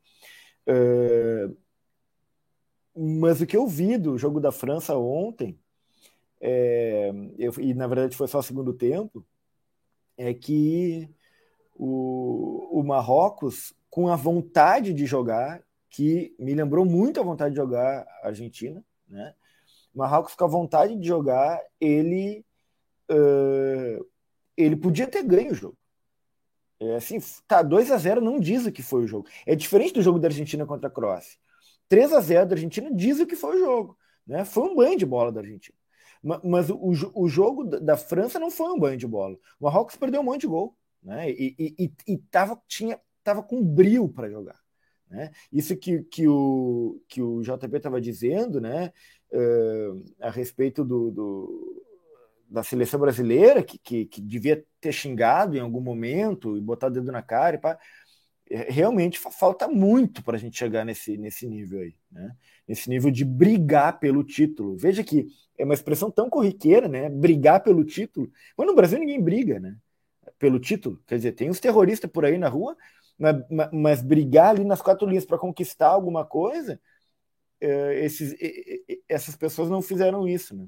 Uh, 0.67 1.57
mas 2.95 3.41
o 3.41 3.47
que 3.47 3.57
eu 3.57 3.67
vi 3.67 3.97
do 3.97 4.19
jogo 4.19 4.39
da 4.39 4.53
França 4.53 4.97
ontem, 4.97 5.59
é, 6.41 7.11
eu, 7.39 7.53
e 7.59 7.73
na 7.73 7.87
verdade 7.87 8.17
foi 8.17 8.29
só 8.29 8.41
o 8.41 8.43
segundo 8.43 8.75
tempo, 8.75 9.25
é 10.17 10.35
que 10.35 11.09
o, 11.75 12.81
o 12.81 12.83
Marrocos, 12.83 13.75
com 13.89 14.09
a 14.09 14.17
vontade 14.17 14.93
de 14.93 15.07
jogar, 15.07 15.63
que 15.89 16.35
me 16.39 16.55
lembrou 16.55 16.85
muito 16.85 17.21
a 17.21 17.23
vontade 17.23 17.55
de 17.55 17.61
jogar 17.61 18.07
a 18.23 18.29
Argentina, 18.29 18.85
né? 19.09 19.35
O 19.95 19.99
Marrocos 19.99 20.35
com 20.35 20.45
a 20.45 20.49
vontade 20.49 20.97
de 20.97 21.07
jogar, 21.07 21.61
ele 21.81 22.45
uh, 23.11 24.07
ele 24.57 24.77
podia 24.77 25.07
ter 25.07 25.23
ganho 25.23 25.53
o 25.53 25.55
jogo. 25.55 25.77
É 26.81 26.97
assim, 26.97 27.19
tá, 27.47 27.63
2 27.63 27.93
a 27.93 27.97
0 27.97 28.21
não 28.21 28.41
diz 28.41 28.67
o 28.67 28.73
que 28.73 28.83
foi 28.83 29.05
o 29.05 29.07
jogo. 29.07 29.29
É 29.47 29.55
diferente 29.55 29.95
do 29.95 30.03
jogo 30.03 30.19
da 30.19 30.29
Argentina 30.29 30.67
contra 30.67 30.89
a 30.89 30.91
Croácia. 30.91 31.39
3 31.89 32.13
a 32.13 32.21
0 32.21 32.49
da 32.49 32.55
Argentina 32.55 32.91
diz 32.93 33.21
o 33.21 33.27
que 33.27 33.37
foi 33.37 33.57
o 33.57 33.65
jogo. 33.65 33.99
Né? 34.27 34.45
Foi 34.45 34.65
um 34.65 34.75
banho 34.75 34.99
de 34.99 35.07
bola 35.07 35.31
da 35.31 35.41
Argentina. 35.41 35.77
Mas 36.23 36.71
o, 36.71 36.79
o 37.15 37.29
jogo 37.29 37.65
da 37.65 37.97
França 37.97 38.39
não 38.39 38.51
foi 38.51 38.73
um 38.73 38.79
banho 38.79 38.97
de 38.97 39.07
bola. 39.07 39.37
O 39.61 39.65
Marrocos 39.65 39.97
perdeu 39.97 40.21
um 40.21 40.25
monte 40.25 40.43
de 40.43 40.47
gol. 40.47 40.77
Né? 41.03 41.31
E, 41.31 41.55
e, 41.59 41.75
e, 41.85 42.13
e 42.15 42.19
tava, 42.19 42.61
tinha, 42.67 43.01
tava 43.23 43.43
com 43.43 43.65
brilho 43.65 44.09
para 44.09 44.31
jogar. 44.31 44.59
Né? 45.09 45.31
Isso 45.53 45.77
que, 45.77 46.03
que, 46.05 46.27
o, 46.27 47.01
que 47.09 47.21
o 47.21 47.43
JP 47.43 47.77
estava 47.77 48.01
dizendo 48.01 48.61
né? 48.61 48.93
Uh, 49.33 50.05
a 50.21 50.31
respeito 50.31 50.85
do, 50.85 51.11
do 51.11 51.83
da 52.53 52.63
seleção 52.63 53.01
brasileira, 53.01 53.63
que, 53.63 53.79
que, 53.79 54.05
que, 54.05 54.21
devia 54.21 54.63
ter 54.79 54.93
xingado 54.93 55.57
em 55.57 55.61
algum 55.61 55.81
momento 55.81 56.55
e 56.57 56.61
botar 56.61 56.89
o 56.89 56.91
dedo 56.91 57.11
na 57.11 57.23
cara, 57.23 57.57
e 57.57 57.59
pá, 57.59 57.79
é, 58.51 58.71
realmente 58.71 59.19
falta 59.19 59.67
muito 59.67 60.23
para 60.23 60.37
a 60.37 60.39
gente 60.39 60.59
chegar 60.59 60.85
nesse, 60.85 61.17
nesse 61.17 61.47
nível 61.47 61.81
aí, 61.81 61.95
né? 62.11 62.37
Nesse 62.69 62.91
nível 62.91 63.11
de 63.11 63.25
brigar 63.25 63.99
pelo 63.99 64.23
título. 64.23 64.77
Veja 64.77 65.03
que 65.03 65.27
é 65.59 65.65
uma 65.65 65.73
expressão 65.73 66.11
tão 66.11 66.29
corriqueira, 66.29 66.87
né? 66.87 67.09
Brigar 67.09 67.63
pelo 67.63 67.83
título. 67.83 68.31
Mas 68.57 68.67
no 68.67 68.75
Brasil 68.75 68.99
ninguém 68.99 69.23
briga, 69.23 69.59
né? 69.59 69.75
Pelo 70.39 70.61
título. 70.61 71.01
Quer 71.07 71.17
dizer, 71.17 71.33
tem 71.33 71.49
os 71.49 71.61
terroristas 71.61 72.11
por 72.11 72.27
aí 72.27 72.37
na 72.37 72.49
rua, 72.49 72.77
mas, 73.19 73.71
mas, 73.73 74.03
brigar 74.03 74.51
ali 74.51 74.65
nas 74.65 74.83
quatro 74.83 75.09
linhas 75.09 75.25
para 75.25 75.39
conquistar 75.39 75.89
alguma 75.89 76.25
coisa, 76.25 76.79
esses, 77.65 78.35
essas 79.09 79.37
pessoas 79.37 79.71
não 79.71 79.83
fizeram 79.83 80.27
isso, 80.27 80.57
né? 80.57 80.67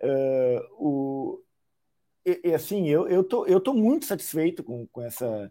Uh, 0.00 0.60
o, 0.78 1.42
e, 2.24 2.40
e, 2.44 2.54
assim, 2.54 2.86
eu, 2.88 3.08
eu, 3.08 3.24
tô, 3.24 3.46
eu 3.46 3.60
tô 3.60 3.72
muito 3.74 4.06
satisfeito 4.06 4.62
com, 4.62 4.86
com, 4.88 5.02
essa, 5.02 5.50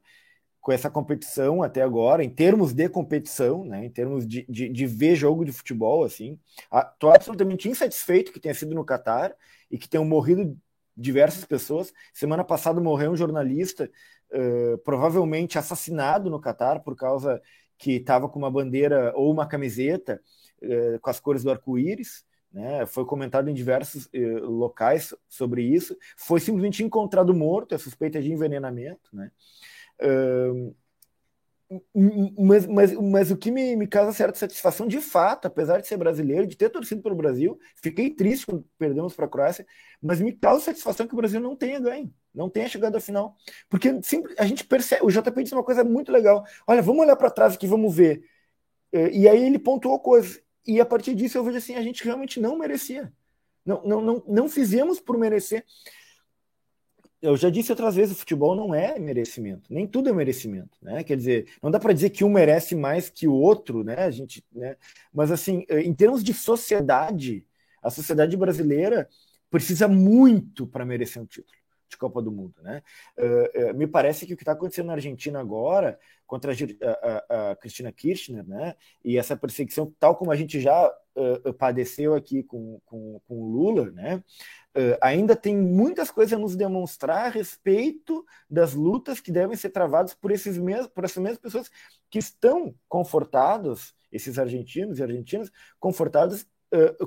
com 0.61 0.71
essa 0.71 0.89
competição 0.89 1.63
até 1.63 1.81
agora, 1.81 2.23
em 2.23 2.29
termos 2.29 2.73
de 2.73 2.87
competição, 2.87 3.65
né, 3.65 3.85
em 3.85 3.89
termos 3.89 4.27
de, 4.27 4.45
de, 4.47 4.69
de 4.69 4.85
ver 4.85 5.15
jogo 5.15 5.43
de 5.43 5.51
futebol, 5.51 6.03
assim. 6.03 6.39
Estou 6.71 7.11
absolutamente 7.11 7.67
insatisfeito 7.67 8.31
que 8.31 8.39
tenha 8.39 8.53
sido 8.53 8.75
no 8.75 8.85
Catar 8.85 9.35
e 9.71 9.77
que 9.77 9.89
tenham 9.89 10.05
morrido 10.05 10.57
diversas 10.95 11.45
pessoas. 11.45 11.93
Semana 12.13 12.43
passada 12.43 12.79
morreu 12.79 13.11
um 13.11 13.17
jornalista, 13.17 13.89
uh, 14.31 14.77
provavelmente 14.79 15.57
assassinado 15.57 16.29
no 16.29 16.39
Catar 16.39 16.79
por 16.81 16.95
causa 16.95 17.41
que 17.77 17.93
estava 17.93 18.27
com 18.27 18.39
uma 18.39 18.51
bandeira 18.51 19.13
ou 19.15 19.31
uma 19.31 19.47
camiseta 19.47 20.21
uh, 20.61 20.99
com 20.99 21.09
as 21.09 21.19
cores 21.19 21.43
do 21.43 21.51
arco-íris. 21.51 22.25
Né? 22.51 22.85
Foi 22.85 23.05
comentado 23.05 23.49
em 23.49 23.53
diversos 23.53 24.09
eh, 24.13 24.39
locais 24.39 25.13
sobre 25.27 25.61
isso. 25.61 25.95
Foi 26.15 26.39
simplesmente 26.39 26.81
encontrado 26.81 27.33
morto, 27.33 27.75
é 27.75 27.77
suspeita 27.77 28.21
de 28.21 28.31
envenenamento. 28.31 29.09
Né? 29.13 29.29
Uh, 30.01 30.75
mas, 32.37 32.65
mas, 32.65 32.93
mas 32.93 33.31
o 33.31 33.37
que 33.37 33.51
me, 33.51 33.75
me 33.75 33.87
causa 33.87 34.13
certa 34.13 34.39
satisfação, 34.39 34.87
de 34.87 35.01
fato, 35.01 35.47
apesar 35.47 35.81
de 35.81 35.87
ser 35.87 35.97
brasileiro, 35.97 36.47
de 36.47 36.55
ter 36.55 36.69
torcido 36.69 37.01
pelo 37.01 37.15
Brasil, 37.15 37.59
fiquei 37.75 38.09
triste 38.09 38.45
quando 38.45 38.65
perdemos 38.77 39.13
para 39.13 39.25
a 39.25 39.29
Croácia, 39.29 39.65
mas 40.01 40.21
me 40.21 40.31
causa 40.31 40.63
satisfação 40.63 41.05
que 41.05 41.13
o 41.13 41.17
Brasil 41.17 41.41
não 41.41 41.55
tenha 41.55 41.79
ganho, 41.79 42.13
não 42.33 42.49
tenha 42.49 42.69
chegado 42.69 42.95
à 42.95 43.01
final. 43.01 43.35
Porque 43.69 44.01
sempre, 44.01 44.33
a 44.37 44.45
gente 44.45 44.63
percebe, 44.65 45.05
o 45.05 45.11
JP 45.11 45.43
disse 45.43 45.53
uma 45.55 45.63
coisa 45.63 45.83
muito 45.83 46.11
legal: 46.11 46.45
olha, 46.65 46.81
vamos 46.81 47.01
olhar 47.01 47.15
para 47.17 47.29
trás 47.29 47.55
aqui, 47.55 47.67
vamos 47.67 47.93
ver. 47.93 48.23
Eh, 48.93 49.11
e 49.11 49.27
aí 49.27 49.45
ele 49.45 49.59
pontuou 49.59 49.99
coisas. 49.99 50.41
E 50.65 50.79
a 50.79 50.85
partir 50.85 51.15
disso 51.15 51.37
eu 51.37 51.43
vejo 51.43 51.57
assim, 51.57 51.75
a 51.75 51.81
gente 51.81 52.03
realmente 52.03 52.39
não 52.39 52.57
merecia. 52.57 53.11
Não, 53.65 53.83
não, 53.83 54.01
não, 54.01 54.23
não 54.27 54.49
fizemos 54.49 54.99
por 54.99 55.17
merecer. 55.17 55.65
Eu 57.21 57.35
já 57.35 57.49
disse 57.49 57.71
outras 57.71 57.95
vezes, 57.95 58.15
o 58.15 58.19
futebol 58.19 58.55
não 58.55 58.75
é 58.75 58.99
merecimento, 58.99 59.73
nem 59.73 59.87
tudo 59.87 60.09
é 60.09 60.13
merecimento, 60.13 60.77
né? 60.81 61.03
Quer 61.03 61.17
dizer, 61.17 61.47
não 61.63 61.71
dá 61.71 61.79
para 61.79 61.93
dizer 61.93 62.11
que 62.11 62.23
um 62.23 62.29
merece 62.29 62.75
mais 62.75 63.09
que 63.09 63.27
o 63.27 63.33
outro, 63.33 63.83
né? 63.83 63.95
A 63.95 64.11
gente, 64.11 64.45
né? 64.51 64.75
Mas 65.11 65.31
assim, 65.31 65.65
em 65.69 65.93
termos 65.93 66.23
de 66.23 66.33
sociedade, 66.33 67.45
a 67.81 67.89
sociedade 67.89 68.37
brasileira 68.37 69.09
precisa 69.49 69.87
muito 69.87 70.67
para 70.67 70.85
merecer 70.85 71.21
um 71.21 71.25
título 71.25 71.57
de 71.89 71.97
Copa 71.97 72.21
do 72.21 72.31
Mundo, 72.31 72.55
né? 72.61 72.83
Uh, 73.17 73.71
uh, 73.71 73.73
me 73.77 73.87
parece 73.87 74.25
que 74.25 74.33
o 74.33 74.37
que 74.37 74.43
está 74.43 74.51
acontecendo 74.51 74.87
na 74.87 74.93
Argentina 74.93 75.39
agora 75.39 75.97
contra 76.27 76.51
a, 76.51 76.55
a, 77.29 77.51
a, 77.51 77.55
Cristina 77.55 77.91
Kirchner, 77.91 78.45
né? 78.45 78.75
E 79.03 79.17
essa 79.17 79.35
perseguição, 79.35 79.91
tal 79.99 80.15
como 80.15 80.31
a 80.31 80.35
gente 80.35 80.59
já 80.59 80.87
uh, 81.15 81.53
padeceu 81.53 82.13
aqui 82.13 82.43
com, 82.43 82.79
com, 82.85 83.19
com 83.25 83.35
o 83.35 83.49
Lula, 83.49 83.89
né? 83.91 84.23
ainda 85.01 85.35
tem 85.35 85.57
muitas 85.57 86.11
coisas 86.11 86.33
a 86.33 86.39
nos 86.39 86.55
demonstrar 86.55 87.25
a 87.25 87.29
respeito 87.29 88.23
das 88.47 88.75
lutas 88.75 89.19
que 89.19 89.31
devem 89.31 89.57
ser 89.57 89.71
travadas 89.71 90.13
por 90.13 90.29
esses 90.29 90.55
mesmos, 90.55 90.87
por 90.89 91.03
essas 91.03 91.17
mesmas 91.17 91.39
pessoas 91.39 91.71
que 92.11 92.19
estão 92.19 92.75
confortados, 92.87 93.95
esses 94.11 94.37
argentinos 94.37 94.99
e 94.99 95.01
argentinas, 95.01 95.51
confortados 95.79 96.45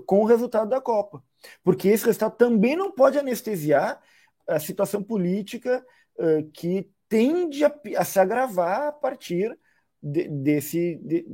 com 0.05 0.23
o 0.23 0.25
resultado 0.25 0.68
da 0.68 0.81
Copa, 0.81 1.23
porque 1.62 1.89
esse 1.89 2.05
resultado 2.05 2.37
também 2.37 2.75
não 2.75 2.91
pode 2.91 3.18
anestesiar 3.18 4.01
a 4.49 4.59
situação 4.59 5.03
política 5.03 5.85
uh, 6.18 6.51
que 6.53 6.91
tende 7.11 7.65
a, 7.65 7.75
a, 7.99 8.05
se 8.05 8.21
agravar 8.21 8.89
a 8.89 8.93
partir 8.93 9.59
de, 10.01 10.29
desse, 10.29 10.95
de, 11.03 11.27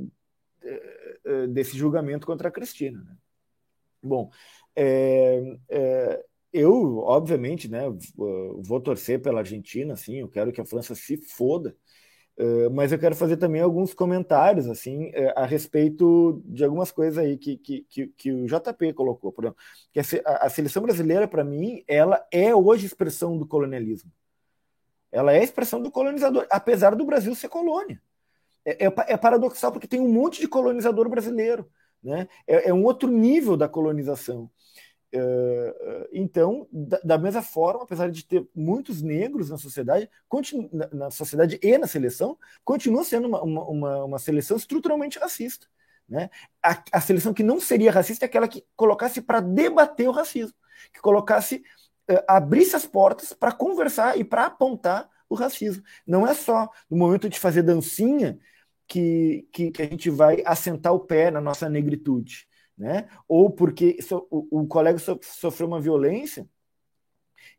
uh, 1.23 1.47
desse 1.47 1.77
julgamento 1.77 2.25
contra 2.25 2.49
a 2.49 2.51
Cristina. 2.51 2.99
Né? 2.99 3.15
Bom, 4.01 4.31
é, 4.75 5.57
é, 5.69 6.25
eu, 6.51 6.97
obviamente, 6.97 7.69
né, 7.69 7.83
vou 8.15 8.81
torcer 8.81 9.21
pela 9.21 9.39
Argentina, 9.39 9.93
assim, 9.93 10.17
eu 10.17 10.27
quero 10.27 10.51
que 10.51 10.61
a 10.61 10.65
França 10.65 10.95
se 10.95 11.15
foda, 11.17 11.75
Uh, 12.39 12.69
mas 12.71 12.91
eu 12.91 12.99
quero 12.99 13.15
fazer 13.15 13.35
também 13.37 13.61
alguns 13.61 13.95
comentários 13.95 14.67
assim 14.67 15.11
a 15.35 15.43
respeito 15.43 16.39
de 16.45 16.63
algumas 16.63 16.91
coisas 16.91 17.17
aí 17.17 17.35
que, 17.35 17.57
que, 17.57 17.81
que, 17.89 18.07
que 18.09 18.31
o 18.31 18.45
JP 18.45 18.93
colocou. 18.93 19.31
Por 19.31 19.45
exemplo, 19.45 19.59
que 19.91 19.99
a, 19.99 20.45
a 20.45 20.47
seleção 20.47 20.83
brasileira, 20.83 21.27
para 21.27 21.43
mim, 21.43 21.83
ela 21.87 22.23
é 22.31 22.53
hoje 22.53 22.85
expressão 22.85 23.35
do 23.39 23.47
colonialismo. 23.47 24.11
Ela 25.11 25.33
é 25.33 25.39
a 25.39 25.43
expressão 25.43 25.81
do 25.81 25.91
colonizador, 25.91 26.45
apesar 26.49 26.95
do 26.95 27.05
Brasil 27.05 27.33
ser 27.35 27.49
colônia. 27.49 28.01
É, 28.65 28.85
é, 28.85 28.93
é 29.07 29.17
paradoxal 29.17 29.71
porque 29.71 29.87
tem 29.87 29.99
um 29.99 30.11
monte 30.11 30.41
de 30.41 30.47
colonizador 30.47 31.07
brasileiro. 31.09 31.69
Né? 32.03 32.27
É, 32.45 32.69
é 32.69 32.73
um 32.73 32.83
outro 32.83 33.09
nível 33.09 33.55
da 33.55 33.67
colonização. 33.67 34.49
Uh, 35.15 36.05
então, 36.11 36.67
da, 36.69 36.99
da, 36.99 37.17
mesma 37.17 37.41
forma, 37.41 37.83
apesar 37.83 38.11
de 38.11 38.25
ter 38.25 38.45
muitos 38.53 39.01
negros 39.01 39.49
na 39.49 39.57
sociedade, 39.57 40.09
continu, 40.27 40.69
na, 40.71 40.87
na, 40.91 41.11
sociedade 41.11 41.57
e 41.63 41.77
na 41.77 41.87
seleção, 41.87 42.37
continua 42.63 43.05
sendo 43.05 43.27
uma, 43.27 43.41
uma, 43.41 44.03
uma 44.03 44.19
seleção 44.19 44.57
estruturalmente 44.57 45.17
racista. 45.17 45.65
Né? 46.09 46.29
A, 46.61 46.83
a, 46.91 47.01
seleção 47.01 47.33
que 47.33 47.43
não 47.43 47.59
seria 47.59 47.91
racista 47.91 48.25
é 48.25 48.27
aquela 48.27 48.47
que 48.47 48.65
colocasse 48.75 49.21
para 49.21 49.39
debater 49.39 50.09
o 50.09 50.11
racismo, 50.11 50.55
que 50.93 50.99
colocasse, 50.99 51.63
uh, 52.09 52.23
abrisse 52.27 52.75
as 52.75 52.85
portas 52.85 53.33
para 53.33 53.51
conversar 53.51 54.17
e 54.17 54.23
para 54.23 54.45
apontar 54.45 55.09
o 55.29 55.35
racismo. 55.35 55.83
Não 56.05 56.25
é 56.27 56.33
só 56.33 56.69
no 56.89 56.97
momento 56.97 57.29
de 57.29 57.39
fazer 57.39 57.63
dancinha 57.63 58.39
que, 58.87 59.47
que, 59.51 59.71
que 59.71 59.81
a 59.81 59.85
gente 59.85 60.09
vai 60.09 60.41
assentar 60.45 60.93
o 60.93 60.99
pé 60.99 61.29
na 61.31 61.41
nossa 61.41 61.69
negritude 61.69 62.47
né? 62.77 63.09
Ou 63.27 63.49
porque 63.49 64.01
so, 64.01 64.27
o, 64.29 64.61
o, 64.61 64.67
colega 64.67 64.99
so, 64.99 65.19
sofreu 65.23 65.67
uma 65.67 65.81
violência 65.81 66.47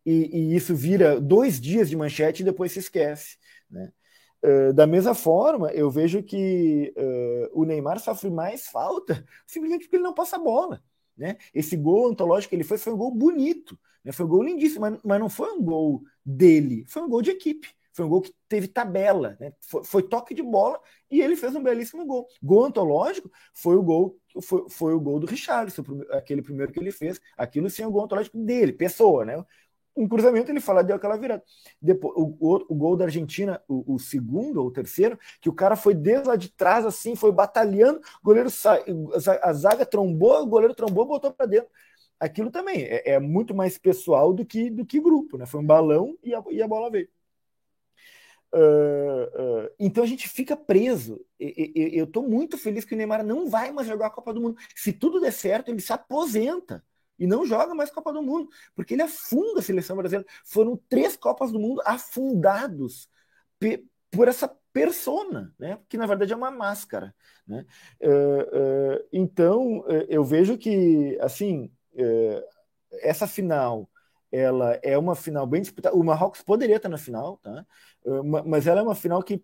e, 0.06 0.52
e, 0.52 0.56
isso 0.56 0.74
vira 0.74 1.20
dois 1.20 1.60
dias 1.60 1.90
de 1.90 1.96
manchete 1.96 2.42
e 2.42 2.44
depois 2.44 2.72
se 2.72 2.78
esquece, 2.78 3.36
né? 3.70 3.92
Uh, 4.40 4.72
da 4.72 4.86
mesma 4.86 5.16
forma, 5.16 5.68
eu 5.72 5.90
vejo 5.90 6.22
que 6.22 6.94
uh, 6.96 7.60
o 7.60 7.64
Neymar 7.64 7.98
sofre 7.98 8.30
mais 8.30 8.68
falta 8.68 9.24
simplesmente 9.44 9.84
porque 9.84 9.96
ele 9.96 10.04
não 10.04 10.14
passa 10.14 10.36
a 10.36 10.38
bola. 10.38 10.80
Né? 11.18 11.36
Esse 11.52 11.76
gol 11.76 12.08
antológico 12.08 12.50
que 12.50 12.56
ele 12.56 12.64
fez 12.64 12.82
foi 12.82 12.92
um 12.92 12.96
gol 12.96 13.12
bonito, 13.14 13.78
né? 14.04 14.12
foi 14.12 14.24
um 14.24 14.28
gol 14.28 14.42
lindíssimo, 14.42 14.82
mas, 14.82 15.00
mas 15.04 15.20
não 15.20 15.28
foi 15.28 15.50
um 15.52 15.62
gol 15.62 16.02
dele, 16.24 16.84
foi 16.86 17.02
um 17.02 17.08
gol 17.08 17.20
de 17.20 17.30
equipe. 17.30 17.68
Foi 17.92 18.04
um 18.04 18.08
gol 18.08 18.20
que 18.20 18.32
teve 18.48 18.68
tabela, 18.68 19.36
né? 19.40 19.52
foi, 19.60 19.82
foi, 19.82 20.02
toque 20.04 20.32
de 20.32 20.40
bola 20.40 20.80
e 21.10 21.20
ele 21.20 21.34
fez 21.34 21.56
um 21.56 21.62
belíssimo 21.62 22.06
gol. 22.06 22.28
Gol 22.40 22.66
antológico 22.66 23.28
foi 23.52 23.74
o 23.74 23.82
gol 23.82 24.16
foi, 24.40 24.70
foi 24.70 24.94
o 24.94 25.00
gol 25.00 25.18
do 25.18 25.26
Richarlison, 25.26 25.82
aquele 26.12 26.40
primeiro 26.40 26.70
que 26.70 26.78
ele 26.78 26.92
fez. 26.92 27.20
Aquilo 27.36 27.68
sim 27.68 27.82
é 27.82 27.86
o 27.88 27.90
gol 27.90 28.04
antológico 28.04 28.38
dele, 28.38 28.72
pessoa, 28.72 29.24
né? 29.24 29.44
Um 29.98 30.08
cruzamento 30.08 30.50
ele 30.50 30.60
fala, 30.60 30.84
deu 30.84 30.94
aquela 30.94 31.16
virada. 31.16 31.42
Depois, 31.82 32.14
o, 32.16 32.36
o, 32.38 32.66
o 32.68 32.74
gol 32.74 32.96
da 32.96 33.06
Argentina, 33.06 33.60
o, 33.66 33.94
o, 33.94 33.98
segundo 33.98 34.58
ou 34.58 34.68
o 34.68 34.70
terceiro, 34.70 35.18
que 35.40 35.48
o 35.48 35.52
cara 35.52 35.74
foi 35.74 35.92
desde 35.92 36.28
lá 36.28 36.36
de 36.36 36.50
trás, 36.50 36.86
assim, 36.86 37.16
foi 37.16 37.32
batalhando, 37.32 38.00
goleiro 38.22 38.48
sai, 38.48 38.84
a 39.42 39.52
zaga 39.52 39.84
trombou, 39.84 40.42
o 40.42 40.46
goleiro 40.46 40.74
trombou, 40.74 41.04
botou 41.04 41.32
para 41.32 41.46
dentro. 41.46 41.68
Aquilo 42.20 42.50
também 42.50 42.82
é, 42.82 43.12
é, 43.14 43.20
muito 43.20 43.54
mais 43.54 43.76
pessoal 43.78 44.32
do 44.32 44.44
que, 44.44 44.70
do 44.70 44.84
que 44.86 45.00
grupo, 45.00 45.36
né? 45.36 45.46
Foi 45.46 45.60
um 45.60 45.66
balão 45.66 46.16
e 46.22 46.34
a, 46.34 46.42
e 46.50 46.62
a 46.62 46.68
bola 46.68 46.90
veio. 46.90 47.08
Uh, 48.52 49.66
uh, 49.66 49.70
então 49.78 50.02
a 50.02 50.06
gente 50.06 50.28
fica 50.28 50.56
preso. 50.56 51.20
eu 51.38 52.04
estou 52.04 52.26
muito 52.26 52.56
feliz 52.56 52.84
que 52.84 52.94
o 52.94 52.96
Neymar 52.96 53.24
não 53.24 53.48
vai 53.48 53.70
mais 53.72 53.86
jogar 53.86 54.06
a 54.06 54.10
Copa 54.10 54.32
do 54.32 54.40
Mundo. 54.40 54.56
Se 54.74 54.92
tudo 54.92 55.20
der 55.20 55.32
certo, 55.32 55.68
ele 55.70 55.80
se 55.80 55.92
aposenta 55.92 56.82
e 57.18 57.26
não 57.26 57.44
joga 57.44 57.74
mais 57.74 57.90
Copa 57.90 58.12
do 58.12 58.22
Mundo, 58.22 58.48
porque 58.74 58.94
ele 58.94 59.02
afunda 59.02 59.60
a 59.60 59.62
seleção 59.62 59.96
brasileira. 59.96 60.28
Foram 60.44 60.78
três 60.88 61.16
Copas 61.16 61.52
do 61.52 61.58
Mundo 61.58 61.82
afundados 61.84 63.08
por 64.10 64.28
essa 64.28 64.48
persona, 64.72 65.52
né? 65.58 65.78
que 65.88 65.98
na 65.98 66.06
verdade 66.06 66.32
é 66.32 66.36
uma 66.36 66.50
máscara. 66.50 67.14
Né? 67.46 67.66
Uh, 68.00 69.04
então 69.12 69.84
eu 70.08 70.22
vejo 70.22 70.56
que 70.56 71.18
assim 71.20 71.70
essa 73.02 73.26
final 73.26 73.88
ela 74.30 74.78
é 74.82 74.96
uma 74.96 75.16
final 75.16 75.46
bem 75.46 75.62
disputada. 75.62 75.96
O 75.96 76.04
Marrocos 76.04 76.42
poderia 76.42 76.76
estar 76.76 76.88
na 76.88 76.98
final, 76.98 77.38
tá? 77.38 77.66
Mas 78.46 78.66
ela 78.66 78.80
é 78.80 78.82
uma 78.82 78.94
final 78.94 79.22
que 79.22 79.42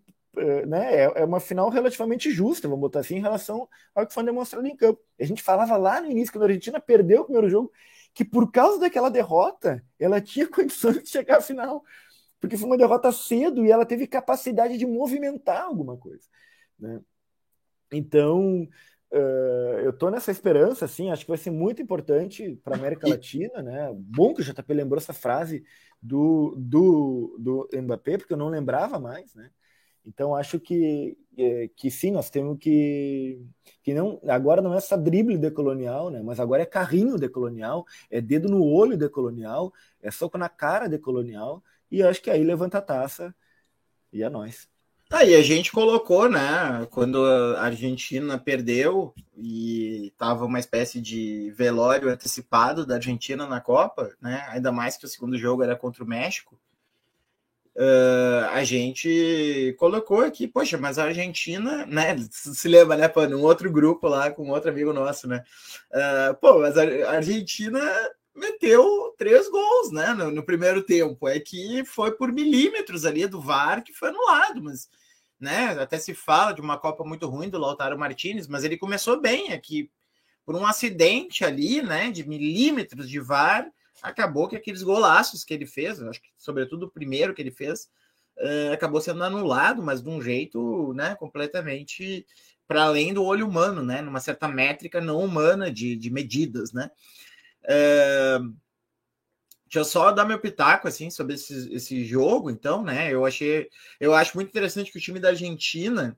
né, 0.67 0.95
é, 0.95 1.13
é 1.17 1.25
uma 1.25 1.41
final 1.41 1.69
relativamente 1.69 2.31
justa, 2.31 2.69
vamos 2.69 2.81
botar 2.81 3.01
assim, 3.01 3.17
em 3.17 3.21
relação 3.21 3.69
ao 3.95 4.07
que 4.07 4.15
foi 4.15 4.25
demonstrado 4.25 4.67
em 4.67 4.77
campo. 4.77 5.01
A 5.19 5.25
gente 5.25 5.43
falava 5.43 5.77
lá 5.77 6.01
no 6.01 6.11
início, 6.11 6.33
quando 6.33 6.43
a 6.43 6.47
Argentina 6.47 6.81
perdeu 6.81 7.23
o 7.23 7.25
primeiro 7.25 7.49
jogo, 7.49 7.73
que 8.13 8.25
por 8.25 8.51
causa 8.51 8.79
daquela 8.79 9.11
derrota, 9.11 9.85
ela 9.99 10.21
tinha 10.21 10.47
condições 10.49 11.03
de 11.03 11.09
chegar 11.09 11.39
à 11.39 11.41
final. 11.41 11.83
Porque 12.41 12.57
foi 12.57 12.67
uma 12.67 12.77
derrota 12.77 13.11
cedo 13.11 13.65
e 13.65 13.71
ela 13.71 13.87
teve 13.87 14.07
capacidade 14.07 14.77
de 14.77 14.87
movimentar 14.87 15.63
alguma 15.63 15.97
coisa. 15.97 16.29
Né? 16.79 17.01
Então, 17.93 18.69
Uh, 19.15 19.79
eu 19.85 19.93
tô 19.93 20.11
nessa 20.11 20.33
esperança, 20.33 20.87
assim, 20.87 21.09
acho 21.09 21.23
que 21.23 21.31
vai 21.31 21.39
ser 21.39 21.53
muito 21.53 21.81
importante 21.81 22.59
para 22.65 22.75
a 22.75 22.79
América 22.79 23.09
Latina, 23.09 23.63
né? 23.63 23.93
Bom 23.95 24.35
que 24.35 24.41
o 24.41 24.45
JP 24.45 24.75
lembrou 24.75 24.99
essa 24.99 25.13
frase 25.13 25.65
do, 26.03 26.53
do, 26.59 27.37
do 27.39 27.69
Mbappé, 27.73 28.19
porque 28.19 28.33
eu 28.33 28.37
não 28.37 28.49
lembrava 28.49 28.99
mais, 28.99 29.33
né? 29.33 29.51
Então 30.07 30.35
acho 30.35 30.61
que, 30.61 31.17
é, 31.37 31.69
que 31.75 31.91
sim, 31.91 32.11
nós 32.11 32.31
temos 32.31 32.59
que 32.59 33.41
que 33.83 33.95
não 33.95 34.21
agora 34.29 34.63
não 34.63 34.75
é 34.75 34.77
essa 34.79 34.97
drible 34.97 35.37
decolonial, 35.39 36.11
né? 36.11 36.23
Mas 36.23 36.41
agora 36.41 36.63
é 36.63 36.67
carrinho 36.67 37.19
decolonial, 37.19 37.85
é 38.11 38.21
dedo 38.21 38.49
no 38.49 38.65
olho 38.65 38.97
decolonial, 38.97 39.73
é 40.03 40.11
soco 40.11 40.39
na 40.39 40.49
cara 40.49 40.89
decolonial 40.89 41.63
e 41.91 42.03
acho 42.03 42.23
que 42.23 42.31
aí 42.31 42.43
levanta 42.45 42.79
a 42.79 42.83
taça 42.83 43.35
e 44.13 44.23
é 44.23 44.29
nós. 44.31 44.69
Aí 45.11 45.35
a 45.35 45.43
gente 45.43 45.71
colocou, 45.71 46.29
né? 46.29 46.87
Quando 46.91 47.25
a 47.25 47.63
Argentina 47.63 48.39
perdeu 48.39 49.15
e 49.37 50.13
tava 50.17 50.45
uma 50.45 50.59
espécie 50.59 51.01
de 51.01 51.53
velório 51.53 52.09
antecipado 52.09 52.87
da 52.87 52.97
Argentina 52.97 53.47
na 53.47 53.61
Copa, 53.61 54.15
né? 54.21 54.45
Ainda 54.49 54.73
mais 54.73 54.97
que 54.97 55.05
o 55.05 55.09
segundo 55.09 55.37
jogo 55.39 55.63
era 55.63 55.77
contra 55.77 56.03
o 56.03 56.07
México. 56.07 56.59
Uh, 57.77 58.47
a 58.53 58.63
gente 58.63 59.75
colocou 59.79 60.21
aqui, 60.21 60.47
poxa, 60.47 60.79
mas 60.79 60.97
a 60.97 61.05
Argentina, 61.05 61.85
né? 61.87 62.17
Se 62.31 62.69
lembra, 62.69 62.97
né, 62.97 63.09
pô, 63.09 63.27
num 63.27 63.43
outro 63.43 63.71
grupo 63.71 64.07
lá 64.07 64.31
com 64.31 64.49
outro 64.51 64.71
amigo 64.71 64.93
nosso, 64.93 65.27
né? 65.27 65.43
Uh, 65.91 66.35
pô, 66.37 66.61
mas 66.61 66.77
a 66.79 67.11
Argentina 67.11 67.81
meteu 68.35 69.15
três 69.19 69.49
gols, 69.49 69.91
né? 69.91 70.15
No, 70.15 70.31
no, 70.31 70.45
primeiro 70.45 70.83
tempo. 70.83 71.29
É 71.29 71.41
que 71.41 71.85
foi 71.85 72.13
por 72.13 72.33
milímetros 72.33 73.05
ali 73.05 73.27
do 73.27 73.41
VAR 73.41 73.83
que 73.83 73.93
foi 73.93 74.11
anulado, 74.11 74.63
mas 74.63 74.89
né? 75.41 75.77
Até 75.81 75.99
se 75.99 76.15
fala 76.15 76.53
de 76.53 76.61
uma 76.61 76.79
Copa 76.79 77.05
muito 77.05 77.29
ruim 77.29 77.49
do 77.49 77.59
Lautaro 77.59 77.99
Martinez, 77.99 78.47
mas 78.47 78.65
ele 78.65 78.79
começou 78.79 79.21
bem 79.21 79.53
aqui 79.53 79.91
por 80.45 80.55
um 80.55 80.67
acidente 80.67 81.45
ali, 81.45 81.83
né? 81.83 82.11
De 82.11 82.27
milímetros 82.27 83.09
de 83.09 83.21
VAR, 83.21 83.69
acabou 84.03 84.49
que 84.49 84.57
aqueles 84.57 84.83
golaços 84.83 85.45
que 85.45 85.55
ele 85.55 85.67
fez, 85.67 86.01
acho 86.03 86.21
que 86.21 86.31
sobretudo 86.37 86.87
o 86.87 86.91
primeiro 86.91 87.35
que 87.35 87.43
ele 87.43 87.51
fez, 87.51 87.89
uh, 88.39 88.73
acabou 88.73 89.01
sendo 89.01 89.23
anulado, 89.25 89.83
mas 89.83 90.03
de 90.03 90.09
um 90.09 90.21
jeito, 90.21 90.93
né? 90.95 91.15
Completamente 91.17 92.27
para 92.67 92.85
além 92.85 93.13
do 93.13 93.25
olho 93.25 93.47
humano, 93.47 93.83
né? 93.83 94.01
Numa 94.03 94.21
certa 94.21 94.49
métrica 94.49 95.01
não 95.01 95.21
humana 95.21 95.71
de, 95.71 95.97
de 95.97 96.11
medidas, 96.11 96.73
né? 96.73 96.91
Uh, 97.65 98.55
Deixa 99.75 99.81
eu 99.81 99.85
só 99.85 100.13
dar 100.13 100.25
meu 100.25 100.39
pitaco 100.39 100.87
assim 100.87 101.11
sobre 101.11 101.35
esse, 101.35 101.75
esse 101.75 102.05
jogo, 102.05 102.49
então, 102.49 102.85
né? 102.85 103.13
Eu 103.13 103.27
achei, 103.27 103.69
eu 103.99 104.15
acho 104.15 104.37
muito 104.37 104.49
interessante 104.49 104.93
que 104.93 104.99
o 104.99 105.01
time 105.01 105.19
da 105.19 105.31
Argentina, 105.31 106.17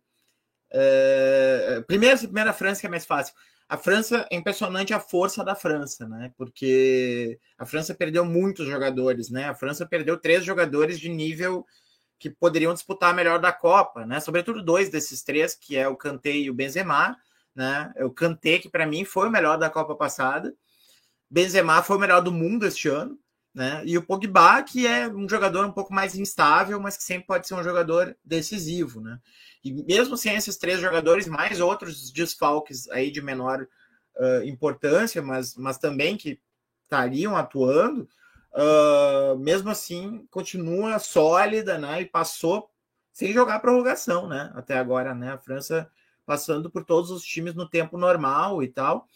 é, 0.71 1.83
primeiro, 1.87 2.19
primeira 2.19 2.53
França 2.53 2.83
que 2.83 2.87
é 2.87 2.91
mais 2.91 3.07
fácil. 3.07 3.35
A 3.69 3.77
França 3.77 4.27
é 4.31 4.37
impressionante 4.37 4.95
a 4.95 5.01
força 5.01 5.45
da 5.45 5.55
França, 5.55 6.09
né? 6.09 6.33
Porque 6.37 7.39
a 7.59 7.67
França 7.67 7.95
perdeu 7.95 8.25
muitos 8.25 8.67
jogadores, 8.67 9.29
né? 9.29 9.49
A 9.49 9.55
França 9.55 9.85
perdeu 9.85 10.17
três 10.17 10.45
jogadores 10.45 11.01
de 11.01 11.09
nível 11.09 11.67
que 12.19 12.31
poderiam 12.31 12.73
disputar 12.73 13.11
a 13.11 13.13
melhor 13.13 13.41
da 13.41 13.53
Copa, 13.53 14.07
né? 14.07 14.21
Sobretudo 14.21 14.63
dois 14.63 14.89
desses 14.89 15.23
três, 15.23 15.55
que 15.55 15.77
é 15.77 15.89
o 15.89 15.97
Kanté 15.97 16.33
e 16.33 16.51
o 16.51 16.55
Benzema, 16.55 17.17
né? 17.55 17.93
O 17.99 18.11
Kanté 18.11 18.59
que 18.59 18.69
para 18.69 18.87
mim 18.87 19.05
foi 19.05 19.29
o 19.29 19.33
melhor 19.33 19.59
da 19.59 19.69
Copa 19.69 19.97
passada. 19.97 20.55
Benzema 21.29 21.83
foi 21.83 21.97
o 21.97 22.01
melhor 22.01 22.21
do 22.21 22.33
mundo 22.33 22.67
este 22.67 22.89
ano 22.89 23.19
né? 23.57 23.83
E 23.87 23.97
o 23.97 24.03
Pogba, 24.03 24.63
que 24.63 24.87
é 24.87 25.09
um 25.09 25.27
jogador 25.27 25.65
um 25.65 25.73
pouco 25.73 25.91
mais 25.93 26.15
instável, 26.15 26.79
mas 26.79 26.95
que 26.95 27.03
sempre 27.03 27.27
pode 27.27 27.49
ser 27.49 27.55
um 27.55 27.63
jogador 27.63 28.15
decisivo, 28.23 29.01
né? 29.01 29.19
E 29.65 29.73
mesmo 29.73 30.15
sem 30.15 30.37
esses 30.37 30.59
três 30.59 30.79
jogadores, 30.79 31.27
mais 31.27 31.59
outros 31.59 32.13
desfalques 32.13 32.87
aí 32.91 33.11
de 33.11 33.23
menor 33.23 33.67
uh, 34.17 34.45
importância, 34.45 35.23
mas, 35.23 35.57
mas 35.57 35.79
também 35.79 36.19
que 36.19 36.39
estariam 36.83 37.35
atuando, 37.35 38.07
uh, 38.53 39.39
mesmo 39.39 39.71
assim 39.71 40.27
continua 40.31 40.99
sólida, 40.99 41.79
né? 41.79 42.03
E 42.03 42.05
passou 42.05 42.71
sem 43.11 43.33
jogar 43.33 43.61
prorrogação, 43.61 44.29
né? 44.29 44.53
Até 44.55 44.77
agora, 44.77 45.15
né? 45.15 45.33
A 45.33 45.39
França 45.39 45.91
passando 46.27 46.71
por 46.71 46.85
todos 46.85 47.11
os 47.11 47.25
times 47.25 47.55
no 47.55 47.67
tempo 47.67 47.97
normal 47.97 48.63
e 48.63 48.69
tal. 48.69 49.09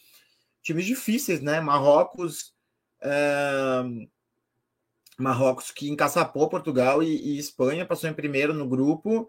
Times 0.62 0.86
difíceis, 0.86 1.43
né? 1.43 1.61
Marrocos. 1.61 2.55
Uh, 3.03 4.09
Marrocos 5.20 5.70
que 5.70 5.90
encaçapou 5.90 6.48
Portugal 6.48 7.02
e, 7.02 7.34
e, 7.34 7.38
Espanha, 7.38 7.86
passou 7.86 8.08
em 8.08 8.14
primeiro 8.14 8.52
no 8.54 8.68
grupo, 8.68 9.28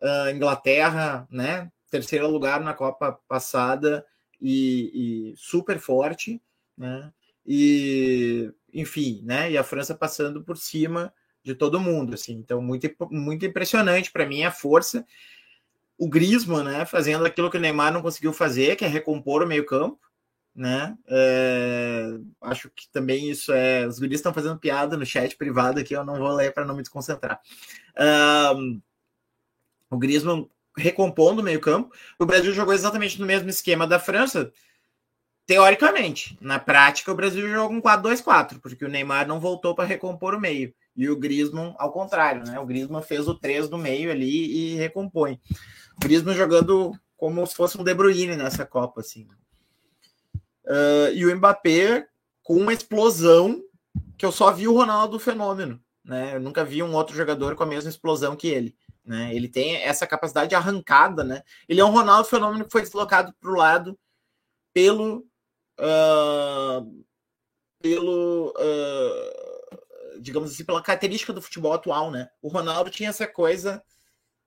uh, 0.00 0.30
Inglaterra, 0.30 1.26
né? 1.30 1.70
Terceiro 1.90 2.28
lugar 2.28 2.60
na 2.60 2.72
Copa 2.72 3.18
passada 3.28 4.04
e, 4.40 5.32
e 5.32 5.36
super 5.36 5.78
forte, 5.78 6.40
né? 6.76 7.12
E 7.46 8.52
enfim, 8.72 9.20
né? 9.24 9.50
E 9.50 9.58
a 9.58 9.64
França 9.64 9.94
passando 9.94 10.42
por 10.42 10.56
cima 10.56 11.12
de 11.42 11.54
todo 11.54 11.80
mundo, 11.80 12.14
assim. 12.14 12.34
Então, 12.34 12.62
muito, 12.62 12.88
muito 13.10 13.44
impressionante 13.44 14.10
para 14.10 14.26
mim 14.26 14.44
a 14.44 14.50
força. 14.50 15.04
O 15.98 16.08
Griezmann, 16.08 16.64
né? 16.64 16.84
Fazendo 16.84 17.26
aquilo 17.26 17.50
que 17.50 17.56
o 17.56 17.60
Neymar 17.60 17.92
não 17.92 18.02
conseguiu 18.02 18.32
fazer, 18.32 18.76
que 18.76 18.84
é 18.84 18.88
recompor 18.88 19.42
o 19.42 19.46
meio-campo, 19.46 19.98
né? 20.54 20.96
É, 21.08 22.18
acho 22.42 22.70
que 22.70 22.88
também 22.90 23.30
isso 23.30 23.52
é. 23.52 23.86
Os 23.86 23.98
guris 23.98 24.18
estão 24.18 24.34
fazendo 24.34 24.58
piada 24.58 24.96
no 24.96 25.06
chat 25.06 25.36
privado 25.36 25.80
aqui, 25.80 25.94
eu 25.94 26.04
não 26.04 26.16
vou 26.16 26.32
ler 26.32 26.52
para 26.52 26.64
não 26.64 26.76
me 26.76 26.82
desconcentrar. 26.82 27.40
Um, 28.56 28.80
o 29.90 29.98
Griezmann 29.98 30.48
recompondo 30.76 31.40
o 31.40 31.44
meio-campo. 31.44 31.94
O 32.18 32.26
Brasil 32.26 32.52
jogou 32.52 32.74
exatamente 32.74 33.20
no 33.20 33.26
mesmo 33.26 33.48
esquema 33.48 33.86
da 33.86 33.98
França, 33.98 34.52
teoricamente. 35.46 36.36
Na 36.40 36.58
prática, 36.58 37.12
o 37.12 37.14
Brasil 37.14 37.48
jogou 37.48 37.76
um 37.76 37.80
4-2-4, 37.80 38.60
porque 38.60 38.84
o 38.84 38.88
Neymar 38.88 39.26
não 39.26 39.40
voltou 39.40 39.74
para 39.74 39.84
recompor 39.84 40.34
o 40.34 40.40
meio. 40.40 40.72
E 40.96 41.08
o 41.08 41.16
Griezmann, 41.16 41.74
ao 41.78 41.92
contrário, 41.92 42.44
né? 42.44 42.58
O 42.58 42.66
Griezmann 42.66 43.02
fez 43.02 43.26
o 43.26 43.34
3 43.34 43.68
do 43.68 43.78
meio 43.78 44.10
ali 44.10 44.74
e 44.74 44.76
recompõe. 44.76 45.40
O 45.96 46.00
Griezmann 46.00 46.36
jogando 46.36 46.92
como 47.16 47.46
se 47.46 47.54
fosse 47.54 47.78
um 47.78 47.84
De 47.84 47.94
Bruyne 47.94 48.36
nessa 48.36 48.66
Copa, 48.66 49.00
assim. 49.00 49.26
Uh, 50.64 51.12
e 51.14 51.26
o 51.26 51.36
Mbappé 51.36 52.06
com 52.42 52.56
uma 52.56 52.72
explosão 52.72 53.62
que 54.16 54.24
eu 54.24 54.32
só 54.32 54.52
vi 54.52 54.68
o 54.68 54.74
Ronaldo 54.74 55.18
fenômeno, 55.18 55.80
né? 56.04 56.36
Eu 56.36 56.40
nunca 56.40 56.64
vi 56.64 56.82
um 56.82 56.94
outro 56.94 57.16
jogador 57.16 57.56
com 57.56 57.62
a 57.62 57.66
mesma 57.66 57.90
explosão 57.90 58.36
que 58.36 58.48
ele, 58.48 58.76
né? 59.04 59.34
Ele 59.34 59.48
tem 59.48 59.76
essa 59.76 60.06
capacidade 60.06 60.50
de 60.50 60.54
arrancada, 60.54 61.24
né? 61.24 61.42
Ele 61.68 61.80
é 61.80 61.84
um 61.84 61.90
Ronaldo 61.90 62.28
fenômeno 62.28 62.64
que 62.64 62.72
foi 62.72 62.82
deslocado 62.82 63.34
para 63.40 63.50
o 63.50 63.56
lado 63.56 63.98
pelo 64.72 65.26
uh, 65.80 67.04
pelo 67.80 68.54
uh, 68.56 70.20
digamos 70.20 70.52
assim 70.52 70.64
pela 70.64 70.82
característica 70.82 71.32
do 71.32 71.42
futebol 71.42 71.72
atual, 71.72 72.10
né? 72.10 72.28
O 72.40 72.48
Ronaldo 72.48 72.90
tinha 72.90 73.10
essa 73.10 73.26
coisa 73.26 73.82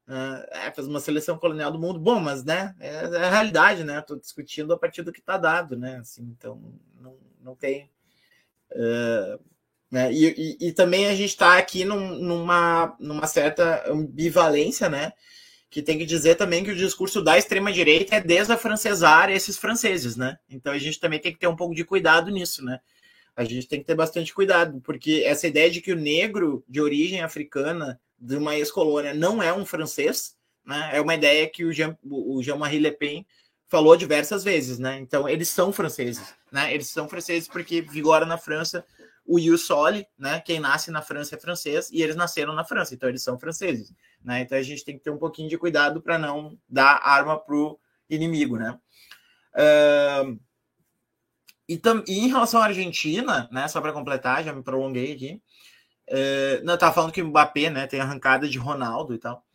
é, 0.07 0.71
fez 0.71 0.87
uma 0.87 0.99
seleção 0.99 1.37
colonial 1.37 1.71
do 1.71 1.79
mundo, 1.79 1.99
bom, 1.99 2.19
mas 2.19 2.43
né, 2.43 2.75
é, 2.79 2.89
é 2.89 3.25
a 3.25 3.29
realidade, 3.29 3.83
né? 3.83 3.99
Estou 3.99 4.19
discutindo 4.19 4.71
a 4.71 4.77
partir 4.77 5.01
do 5.01 5.11
que 5.11 5.19
está 5.19 5.37
dado, 5.37 5.75
né? 5.75 5.97
Assim, 5.97 6.23
então 6.37 6.61
não, 6.99 7.17
não 7.41 7.55
tem. 7.55 7.89
Uh, 8.71 9.39
né? 9.89 10.11
E, 10.11 10.57
e, 10.59 10.67
e, 10.67 10.71
também 10.73 11.07
a 11.07 11.15
gente 11.15 11.29
está 11.29 11.57
aqui 11.57 11.85
num, 11.85 12.19
numa, 12.19 12.95
numa 12.99 13.25
certa 13.27 13.89
ambivalência, 13.91 14.89
né? 14.89 15.13
Que 15.69 15.81
tem 15.81 15.97
que 15.97 16.05
dizer 16.05 16.35
também 16.35 16.63
que 16.63 16.71
o 16.71 16.75
discurso 16.75 17.21
da 17.21 17.37
extrema-direita 17.37 18.15
é 18.15 18.21
desafrancesar 18.21 19.29
esses 19.31 19.57
franceses, 19.57 20.15
né? 20.15 20.37
Então 20.49 20.71
a 20.71 20.77
gente 20.77 20.99
também 20.99 21.19
tem 21.19 21.33
que 21.33 21.39
ter 21.39 21.47
um 21.47 21.55
pouco 21.55 21.73
de 21.73 21.83
cuidado 21.83 22.29
nisso, 22.29 22.63
né? 22.63 22.79
A 23.35 23.43
gente 23.43 23.67
tem 23.67 23.79
que 23.79 23.85
ter 23.85 23.95
bastante 23.95 24.33
cuidado, 24.33 24.79
porque 24.81 25.23
essa 25.25 25.47
ideia 25.47 25.69
de 25.69 25.81
que 25.81 25.91
o 25.91 25.97
negro 25.97 26.63
de 26.69 26.79
origem 26.79 27.21
africana 27.21 27.99
de 28.25 28.37
uma 28.37 28.55
ex-colônia 28.55 29.13
não 29.13 29.41
é 29.41 29.53
um 29.53 29.65
francês, 29.65 30.35
né? 30.65 30.91
É 30.93 31.01
uma 31.01 31.13
ideia 31.13 31.47
que 31.47 31.63
o 31.63 31.71
Jean, 31.71 31.95
Jean-Marie 32.41 32.79
Le 32.79 32.91
Pen 32.91 33.25
falou 33.67 33.95
diversas 33.95 34.43
vezes, 34.43 34.79
né? 34.79 34.97
Então 34.99 35.29
eles 35.29 35.49
são 35.49 35.71
franceses, 35.71 36.33
né? 36.51 36.73
Eles 36.73 36.89
são 36.89 37.07
franceses 37.07 37.47
porque 37.47 37.81
vigora 37.81 38.25
na 38.25 38.37
França 38.37 38.85
o 39.25 39.39
ius 39.39 39.65
soli, 39.65 40.07
né? 40.17 40.39
Quem 40.39 40.59
nasce 40.59 40.91
na 40.91 41.01
França 41.01 41.35
é 41.35 41.39
francês 41.39 41.89
e 41.91 42.01
eles 42.01 42.15
nasceram 42.15 42.53
na 42.53 42.63
França, 42.63 42.93
então 42.93 43.09
eles 43.09 43.23
são 43.23 43.39
franceses, 43.39 43.93
né? 44.23 44.41
Então 44.41 44.57
a 44.57 44.61
gente 44.61 44.83
tem 44.83 44.97
que 44.97 45.03
ter 45.03 45.11
um 45.11 45.17
pouquinho 45.17 45.49
de 45.49 45.57
cuidado 45.57 46.01
para 46.01 46.17
não 46.17 46.57
dar 46.67 47.01
arma 47.03 47.39
pro 47.39 47.79
inimigo, 48.09 48.57
né? 48.57 48.77
Uh, 49.55 50.39
e, 51.67 51.81
e 52.07 52.19
em 52.19 52.27
relação 52.27 52.61
à 52.61 52.65
Argentina, 52.65 53.47
né? 53.51 53.67
Só 53.67 53.81
para 53.81 53.93
completar, 53.93 54.43
já 54.43 54.53
me 54.53 54.63
prolonguei 54.63 55.13
aqui. 55.13 55.41
É, 56.07 56.61
não, 56.63 56.75
estava 56.75 56.93
falando 56.93 57.11
que 57.11 57.21
o 57.21 57.27
Mbappé 57.27 57.69
né, 57.69 57.87
tem 57.87 57.99
arrancada 57.99 58.47
de 58.47 58.57
Ronaldo 58.57 59.13
e 59.13 59.17
tal. 59.17 59.45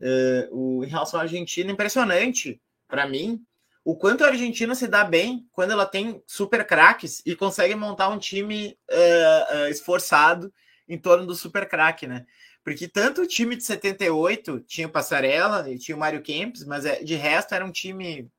É, 0.00 0.48
o, 0.52 0.84
em 0.84 0.88
relação 0.88 1.18
à 1.18 1.24
Argentina, 1.24 1.70
impressionante 1.70 2.60
para 2.86 3.06
mim 3.06 3.44
o 3.88 3.96
quanto 3.96 4.22
a 4.22 4.26
Argentina 4.26 4.74
se 4.74 4.86
dá 4.86 5.02
bem 5.02 5.48
quando 5.50 5.70
ela 5.70 5.86
tem 5.86 6.22
super 6.26 6.66
craques 6.66 7.22
e 7.24 7.34
consegue 7.34 7.74
montar 7.74 8.10
um 8.10 8.18
time 8.18 8.76
é, 8.86 9.46
é 9.50 9.70
esforçado 9.70 10.52
em 10.86 10.98
torno 10.98 11.26
do 11.26 11.34
super 11.34 11.66
craque, 11.66 12.06
né? 12.06 12.26
Porque 12.62 12.86
tanto 12.86 13.22
o 13.22 13.26
time 13.26 13.56
de 13.56 13.64
78 13.64 14.60
tinha 14.66 14.86
o 14.86 14.90
Passarella 14.90 15.70
e 15.70 15.78
tinha 15.78 15.96
o 15.96 15.98
Mário 15.98 16.20
Kempis, 16.20 16.64
mas 16.64 16.84
é, 16.84 17.02
de 17.02 17.14
resto 17.14 17.54
era 17.54 17.64
um 17.64 17.72
time 17.72 18.30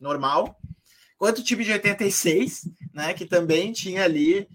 normal, 0.00 0.58
quanto 1.16 1.38
o 1.38 1.44
time 1.44 1.62
de 1.62 1.70
86, 1.70 2.68
né? 2.92 3.14
Que 3.14 3.26
também 3.26 3.72
tinha 3.72 4.02
ali 4.02 4.48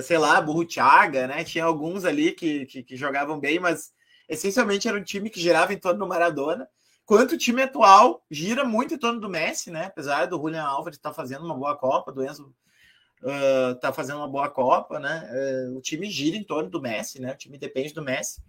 sei 0.00 0.16
lá, 0.16 0.40
Burrutiaga, 0.40 1.26
né? 1.26 1.44
Tinha 1.44 1.64
alguns 1.64 2.04
ali 2.04 2.32
que, 2.32 2.64
que, 2.66 2.82
que, 2.82 2.96
jogavam 2.96 3.38
bem, 3.38 3.58
mas 3.58 3.92
essencialmente 4.28 4.88
era 4.88 4.98
um 4.98 5.04
time 5.04 5.28
que 5.28 5.40
girava 5.40 5.72
em 5.72 5.78
torno 5.78 5.98
do 5.98 6.06
Maradona. 6.06 6.68
Quanto 7.04 7.34
o 7.34 7.38
time 7.38 7.62
atual 7.62 8.24
gira 8.30 8.64
muito 8.64 8.94
em 8.94 8.98
torno 8.98 9.20
do 9.20 9.28
Messi, 9.28 9.70
né? 9.70 9.86
Apesar 9.86 10.26
do 10.26 10.38
Julian 10.38 10.62
Álvares 10.62 10.96
estar 10.96 11.10
tá 11.10 11.14
fazendo 11.14 11.44
uma 11.44 11.54
boa 11.54 11.76
Copa, 11.76 12.12
do 12.12 12.24
Enzo 12.24 12.54
uh, 13.22 13.74
tá 13.80 13.92
fazendo 13.92 14.18
uma 14.18 14.28
boa 14.28 14.48
Copa, 14.48 14.98
né? 14.98 15.28
Uh, 15.30 15.76
o 15.76 15.80
time 15.80 16.08
gira 16.10 16.36
em 16.36 16.44
torno 16.44 16.70
do 16.70 16.80
Messi, 16.80 17.20
né? 17.20 17.32
O 17.32 17.36
time 17.36 17.58
depende 17.58 17.92
do 17.92 18.02
Messi. 18.02 18.42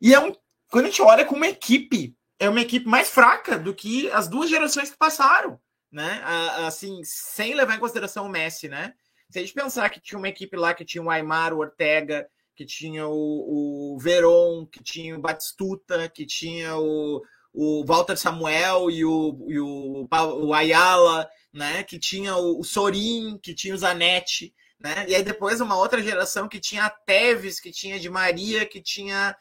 E 0.00 0.14
é 0.14 0.20
um, 0.20 0.32
quando 0.70 0.86
a 0.86 0.88
gente 0.88 1.02
olha 1.02 1.24
como 1.24 1.38
uma 1.38 1.48
equipe, 1.48 2.16
é 2.38 2.48
uma 2.48 2.60
equipe 2.60 2.86
mais 2.86 3.08
fraca 3.08 3.58
do 3.58 3.74
que 3.74 4.10
as 4.10 4.28
duas 4.28 4.48
gerações 4.48 4.90
que 4.90 4.96
passaram, 4.96 5.58
né? 5.90 6.22
Assim, 6.66 7.00
sem 7.02 7.54
levar 7.54 7.74
em 7.74 7.80
consideração 7.80 8.26
o 8.26 8.28
Messi, 8.28 8.68
né? 8.68 8.94
Se 9.30 9.38
a 9.38 9.42
gente 9.42 9.54
pensar 9.54 9.90
que 9.90 10.00
tinha 10.00 10.18
uma 10.18 10.28
equipe 10.28 10.56
lá 10.56 10.72
que 10.72 10.84
tinha 10.84 11.02
o 11.02 11.10
Aymar, 11.10 11.52
o 11.52 11.58
Ortega, 11.58 12.28
que 12.54 12.64
tinha 12.64 13.06
o, 13.06 13.94
o 13.94 13.98
Veron, 13.98 14.66
que 14.66 14.82
tinha 14.82 15.16
o 15.16 15.20
Batistuta, 15.20 16.08
que 16.08 16.26
tinha 16.26 16.76
o, 16.76 17.22
o 17.52 17.84
Walter 17.84 18.16
Samuel 18.16 18.90
e 18.90 19.04
o, 19.04 19.46
e 19.48 19.60
o, 19.60 20.08
o 20.10 20.54
Ayala, 20.54 21.28
né? 21.52 21.82
que 21.82 21.98
tinha 21.98 22.36
o, 22.36 22.60
o 22.60 22.64
Sorin, 22.64 23.38
que 23.42 23.54
tinha 23.54 23.74
o 23.74 23.78
Zanetti, 23.78 24.54
né? 24.80 25.06
E 25.08 25.14
aí 25.14 25.22
depois 25.22 25.60
uma 25.60 25.76
outra 25.76 26.02
geração 26.02 26.48
que 26.48 26.60
tinha 26.60 26.84
a 26.84 26.90
Teves, 26.90 27.60
que 27.60 27.70
tinha 27.70 27.98
de 27.98 28.08
Maria, 28.08 28.64
que 28.64 28.80
tinha 28.80 29.36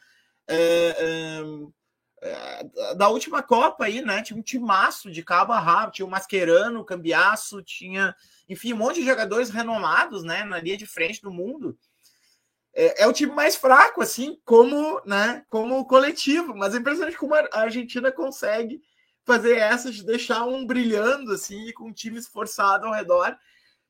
uh, 0.50 1.74
da 2.98 3.10
última 3.10 3.44
Copa 3.44 3.86
aí, 3.86 4.02
né? 4.02 4.24
Tinha 4.24 4.38
um 4.38 4.42
timaço 4.42 5.12
de 5.12 5.24
cabo 5.24 5.54
a 5.54 5.60
rabo, 5.60 5.92
tinha 5.92 6.06
o 6.06 6.10
Mascherano, 6.10 6.80
o 6.80 6.86
Cambiaço, 6.86 7.62
tinha 7.62 8.16
enfim, 8.48 8.74
um 8.74 8.78
monte 8.78 9.02
de 9.02 9.06
jogadores 9.06 9.50
renomados, 9.50 10.24
né, 10.24 10.44
na 10.44 10.60
linha 10.60 10.78
de 10.78 10.86
frente 10.86 11.22
do 11.22 11.32
mundo. 11.32 11.78
É, 12.74 13.04
é 13.04 13.08
o 13.08 13.14
time 13.14 13.34
mais 13.34 13.56
fraco, 13.56 14.02
assim, 14.02 14.40
como, 14.46 15.02
né, 15.06 15.44
como 15.50 15.86
coletivo. 15.86 16.56
Mas 16.56 16.74
é 16.74 16.78
impressionante 16.78 17.18
como 17.18 17.34
a 17.34 17.48
Argentina 17.54 18.12
consegue 18.12 18.82
fazer 19.26 19.58
essas, 19.58 19.96
de 19.96 20.06
deixar 20.06 20.46
um 20.46 20.66
brilhando, 20.66 21.34
assim, 21.34 21.72
com 21.74 21.90
um 21.90 21.94
time 21.94 22.18
esforçado 22.18 22.86
ao 22.86 22.94
redor. 22.94 23.36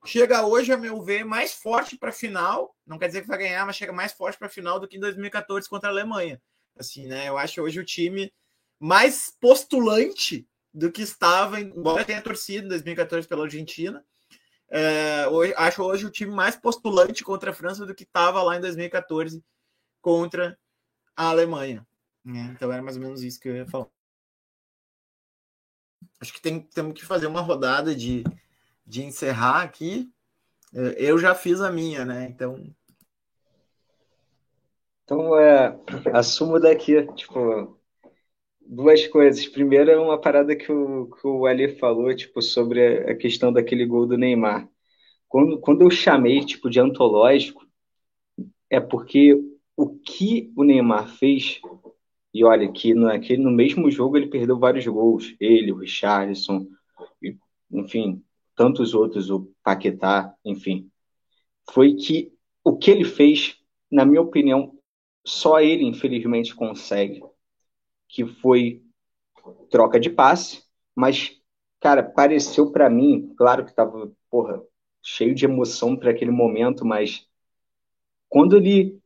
Chega 0.05 0.45
hoje, 0.45 0.71
a 0.71 0.77
meu 0.77 1.01
ver, 1.01 1.23
mais 1.23 1.53
forte 1.53 1.97
para 1.97 2.09
a 2.09 2.13
final. 2.13 2.75
Não 2.85 2.97
quer 2.97 3.07
dizer 3.07 3.21
que 3.21 3.27
vai 3.27 3.37
ganhar, 3.37 3.65
mas 3.65 3.75
chega 3.75 3.91
mais 3.91 4.13
forte 4.13 4.37
para 4.37 4.47
a 4.47 4.49
final 4.49 4.79
do 4.79 4.87
que 4.87 4.97
em 4.97 4.99
2014 5.01 5.69
contra 5.69 5.89
a 5.89 5.91
Alemanha. 5.91 6.41
Assim, 6.77 7.07
né? 7.07 7.27
Eu 7.27 7.37
acho 7.37 7.61
hoje 7.61 7.79
o 7.79 7.85
time 7.85 8.33
mais 8.79 9.35
postulante 9.39 10.47
do 10.73 10.91
que 10.91 11.01
estava, 11.01 11.59
embora 11.59 12.05
tenha 12.05 12.21
torcido 12.21 12.65
em 12.65 12.69
2014 12.69 13.27
pela 13.27 13.43
Argentina, 13.43 14.05
é, 14.69 15.27
hoje, 15.29 15.53
acho 15.55 15.83
hoje 15.83 16.05
o 16.05 16.11
time 16.11 16.31
mais 16.31 16.55
postulante 16.55 17.23
contra 17.23 17.51
a 17.51 17.53
França 17.53 17.85
do 17.85 17.95
que 17.95 18.03
estava 18.03 18.43
lá 18.43 18.57
em 18.57 18.61
2014 18.61 19.43
contra 20.01 20.57
a 21.15 21.29
Alemanha. 21.29 21.85
Né? 22.23 22.51
Então 22.53 22.71
era 22.71 22.81
mais 22.81 22.97
ou 22.97 23.03
menos 23.03 23.23
isso 23.23 23.39
que 23.39 23.47
eu 23.47 23.55
ia 23.55 23.65
falar. 23.65 23.87
Acho 26.19 26.33
que 26.33 26.41
tem, 26.41 26.59
temos 26.59 26.93
que 26.93 27.05
fazer 27.05 27.27
uma 27.27 27.41
rodada 27.41 27.95
de, 27.95 28.23
de 28.85 29.03
encerrar 29.03 29.61
aqui. 29.61 30.11
É, 30.73 30.95
eu 30.97 31.17
já 31.17 31.33
fiz 31.33 31.61
a 31.61 31.71
minha, 31.71 32.03
né? 32.03 32.25
Então. 32.25 32.75
Então, 35.03 35.39
é, 35.39 35.79
assumo 36.13 36.59
daqui, 36.59 37.01
tipo, 37.13 37.76
duas 38.67 39.07
coisas. 39.07 39.47
Primeiro 39.47 39.89
é 39.89 39.99
uma 39.99 40.19
parada 40.19 40.55
que 40.55 40.71
o, 40.71 41.07
que 41.07 41.27
o 41.27 41.45
Ali 41.45 41.69
falou, 41.77 42.13
tipo, 42.15 42.41
sobre 42.41 43.09
a 43.09 43.15
questão 43.15 43.51
daquele 43.51 43.85
gol 43.85 44.05
do 44.05 44.17
Neymar. 44.17 44.69
Quando, 45.27 45.59
quando 45.59 45.81
eu 45.81 45.89
chamei, 45.89 46.45
tipo, 46.45 46.69
de 46.69 46.79
antológico, 46.79 47.65
é 48.69 48.79
porque 48.79 49.35
o 49.75 49.97
que 49.97 50.51
o 50.55 50.63
Neymar 50.63 51.07
fez, 51.07 51.59
e 52.33 52.43
olha, 52.43 52.71
que 52.71 52.93
no, 52.93 53.07
aquele, 53.07 53.41
no 53.41 53.51
mesmo 53.51 53.89
jogo 53.89 54.17
ele 54.17 54.27
perdeu 54.27 54.59
vários 54.59 54.85
gols, 54.85 55.35
ele, 55.39 55.71
o 55.71 55.77
Richardson, 55.77 56.67
enfim, 57.71 58.23
tantos 58.55 58.93
outros, 58.93 59.29
o 59.29 59.51
Paquetá, 59.63 60.33
enfim, 60.43 60.89
foi 61.71 61.95
que 61.95 62.31
o 62.63 62.77
que 62.77 62.91
ele 62.91 63.05
fez, 63.05 63.57
na 63.91 64.05
minha 64.05 64.21
opinião, 64.21 64.73
só 65.25 65.59
ele, 65.59 65.83
infelizmente, 65.83 66.55
consegue 66.55 67.21
que 68.17 68.25
foi 68.25 68.81
troca 69.69 69.99
de 69.99 70.09
passe, 70.09 70.63
mas, 70.95 71.39
cara, 71.79 72.01
pareceu 72.01 72.71
para 72.71 72.89
mim, 72.89 73.31
claro 73.37 73.63
que 73.63 73.75
tava, 73.75 74.11
porra, 74.27 74.59
cheio 75.03 75.35
de 75.35 75.45
emoção 75.45 75.95
para 75.95 76.09
aquele 76.09 76.31
momento, 76.31 76.83
mas 76.83 77.27
quando 78.27 78.57
ele 78.57 78.99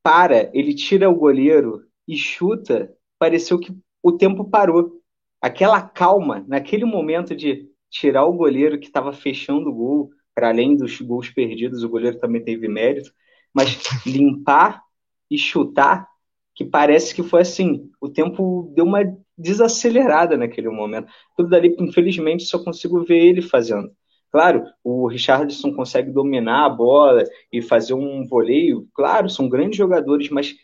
para, 0.00 0.48
ele 0.54 0.76
tira 0.76 1.10
o 1.10 1.16
goleiro 1.16 1.84
e 2.06 2.16
chuta, 2.16 2.96
pareceu 3.18 3.58
que 3.58 3.76
o 4.00 4.12
tempo 4.12 4.44
parou. 4.44 5.02
Aquela 5.40 5.82
calma, 5.82 6.44
naquele 6.46 6.84
momento 6.84 7.34
de 7.34 7.68
tirar 7.90 8.26
o 8.26 8.32
goleiro 8.32 8.78
que 8.78 8.86
estava 8.86 9.12
fechando 9.12 9.70
o 9.70 9.74
gol, 9.74 10.10
para 10.32 10.50
além 10.50 10.76
dos 10.76 11.00
gols 11.00 11.28
perdidos, 11.30 11.82
o 11.82 11.88
goleiro 11.88 12.20
também 12.20 12.44
teve 12.44 12.68
mérito, 12.68 13.12
mas 13.52 13.76
limpar 14.06 14.84
e 15.28 15.36
chutar, 15.36 16.08
que 16.54 16.64
parece 16.64 17.14
que 17.14 17.22
foi 17.22 17.42
assim, 17.42 17.90
o 18.00 18.08
tempo 18.08 18.72
deu 18.74 18.84
uma 18.84 19.02
desacelerada 19.36 20.36
naquele 20.36 20.68
momento. 20.68 21.10
Tudo 21.36 21.48
dali, 21.48 21.74
infelizmente, 21.78 22.44
só 22.44 22.62
consigo 22.62 23.04
ver 23.04 23.18
ele 23.18 23.42
fazendo. 23.42 23.90
Claro, 24.30 24.64
o 24.82 25.06
Richardson 25.08 25.74
consegue 25.74 26.10
dominar 26.10 26.64
a 26.64 26.70
bola 26.70 27.24
e 27.52 27.60
fazer 27.60 27.94
um 27.94 28.24
voleio. 28.26 28.88
Claro, 28.94 29.28
são 29.28 29.48
grandes 29.48 29.76
jogadores, 29.76 30.30
mas 30.30 30.54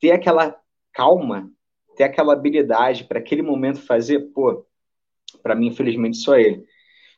ter 0.00 0.12
aquela 0.12 0.56
calma, 0.92 1.50
ter 1.94 2.04
aquela 2.04 2.32
habilidade 2.32 3.04
para 3.04 3.18
aquele 3.18 3.42
momento 3.42 3.80
fazer, 3.80 4.20
pô, 4.32 4.64
para 5.42 5.54
mim, 5.54 5.68
infelizmente, 5.68 6.16
só 6.16 6.36
ele. 6.36 6.64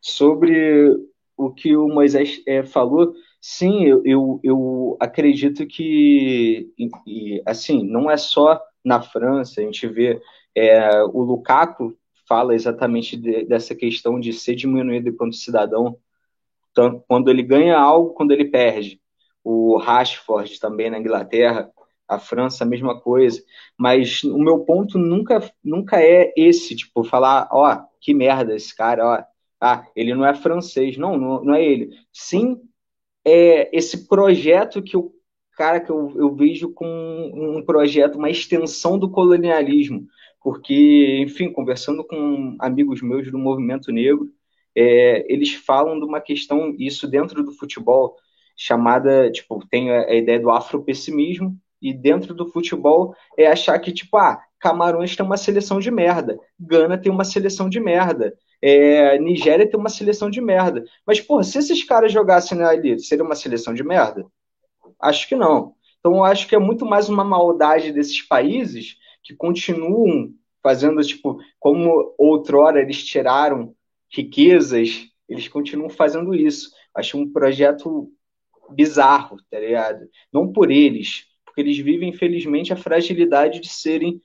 Sobre 0.01 0.97
o 1.37 1.53
que 1.53 1.77
o 1.77 1.89
Moisés 1.89 2.43
é, 2.47 2.65
falou, 2.65 3.15
sim, 3.41 3.85
eu, 3.85 4.03
eu, 4.05 4.41
eu 4.43 4.97
acredito 5.01 5.67
que, 5.67 6.73
e, 7.07 7.43
assim, 7.47 7.85
não 7.85 8.11
é 8.11 8.17
só 8.17 8.61
na 8.85 9.01
França, 9.03 9.61
a 9.61 9.65
gente 9.65 9.87
vê 9.89 10.21
é, 10.55 11.03
o 11.05 11.23
Lukaku 11.23 11.97
fala 12.29 12.55
exatamente 12.55 13.17
de, 13.17 13.45
dessa 13.45 13.75
questão 13.75 14.21
de 14.21 14.33
ser 14.33 14.55
diminuído 14.55 15.09
enquanto 15.09 15.37
cidadão, 15.37 15.99
tanto 16.75 17.05
quando 17.09 17.29
ele 17.31 17.43
ganha 17.43 17.79
algo, 17.79 18.15
quando 18.15 18.33
ele 18.33 18.45
perde. 18.47 19.01
O 19.45 19.77
Rashford 19.79 20.59
também 20.61 20.91
na 20.91 20.99
Inglaterra, 20.99 21.71
a 22.07 22.19
França, 22.19 22.65
a 22.65 22.67
mesma 22.67 23.01
coisa. 23.01 23.43
Mas 23.77 24.23
o 24.25 24.39
meu 24.39 24.61
ponto 24.65 24.99
nunca, 24.99 25.41
nunca 25.65 26.03
é 26.03 26.33
esse, 26.37 26.77
tipo, 26.77 27.05
falar, 27.05 27.49
ó, 27.53 27.83
que 28.01 28.15
merda 28.15 28.55
esse 28.55 28.75
cara, 28.77 29.07
ó, 29.07 29.25
ah, 29.61 29.87
ele 29.97 30.15
não 30.15 30.25
é 30.27 30.35
francês. 30.35 30.97
Não, 30.97 31.17
não, 31.19 31.45
não 31.45 31.55
é 31.55 31.65
ele. 31.65 31.91
Sim, 32.13 32.61
é 33.29 33.71
esse 33.73 34.09
projeto 34.09 34.83
que 34.83 34.97
o 34.97 35.13
cara 35.57 35.81
que 35.81 35.91
eu, 35.91 36.13
eu 36.17 36.35
vejo 36.35 36.73
com 36.73 36.87
um 36.87 37.63
projeto, 37.65 38.17
uma 38.17 38.31
extensão 38.31 38.99
do 38.99 39.11
colonialismo. 39.11 40.07
Porque, 40.41 41.19
enfim, 41.21 41.53
conversando 41.53 42.05
com 42.05 42.57
amigos 42.61 43.03
meus 43.03 43.31
do 43.31 43.39
movimento 43.39 43.91
negro, 43.91 44.29
é, 44.75 45.27
eles 45.33 45.55
falam 45.55 45.99
de 45.99 46.05
uma 46.05 46.21
questão, 46.21 46.75
isso 46.79 47.09
dentro 47.09 47.43
do 47.43 47.53
futebol, 47.53 48.17
chamada, 48.57 49.31
tipo, 49.31 49.65
tem 49.69 49.91
a, 49.91 50.05
a 50.05 50.15
ideia 50.15 50.39
do 50.39 50.51
afropessimismo, 50.51 51.57
e 51.83 51.93
dentro 51.93 52.35
do 52.35 52.47
futebol 52.47 53.15
é 53.37 53.47
achar 53.47 53.79
que, 53.79 53.93
tipo, 53.93 54.17
ah, 54.17 54.41
Camarões 54.59 55.15
tem 55.17 55.25
uma 55.25 55.37
seleção 55.37 55.79
de 55.79 55.91
merda, 55.91 56.39
Gana 56.59 56.99
tem 56.99 57.11
uma 57.11 57.25
seleção 57.25 57.69
de 57.69 57.81
merda, 57.81 58.35
é, 58.61 59.19
Nigéria 59.19 59.69
tem 59.69 59.79
uma 59.79 59.89
seleção 59.89 60.31
de 60.31 60.41
merda. 60.41 60.85
Mas, 61.07 61.21
pô, 61.21 61.43
se 61.43 61.59
esses 61.59 61.85
caras 61.85 62.13
jogassem 62.13 62.63
ali, 62.63 62.99
seria 62.99 63.25
uma 63.25 63.35
seleção 63.35 63.75
de 63.75 63.85
merda? 63.85 64.27
Acho 65.01 65.29
que 65.29 65.37
não. 65.37 65.75
Então, 66.01 66.15
eu 66.17 66.25
acho 66.25 66.49
que 66.49 66.55
é 66.55 66.59
muito 66.59 66.85
mais 66.87 67.09
uma 67.09 67.25
maldade 67.25 67.93
desses 67.93 68.23
países 68.23 68.97
que 69.23 69.35
continuam 69.35 70.33
fazendo, 70.63 71.03
tipo, 71.03 71.39
como 71.59 72.15
outrora 72.19 72.81
eles 72.81 73.05
tiraram 73.05 73.75
riquezas, 74.11 75.09
eles 75.29 75.49
continuam 75.49 75.91
fazendo 75.91 76.35
isso. 76.35 76.71
Acho 76.95 77.19
um 77.19 77.31
projeto 77.31 78.11
bizarro, 78.71 79.37
tá 79.51 79.59
ligado? 79.59 80.09
Não 80.33 80.53
por 80.53 80.71
eles, 80.71 81.27
porque 81.45 81.61
eles 81.61 81.79
vivem, 81.79 82.09
infelizmente, 82.09 82.73
a 82.73 82.77
fragilidade 82.77 83.61
de 83.61 83.69
serem. 83.69 84.21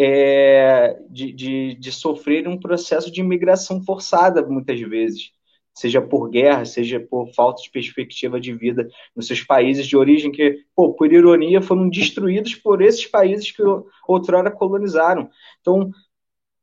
É, 0.00 0.96
de, 1.10 1.32
de, 1.32 1.74
de 1.74 1.92
sofrer 1.92 2.46
um 2.46 2.58
processo 2.58 3.10
de 3.10 3.20
imigração 3.20 3.82
forçada, 3.82 4.46
muitas 4.46 4.80
vezes 4.80 5.32
seja 5.78 6.02
por 6.02 6.28
guerra, 6.28 6.64
seja 6.64 6.98
por 6.98 7.32
falta 7.34 7.62
de 7.62 7.70
perspectiva 7.70 8.40
de 8.40 8.52
vida 8.52 8.88
nos 9.14 9.28
seus 9.28 9.42
países 9.42 9.86
de 9.86 9.96
origem, 9.96 10.32
que, 10.32 10.64
pô, 10.74 10.92
por 10.92 11.12
ironia, 11.12 11.62
foram 11.62 11.88
destruídos 11.88 12.56
por 12.56 12.82
esses 12.82 13.06
países 13.06 13.52
que 13.52 13.62
outrora 14.06 14.50
colonizaram. 14.50 15.30
Então, 15.60 15.92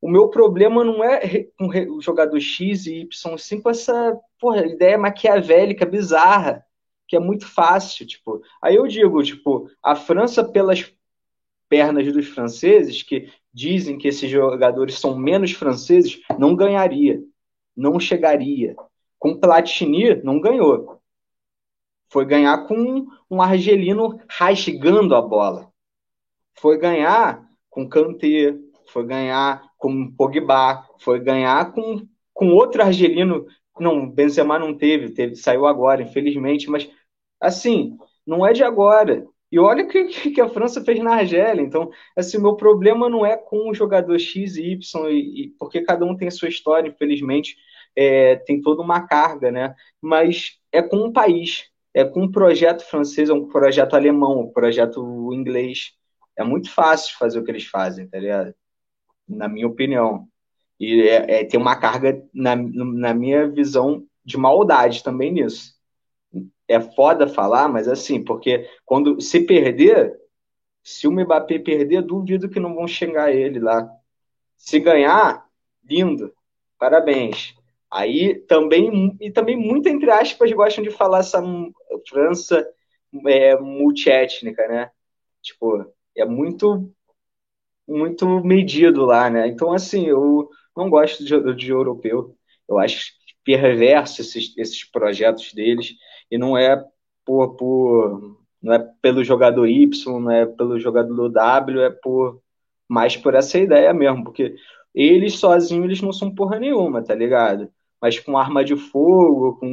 o 0.01 0.09
meu 0.09 0.27
problema 0.29 0.83
não 0.83 1.01
é 1.03 1.47
com 1.57 1.67
o 1.95 2.01
jogador 2.01 2.39
X 2.39 2.85
e 2.87 3.01
Y, 3.03 3.37
sim 3.37 3.61
com 3.61 3.69
essa 3.69 4.19
porra, 4.37 4.65
ideia 4.65 4.97
maquiavélica, 4.97 5.85
bizarra, 5.85 6.65
que 7.07 7.15
é 7.15 7.19
muito 7.19 7.47
fácil. 7.47 8.05
Tipo. 8.05 8.41
Aí 8.61 8.75
eu 8.75 8.85
digo, 8.85 9.23
tipo, 9.23 9.69
a 9.81 9.95
França, 9.95 10.43
pelas 10.43 10.93
pernas 11.69 12.11
dos 12.11 12.27
franceses, 12.27 13.03
que 13.03 13.29
dizem 13.53 13.97
que 13.97 14.07
esses 14.07 14.29
jogadores 14.29 14.99
são 14.99 15.17
menos 15.17 15.51
franceses, 15.51 16.21
não 16.37 16.55
ganharia, 16.55 17.21
não 17.75 17.99
chegaria. 17.99 18.75
Com 19.17 19.39
Platini, 19.39 20.15
não 20.23 20.39
ganhou. 20.39 20.99
Foi 22.09 22.25
ganhar 22.25 22.67
com 22.67 23.07
um 23.29 23.41
argelino 23.41 24.19
rasgando 24.29 25.15
a 25.15 25.21
bola. 25.21 25.71
Foi 26.53 26.77
ganhar 26.77 27.43
com 27.69 27.87
Kanté, 27.87 28.55
foi 28.87 29.05
ganhar 29.05 29.69
com 29.77 30.11
Pogba, 30.11 30.87
foi 30.99 31.19
ganhar 31.19 31.71
com, 31.73 32.07
com 32.33 32.49
outro 32.49 32.81
argelino. 32.83 33.45
Não, 33.79 34.09
Benzema 34.09 34.57
não 34.57 34.77
teve, 34.77 35.09
teve, 35.09 35.35
saiu 35.35 35.65
agora, 35.65 36.01
infelizmente, 36.01 36.69
mas 36.69 36.89
assim, 37.39 37.97
não 38.25 38.45
é 38.45 38.53
de 38.53 38.63
agora. 38.63 39.27
E 39.51 39.59
olha 39.59 39.85
o 39.85 39.87
que, 39.87 40.31
que 40.31 40.41
a 40.41 40.49
França 40.49 40.83
fez 40.83 40.99
na 40.99 41.15
Argélia. 41.15 41.61
Então, 41.61 41.89
assim, 42.15 42.37
meu 42.39 42.55
problema 42.55 43.09
não 43.09 43.25
é 43.25 43.37
com 43.37 43.69
o 43.69 43.73
jogador 43.73 44.19
X 44.19 44.57
e 44.57 44.71
Y, 44.71 45.53
porque 45.57 45.81
cada 45.81 46.05
um 46.05 46.15
tem 46.15 46.27
a 46.27 46.31
sua 46.31 46.49
história, 46.49 46.89
infelizmente 46.89 47.55
é, 47.95 48.35
tem 48.35 48.61
toda 48.61 48.81
uma 48.81 49.07
carga, 49.07 49.51
né? 49.51 49.75
Mas 50.01 50.59
é 50.71 50.81
com 50.81 50.97
um 50.97 51.13
país, 51.13 51.69
é 51.93 52.03
com 52.03 52.23
um 52.23 52.31
projeto 52.31 52.83
francês, 52.83 53.29
é 53.29 53.33
um 53.33 53.47
projeto 53.47 53.95
alemão, 53.95 54.41
um 54.41 54.51
projeto 54.51 55.31
inglês. 55.33 55.93
É 56.37 56.43
muito 56.43 56.69
fácil 56.69 57.17
fazer 57.17 57.39
o 57.39 57.43
que 57.43 57.51
eles 57.51 57.65
fazem, 57.65 58.07
tá 58.07 58.19
ligado? 58.19 58.53
Na 59.27 59.47
minha 59.47 59.67
opinião. 59.67 60.27
E 60.79 61.03
é, 61.03 61.41
é, 61.41 61.45
tem 61.45 61.59
uma 61.59 61.77
carga, 61.77 62.21
na, 62.33 62.55
na 62.55 63.13
minha 63.13 63.47
visão, 63.49 64.05
de 64.25 64.37
maldade 64.37 65.03
também 65.03 65.31
nisso. 65.31 65.74
É 66.67 66.79
foda 66.79 67.27
falar, 67.27 67.67
mas 67.67 67.87
assim, 67.87 68.23
porque 68.23 68.67
quando 68.85 69.21
se 69.21 69.41
perder, 69.45 70.19
se 70.83 71.07
o 71.07 71.11
Mbappé 71.11 71.59
perder, 71.59 72.01
duvido 72.01 72.49
que 72.49 72.59
não 72.59 72.75
vão 72.75 72.87
xingar 72.87 73.31
ele 73.31 73.59
lá. 73.59 73.89
Se 74.57 74.79
ganhar, 74.79 75.45
lindo, 75.83 76.33
parabéns. 76.77 77.55
Aí 77.91 78.35
também, 78.41 79.15
e 79.21 79.31
também 79.31 79.55
muito 79.55 79.87
entre 79.87 80.09
aspas, 80.11 80.51
gostam 80.51 80.83
de 80.83 80.91
falar 80.91 81.19
essa 81.19 81.41
França 82.09 82.67
é, 83.27 83.55
multiétnica, 83.59 84.67
né? 84.67 84.91
Tipo, 85.41 85.85
é 86.15 86.25
muito 86.25 86.91
muito 87.87 88.43
medido 88.43 89.05
lá, 89.05 89.29
né? 89.29 89.47
Então, 89.47 89.71
assim, 89.71 90.07
eu 90.07 90.49
não 90.75 90.89
gosto 90.89 91.23
de, 91.23 91.55
de 91.55 91.71
europeu. 91.71 92.35
Eu 92.67 92.79
acho 92.79 93.13
perverso 93.43 94.21
esses, 94.21 94.57
esses 94.57 94.83
projetos 94.83 95.53
deles 95.53 95.93
e 96.29 96.37
não 96.37 96.57
é 96.57 96.83
por, 97.25 97.55
por 97.55 98.37
não 98.61 98.73
é 98.73 98.79
pelo 99.01 99.23
jogador 99.23 99.67
Y, 99.67 100.19
não 100.19 100.31
é 100.31 100.45
pelo 100.45 100.79
jogador 100.79 101.29
W, 101.29 101.81
é 101.81 101.89
por 101.89 102.41
mais 102.87 103.17
por 103.17 103.35
essa 103.35 103.57
ideia 103.57 103.93
mesmo, 103.93 104.23
porque 104.23 104.55
eles 104.93 105.39
sozinhos 105.39 105.85
eles 105.85 106.01
não 106.01 106.13
são 106.13 106.33
porra 106.33 106.59
nenhuma, 106.59 107.03
tá 107.03 107.15
ligado? 107.15 107.69
mas 108.05 108.19
com 108.19 108.37
arma 108.37 108.63
de 108.63 108.75
fogo, 108.75 109.57
com 109.57 109.67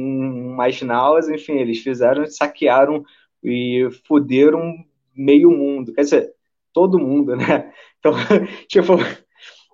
mais 0.55 0.81
naus, 0.81 1.29
enfim, 1.29 1.53
eles 1.53 1.79
fizeram, 1.79 2.25
saquearam 2.25 3.05
e 3.43 3.87
fuderam 4.07 4.73
meio 5.15 5.51
mundo, 5.51 5.93
quer 5.93 6.01
dizer, 6.01 6.33
todo 6.73 6.99
mundo, 6.99 7.35
né? 7.35 7.71
Então, 7.99 8.11
tipo, 8.67 8.95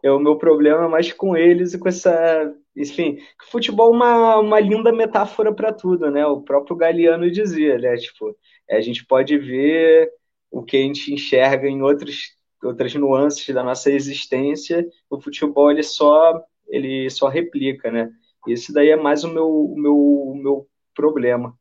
é 0.03 0.11
o 0.11 0.19
meu 0.19 0.35
problema 0.35 0.87
mais 0.87 1.11
com 1.11 1.35
eles 1.35 1.73
e 1.73 1.79
com 1.79 1.87
essa, 1.89 2.53
enfim, 2.79 3.19
futebol 3.51 3.93
é 3.93 3.95
uma, 3.95 4.37
uma 4.39 4.59
linda 4.59 4.91
metáfora 4.91 5.53
para 5.53 5.73
tudo, 5.73 6.09
né? 6.09 6.25
O 6.25 6.41
próprio 6.41 6.75
Galeano 6.75 7.29
dizia, 7.29 7.77
né? 7.77 7.95
Tipo, 7.97 8.35
a 8.69 8.79
gente 8.81 9.05
pode 9.05 9.37
ver 9.37 10.09
o 10.49 10.63
que 10.63 10.77
a 10.77 10.81
gente 10.81 11.13
enxerga 11.13 11.67
em 11.67 11.81
outros 11.81 12.37
outras 12.63 12.93
nuances 12.95 13.53
da 13.55 13.63
nossa 13.63 13.89
existência, 13.89 14.85
o 15.09 15.21
futebol 15.21 15.71
ele 15.71 15.83
só 15.83 16.43
ele 16.67 17.09
só 17.09 17.27
replica, 17.27 17.91
né? 17.91 18.09
Esse 18.47 18.73
daí 18.73 18.89
é 18.89 18.95
mais 18.95 19.23
o 19.23 19.33
meu, 19.33 19.47
o 19.47 19.75
meu, 19.77 19.95
o 19.97 20.35
meu 20.35 20.67
problema, 20.93 21.57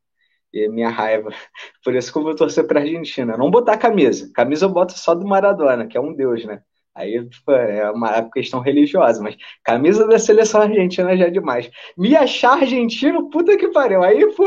minha 0.53 0.89
raiva. 0.89 1.29
Por 1.83 1.95
isso 1.95 2.11
que 2.11 2.17
eu 2.17 2.23
vou 2.23 2.35
torcer 2.35 2.65
para 2.67 2.79
a 2.79 2.83
Argentina. 2.83 3.37
Não 3.37 3.51
botar 3.51 3.77
camisa. 3.77 4.31
Camisa 4.33 4.65
eu 4.65 4.69
boto 4.69 4.93
só 4.97 5.15
do 5.15 5.27
Maradona, 5.27 5.87
que 5.87 5.97
é 5.97 6.01
um 6.01 6.13
deus, 6.13 6.45
né? 6.45 6.61
Aí 6.99 7.25
tipo, 7.29 7.49
é 7.51 7.89
uma 7.91 8.29
questão 8.29 8.59
religiosa, 8.59 9.23
mas 9.23 9.37
camisa 9.63 10.05
da 10.05 10.19
seleção 10.19 10.61
argentina 10.63 11.15
já 11.15 11.27
é 11.27 11.29
demais. 11.29 11.71
Me 11.97 12.13
achar 12.13 12.57
argentino, 12.57 13.29
puta 13.29 13.55
que 13.55 13.69
pariu. 13.69 14.03
Aí, 14.03 14.25
pô, 14.33 14.43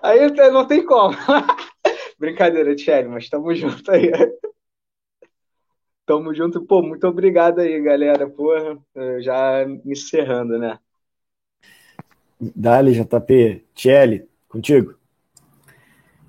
aí 0.00 0.30
não 0.52 0.64
tem 0.64 0.84
como. 0.86 1.16
Brincadeira, 2.16 2.76
Thierry, 2.76 3.08
mas 3.08 3.28
tamo 3.28 3.52
junto 3.52 3.90
aí. 3.90 4.12
Tamo 6.06 6.32
junto. 6.32 6.64
Pô, 6.64 6.82
muito 6.82 7.06
obrigado 7.08 7.58
aí, 7.58 7.80
galera. 7.82 8.30
Porra, 8.30 8.78
já 9.20 9.64
encerrando, 9.84 10.56
né? 10.56 10.78
Dali, 12.40 12.92
JP. 12.92 13.64
Thierry, 13.74 14.28
contigo. 14.48 14.94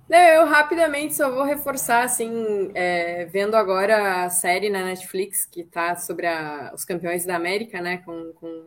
Eu 0.09 0.45
rapidamente 0.45 1.13
só 1.13 1.29
vou 1.29 1.43
reforçar, 1.43 2.03
assim, 2.03 2.71
é, 2.73 3.25
vendo 3.25 3.55
agora 3.55 4.23
a 4.23 4.29
série 4.29 4.69
na 4.69 4.83
Netflix 4.83 5.45
que 5.45 5.61
está 5.61 5.95
sobre 5.95 6.25
a, 6.25 6.71
os 6.73 6.83
campeões 6.83 7.25
da 7.25 7.35
América, 7.35 7.79
né, 7.79 7.97
com, 7.99 8.33
com, 8.33 8.65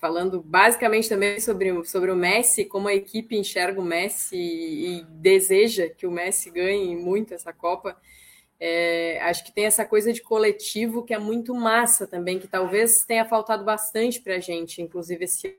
falando 0.00 0.40
basicamente 0.40 1.08
também 1.08 1.40
sobre, 1.40 1.84
sobre 1.84 2.10
o 2.10 2.16
Messi, 2.16 2.64
como 2.64 2.88
a 2.88 2.94
equipe 2.94 3.36
enxerga 3.36 3.78
o 3.80 3.84
Messi 3.84 4.36
e, 4.36 4.98
e 5.00 5.04
deseja 5.04 5.88
que 5.90 6.06
o 6.06 6.10
Messi 6.10 6.50
ganhe 6.50 6.96
muito 6.96 7.34
essa 7.34 7.52
Copa. 7.52 8.00
É, 8.58 9.20
acho 9.22 9.44
que 9.44 9.52
tem 9.52 9.66
essa 9.66 9.84
coisa 9.84 10.12
de 10.12 10.22
coletivo 10.22 11.04
que 11.04 11.14
é 11.14 11.18
muito 11.18 11.54
massa 11.54 12.06
também, 12.06 12.38
que 12.38 12.48
talvez 12.48 13.04
tenha 13.04 13.24
faltado 13.24 13.64
bastante 13.64 14.20
para 14.20 14.36
a 14.36 14.40
gente, 14.40 14.80
inclusive 14.82 15.24
esse 15.24 15.56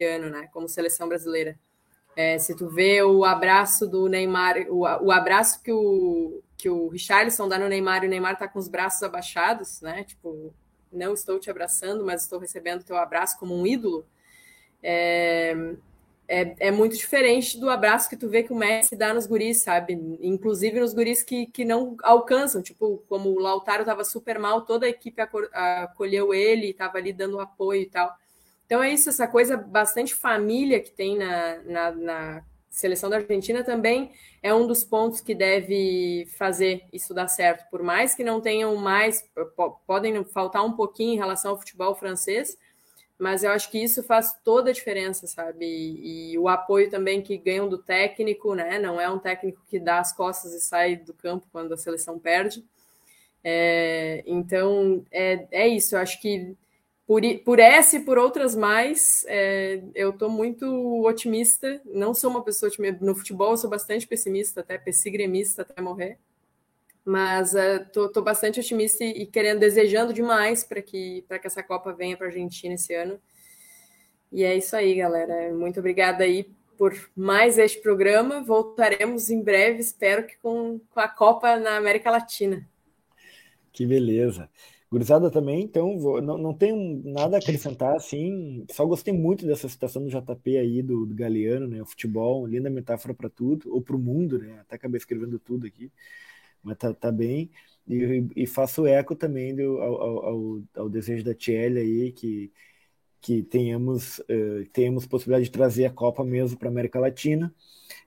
ano, 0.00 0.30
né, 0.30 0.48
como 0.52 0.68
seleção 0.68 1.08
brasileira. 1.08 1.58
É, 2.20 2.36
se 2.36 2.52
tu 2.56 2.66
vê 2.68 3.00
o 3.00 3.24
abraço 3.24 3.86
do 3.86 4.08
Neymar, 4.08 4.66
o, 4.68 4.80
o 4.80 5.12
abraço 5.12 5.62
que 5.62 5.70
o, 5.70 6.42
que 6.56 6.68
o 6.68 6.88
Richarlison 6.88 7.46
dá 7.46 7.56
no 7.56 7.68
Neymar, 7.68 8.02
e 8.02 8.08
o 8.08 8.10
Neymar 8.10 8.36
tá 8.36 8.48
com 8.48 8.58
os 8.58 8.66
braços 8.66 9.00
abaixados, 9.04 9.80
né? 9.80 10.02
Tipo, 10.02 10.52
não 10.92 11.14
estou 11.14 11.38
te 11.38 11.48
abraçando, 11.48 12.04
mas 12.04 12.22
estou 12.22 12.40
recebendo 12.40 12.82
teu 12.82 12.96
abraço 12.96 13.38
como 13.38 13.54
um 13.54 13.64
ídolo. 13.64 14.04
É, 14.82 15.54
é, 16.26 16.56
é, 16.58 16.70
muito 16.72 16.96
diferente 16.96 17.56
do 17.56 17.70
abraço 17.70 18.10
que 18.10 18.16
tu 18.16 18.28
vê 18.28 18.42
que 18.42 18.52
o 18.52 18.56
Messi 18.56 18.96
dá 18.96 19.14
nos 19.14 19.28
guris, 19.28 19.62
sabe? 19.62 19.92
Inclusive 20.20 20.80
nos 20.80 20.92
guris 20.92 21.22
que, 21.22 21.46
que 21.46 21.64
não 21.64 21.96
alcançam, 22.02 22.60
tipo, 22.60 23.00
como 23.08 23.30
o 23.30 23.38
Lautaro 23.38 23.82
estava 23.82 24.02
super 24.02 24.40
mal, 24.40 24.62
toda 24.62 24.86
a 24.86 24.88
equipe 24.88 25.22
acolheu 25.22 26.34
ele, 26.34 26.70
estava 26.70 26.98
ali 26.98 27.12
dando 27.12 27.38
apoio 27.38 27.82
e 27.82 27.86
tal. 27.86 28.12
Então 28.68 28.82
é 28.82 28.92
isso, 28.92 29.08
essa 29.08 29.26
coisa 29.26 29.56
bastante 29.56 30.14
família 30.14 30.78
que 30.78 30.90
tem 30.90 31.16
na, 31.16 31.56
na, 31.62 31.90
na, 31.90 32.44
seleção 32.68 33.08
da 33.08 33.16
Argentina 33.16 33.64
também 33.64 34.12
é 34.42 34.52
um 34.52 34.66
dos 34.66 34.84
pontos 34.84 35.22
que 35.22 35.34
deve 35.34 36.28
fazer 36.36 36.84
isso 36.92 37.14
dar 37.14 37.28
certo. 37.28 37.68
Por 37.70 37.82
mais 37.82 38.14
que 38.14 38.22
não 38.22 38.42
tenham 38.42 38.76
mais, 38.76 39.26
podem 39.86 40.22
faltar 40.22 40.62
um 40.66 40.74
pouquinho 40.74 41.14
em 41.14 41.16
relação 41.16 41.52
ao 41.52 41.58
futebol 41.58 41.94
francês, 41.94 42.58
mas 43.18 43.42
eu 43.42 43.52
acho 43.52 43.70
que 43.70 43.82
isso 43.82 44.02
faz 44.02 44.36
toda 44.44 44.68
a 44.68 44.72
diferença, 44.74 45.26
sabe? 45.26 45.64
E, 45.64 46.32
e, 46.32 46.38
o 46.38 46.46
apoio 46.46 46.90
também 46.90 47.22
que 47.22 47.38
ganham 47.38 47.70
do 47.70 47.78
técnico, 47.78 48.54
né? 48.54 48.78
Não 48.78 49.00
é 49.00 49.08
um 49.08 49.18
técnico 49.18 49.62
que 49.66 49.80
dá 49.80 49.98
as 49.98 50.12
costas 50.12 50.52
e 50.52 50.60
sai 50.60 50.94
do 50.94 51.14
campo 51.14 51.48
quando 51.50 51.72
a 51.72 51.76
seleção 51.78 52.18
perde. 52.18 52.62
É, 53.42 54.22
então 54.26 55.06
é, 55.10 55.48
é 55.50 55.66
isso, 55.66 55.96
eu 55.96 56.00
acho 56.00 56.20
que 56.20 56.54
por, 57.08 57.22
por 57.42 57.58
essa 57.58 57.96
e 57.96 58.04
por 58.04 58.18
outras 58.18 58.54
mais, 58.54 59.24
é, 59.28 59.82
eu 59.94 60.10
estou 60.10 60.28
muito 60.28 61.02
otimista. 61.06 61.80
Não 61.86 62.12
sou 62.12 62.30
uma 62.30 62.44
pessoa 62.44 62.68
otimista. 62.68 63.02
No 63.02 63.14
futebol, 63.14 63.52
eu 63.52 63.56
sou 63.56 63.70
bastante 63.70 64.06
pessimista, 64.06 64.60
até 64.60 64.76
pessigremista 64.76 65.62
até 65.62 65.80
morrer. 65.80 66.18
Mas 67.02 67.54
estou 67.54 68.12
é, 68.14 68.20
bastante 68.20 68.60
otimista 68.60 69.02
e, 69.02 69.22
e, 69.22 69.26
querendo, 69.26 69.58
desejando 69.58 70.12
demais 70.12 70.62
para 70.62 70.82
que, 70.82 71.24
que 71.26 71.46
essa 71.46 71.62
Copa 71.62 71.94
venha 71.94 72.14
para 72.14 72.26
a 72.26 72.28
Argentina 72.28 72.74
esse 72.74 72.94
ano. 72.94 73.18
E 74.30 74.44
é 74.44 74.54
isso 74.54 74.76
aí, 74.76 74.94
galera. 74.94 75.50
Muito 75.54 75.80
obrigada 75.80 76.24
aí 76.24 76.46
por 76.76 76.94
mais 77.16 77.56
este 77.56 77.80
programa. 77.80 78.42
Voltaremos 78.42 79.30
em 79.30 79.40
breve, 79.40 79.80
espero 79.80 80.26
que 80.26 80.36
com, 80.36 80.78
com 80.90 81.00
a 81.00 81.08
Copa 81.08 81.56
na 81.56 81.78
América 81.78 82.10
Latina. 82.10 82.68
Que 83.72 83.86
beleza. 83.86 84.50
Gurizada 84.90 85.30
também, 85.30 85.62
então, 85.62 85.98
vou, 85.98 86.22
não, 86.22 86.38
não 86.38 86.54
tenho 86.54 87.02
nada 87.04 87.36
a 87.36 87.40
acrescentar, 87.40 87.94
assim, 87.94 88.64
só 88.70 88.86
gostei 88.86 89.12
muito 89.12 89.46
dessa 89.46 89.68
citação 89.68 90.02
do 90.02 90.08
JP 90.08 90.56
aí, 90.56 90.82
do, 90.82 91.04
do 91.04 91.14
Galeano, 91.14 91.68
né, 91.68 91.82
o 91.82 91.86
futebol, 91.86 92.46
linda 92.46 92.70
metáfora 92.70 93.12
para 93.12 93.28
tudo, 93.28 93.70
ou 93.70 93.82
para 93.82 93.94
o 93.94 93.98
mundo, 93.98 94.38
né, 94.38 94.60
até 94.60 94.76
acabei 94.76 94.96
escrevendo 94.96 95.38
tudo 95.38 95.66
aqui, 95.66 95.92
mas 96.62 96.78
tá, 96.78 96.94
tá 96.94 97.12
bem, 97.12 97.50
e, 97.86 98.26
e 98.34 98.46
faço 98.46 98.86
eco 98.86 99.14
também 99.14 99.54
do, 99.54 99.78
ao, 99.78 100.24
ao, 100.24 100.62
ao 100.74 100.88
desejo 100.88 101.22
da 101.22 101.34
Tiele 101.34 101.80
aí, 101.80 102.12
que, 102.12 102.50
que 103.20 103.42
tenhamos, 103.42 104.20
uh, 104.20 104.64
tenhamos 104.72 105.06
possibilidade 105.06 105.44
de 105.46 105.52
trazer 105.52 105.84
a 105.84 105.90
Copa 105.90 106.24
mesmo 106.24 106.58
para 106.58 106.70
América 106.70 106.98
Latina, 106.98 107.54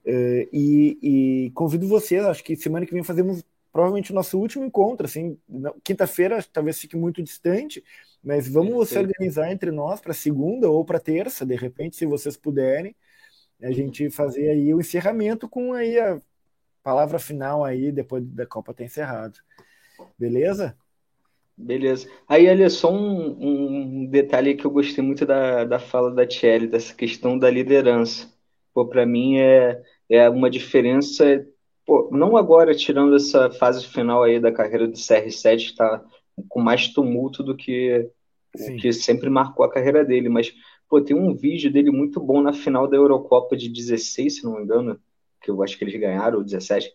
uh, 0.03 0.49
e, 0.51 1.45
e 1.47 1.51
convido 1.51 1.87
vocês, 1.87 2.23
acho 2.25 2.43
que 2.43 2.55
semana 2.55 2.87
que 2.87 2.93
vem 2.93 3.03
fazemos 3.03 3.43
provavelmente 3.71 4.11
o 4.11 4.15
nosso 4.15 4.37
último 4.39 4.65
encontro, 4.65 5.05
assim, 5.05 5.37
quinta-feira 5.83 6.43
talvez 6.51 6.79
fique 6.79 6.97
muito 6.97 7.23
distante, 7.23 7.83
mas 8.23 8.47
vamos 8.47 8.89
Perfeito. 8.89 8.93
se 8.93 8.99
organizar 8.99 9.51
entre 9.51 9.71
nós 9.71 10.01
para 10.01 10.13
segunda 10.13 10.69
ou 10.69 10.83
para 10.83 10.99
terça, 10.99 11.45
de 11.45 11.55
repente, 11.55 11.95
se 11.95 12.05
vocês 12.05 12.35
puderem, 12.35 12.95
a 13.61 13.71
gente 13.71 14.09
fazer 14.09 14.49
aí 14.49 14.73
o 14.73 14.79
encerramento 14.79 15.47
com 15.47 15.73
aí 15.73 15.99
a 15.99 16.19
palavra 16.83 17.19
final 17.19 17.63
aí, 17.63 17.91
depois 17.91 18.23
da 18.25 18.45
Copa 18.45 18.73
ter 18.73 18.85
encerrado. 18.85 19.39
Beleza? 20.17 20.75
Beleza. 21.55 22.09
Aí, 22.27 22.49
olha, 22.49 22.69
só 22.69 22.91
um, 22.91 24.01
um, 24.01 24.05
detalhe 24.07 24.55
que 24.55 24.65
eu 24.65 24.71
gostei 24.71 25.03
muito 25.03 25.25
da, 25.25 25.63
da 25.63 25.79
fala 25.79 26.13
da 26.13 26.25
Thierry, 26.25 26.67
dessa 26.67 26.93
questão 26.93 27.37
da 27.37 27.51
liderança. 27.51 28.27
Pô, 28.73 28.87
para 28.87 29.05
mim 29.05 29.37
é, 29.37 29.81
é 30.09 30.29
uma 30.29 30.49
diferença 30.49 31.45
Pô, 31.85 32.09
não 32.11 32.37
agora, 32.37 32.75
tirando 32.75 33.15
essa 33.15 33.49
fase 33.51 33.85
final 33.85 34.23
aí 34.23 34.39
da 34.39 34.51
carreira 34.51 34.87
do 34.87 34.93
CR7, 34.93 35.57
que 35.57 35.63
está 35.71 36.03
com 36.47 36.61
mais 36.61 36.87
tumulto 36.87 37.43
do 37.43 37.55
que 37.55 38.09
o 38.59 38.75
que 38.75 38.91
sempre 38.91 39.29
marcou 39.29 39.65
a 39.65 39.71
carreira 39.71 40.03
dele, 40.03 40.29
mas 40.29 40.53
pô, 40.89 41.01
tem 41.01 41.15
um 41.15 41.33
vídeo 41.33 41.71
dele 41.71 41.89
muito 41.89 42.19
bom 42.19 42.41
na 42.41 42.53
final 42.53 42.87
da 42.87 42.97
Eurocopa 42.97 43.55
de 43.55 43.69
16, 43.69 44.35
se 44.35 44.43
não 44.43 44.57
me 44.57 44.63
engano, 44.63 44.99
que 45.41 45.49
eu 45.49 45.63
acho 45.63 45.77
que 45.77 45.83
eles 45.83 45.99
ganharam, 45.99 46.37
ou 46.37 46.43
17, 46.43 46.91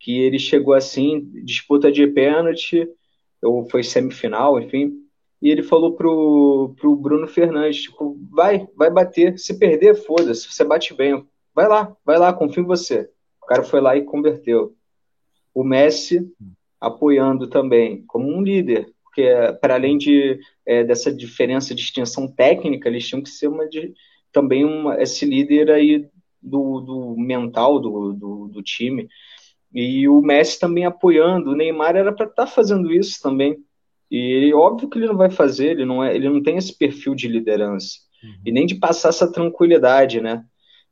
que 0.00 0.18
ele 0.18 0.38
chegou 0.38 0.74
assim, 0.74 1.30
disputa 1.44 1.92
de 1.92 2.06
pênalti, 2.06 2.88
ou 3.42 3.68
foi 3.68 3.82
semifinal, 3.82 4.58
enfim, 4.58 4.94
e 5.42 5.50
ele 5.50 5.62
falou 5.62 5.94
pro, 5.94 6.74
pro 6.80 6.96
Bruno 6.96 7.28
Fernandes, 7.28 7.82
tipo, 7.82 8.18
vai, 8.30 8.66
vai 8.74 8.90
bater, 8.90 9.38
se 9.38 9.58
perder, 9.58 9.94
foda-se, 9.94 10.50
você 10.50 10.64
bate 10.64 10.94
bem, 10.94 11.26
vai 11.54 11.68
lá, 11.68 11.94
vai 12.04 12.18
lá, 12.18 12.32
confio 12.32 12.62
em 12.62 12.66
você. 12.66 13.10
O 13.44 13.46
cara 13.46 13.62
foi 13.62 13.80
lá 13.80 13.96
e 13.96 14.02
converteu. 14.02 14.74
O 15.54 15.62
Messi 15.62 16.26
apoiando 16.80 17.46
também, 17.46 18.04
como 18.06 18.28
um 18.28 18.42
líder, 18.42 18.92
porque 19.04 19.28
para 19.60 19.74
além 19.74 19.96
de, 19.96 20.40
é, 20.66 20.82
dessa 20.82 21.12
diferença 21.12 21.74
de 21.74 21.82
extensão 21.82 22.26
técnica, 22.26 22.88
eles 22.88 23.06
tinham 23.06 23.22
que 23.22 23.30
ser 23.30 23.48
uma 23.48 23.68
de, 23.68 23.94
também 24.32 24.64
uma, 24.64 25.00
esse 25.00 25.24
líder 25.24 25.70
aí 25.70 26.08
do, 26.42 26.80
do 26.80 27.16
mental 27.16 27.78
do, 27.78 28.12
do, 28.12 28.48
do, 28.48 28.62
time. 28.62 29.08
E 29.72 30.08
o 30.08 30.20
Messi 30.20 30.58
também 30.58 30.84
apoiando. 30.84 31.52
O 31.52 31.56
Neymar 31.56 31.96
era 31.96 32.12
para 32.12 32.26
estar 32.26 32.46
tá 32.46 32.50
fazendo 32.50 32.92
isso 32.92 33.20
também. 33.22 33.56
E 34.10 34.52
óbvio 34.54 34.88
que 34.88 34.98
ele 34.98 35.06
não 35.06 35.16
vai 35.16 35.30
fazer, 35.30 35.70
ele 35.70 35.84
não, 35.84 36.02
é, 36.02 36.14
ele 36.14 36.28
não 36.28 36.42
tem 36.42 36.56
esse 36.56 36.76
perfil 36.76 37.14
de 37.14 37.28
liderança. 37.28 37.98
Uhum. 38.22 38.34
E 38.44 38.52
nem 38.52 38.66
de 38.66 38.74
passar 38.74 39.10
essa 39.10 39.30
tranquilidade, 39.30 40.20
né? 40.20 40.44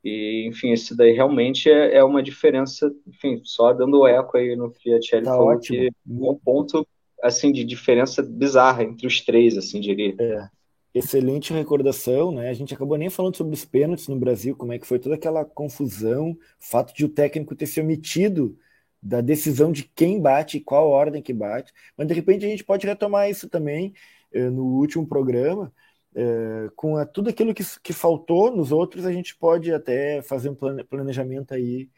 E, 0.04 0.46
enfim, 0.48 0.72
isso 0.72 0.96
daí 0.96 1.12
realmente 1.12 1.70
é, 1.70 1.96
é 1.96 2.04
uma 2.04 2.22
diferença, 2.22 2.92
enfim, 3.06 3.40
só 3.44 3.72
dando 3.72 4.06
eco 4.06 4.36
aí 4.36 4.56
no 4.56 4.70
que 4.70 4.92
a 4.92 4.98
Thierry 4.98 5.24
tá 5.24 5.30
falou, 5.30 5.48
ótimo. 5.48 5.78
que 5.78 5.86
é 5.86 5.90
um 6.08 6.34
ponto, 6.34 6.86
assim, 7.22 7.52
de 7.52 7.62
diferença 7.62 8.22
bizarra 8.22 8.82
entre 8.82 9.06
os 9.06 9.20
três, 9.20 9.56
assim, 9.56 9.80
diria. 9.80 10.14
É. 10.18 10.48
Excelente 10.94 11.52
recordação, 11.52 12.32
né? 12.32 12.50
A 12.50 12.52
gente 12.52 12.74
acabou 12.74 12.98
nem 12.98 13.08
falando 13.08 13.36
sobre 13.36 13.54
os 13.54 13.64
pênaltis 13.64 14.08
no 14.08 14.18
Brasil, 14.18 14.54
como 14.54 14.72
é 14.72 14.78
que 14.78 14.86
foi 14.86 14.98
toda 14.98 15.14
aquela 15.14 15.44
confusão, 15.44 16.32
o 16.32 16.36
fato 16.58 16.92
de 16.94 17.04
o 17.04 17.08
técnico 17.08 17.54
ter 17.54 17.66
se 17.66 17.80
omitido 17.80 18.58
da 19.02 19.20
decisão 19.20 19.72
de 19.72 19.84
quem 19.84 20.20
bate 20.20 20.58
e 20.58 20.60
qual 20.60 20.88
ordem 20.88 21.22
que 21.22 21.32
bate. 21.32 21.72
Mas 21.96 22.06
de 22.06 22.14
repente 22.14 22.44
a 22.44 22.48
gente 22.48 22.62
pode 22.62 22.86
retomar 22.86 23.30
isso 23.30 23.48
também 23.48 23.94
eh, 24.32 24.50
no 24.50 24.64
último 24.64 25.06
programa, 25.06 25.72
é, 26.14 26.70
com 26.76 26.96
a, 26.96 27.06
tudo 27.06 27.30
aquilo 27.30 27.54
que, 27.54 27.64
que 27.82 27.92
faltou 27.92 28.54
nos 28.54 28.72
outros, 28.72 29.06
a 29.06 29.12
gente 29.12 29.36
pode 29.36 29.72
até 29.72 30.22
fazer 30.22 30.50
um 30.50 30.54
planejamento 30.54 31.54
aí 31.54 31.90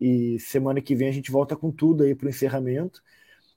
e 0.00 0.38
semana 0.40 0.80
que 0.80 0.94
vem 0.94 1.08
a 1.08 1.12
gente 1.12 1.30
volta 1.30 1.56
com 1.56 1.70
tudo 1.70 2.04
aí 2.04 2.14
para 2.14 2.26
o 2.26 2.30
encerramento. 2.30 3.02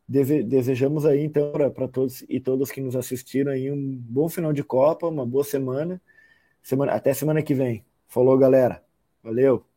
Desejamos 0.07 1.05
aí 1.05 1.23
então 1.23 1.51
para 1.51 1.87
todos 1.87 2.23
e 2.27 2.39
todas 2.39 2.71
que 2.71 2.81
nos 2.81 2.95
assistiram 2.95 3.51
aí 3.51 3.71
um 3.71 3.95
bom 3.95 4.27
final 4.27 4.51
de 4.51 4.63
Copa, 4.63 5.07
uma 5.07 5.25
boa 5.25 5.43
semana. 5.43 6.01
semana 6.61 6.93
até 6.93 7.13
semana 7.13 7.41
que 7.43 7.53
vem. 7.53 7.85
Falou, 8.07 8.37
galera. 8.37 8.83
Valeu. 9.23 9.70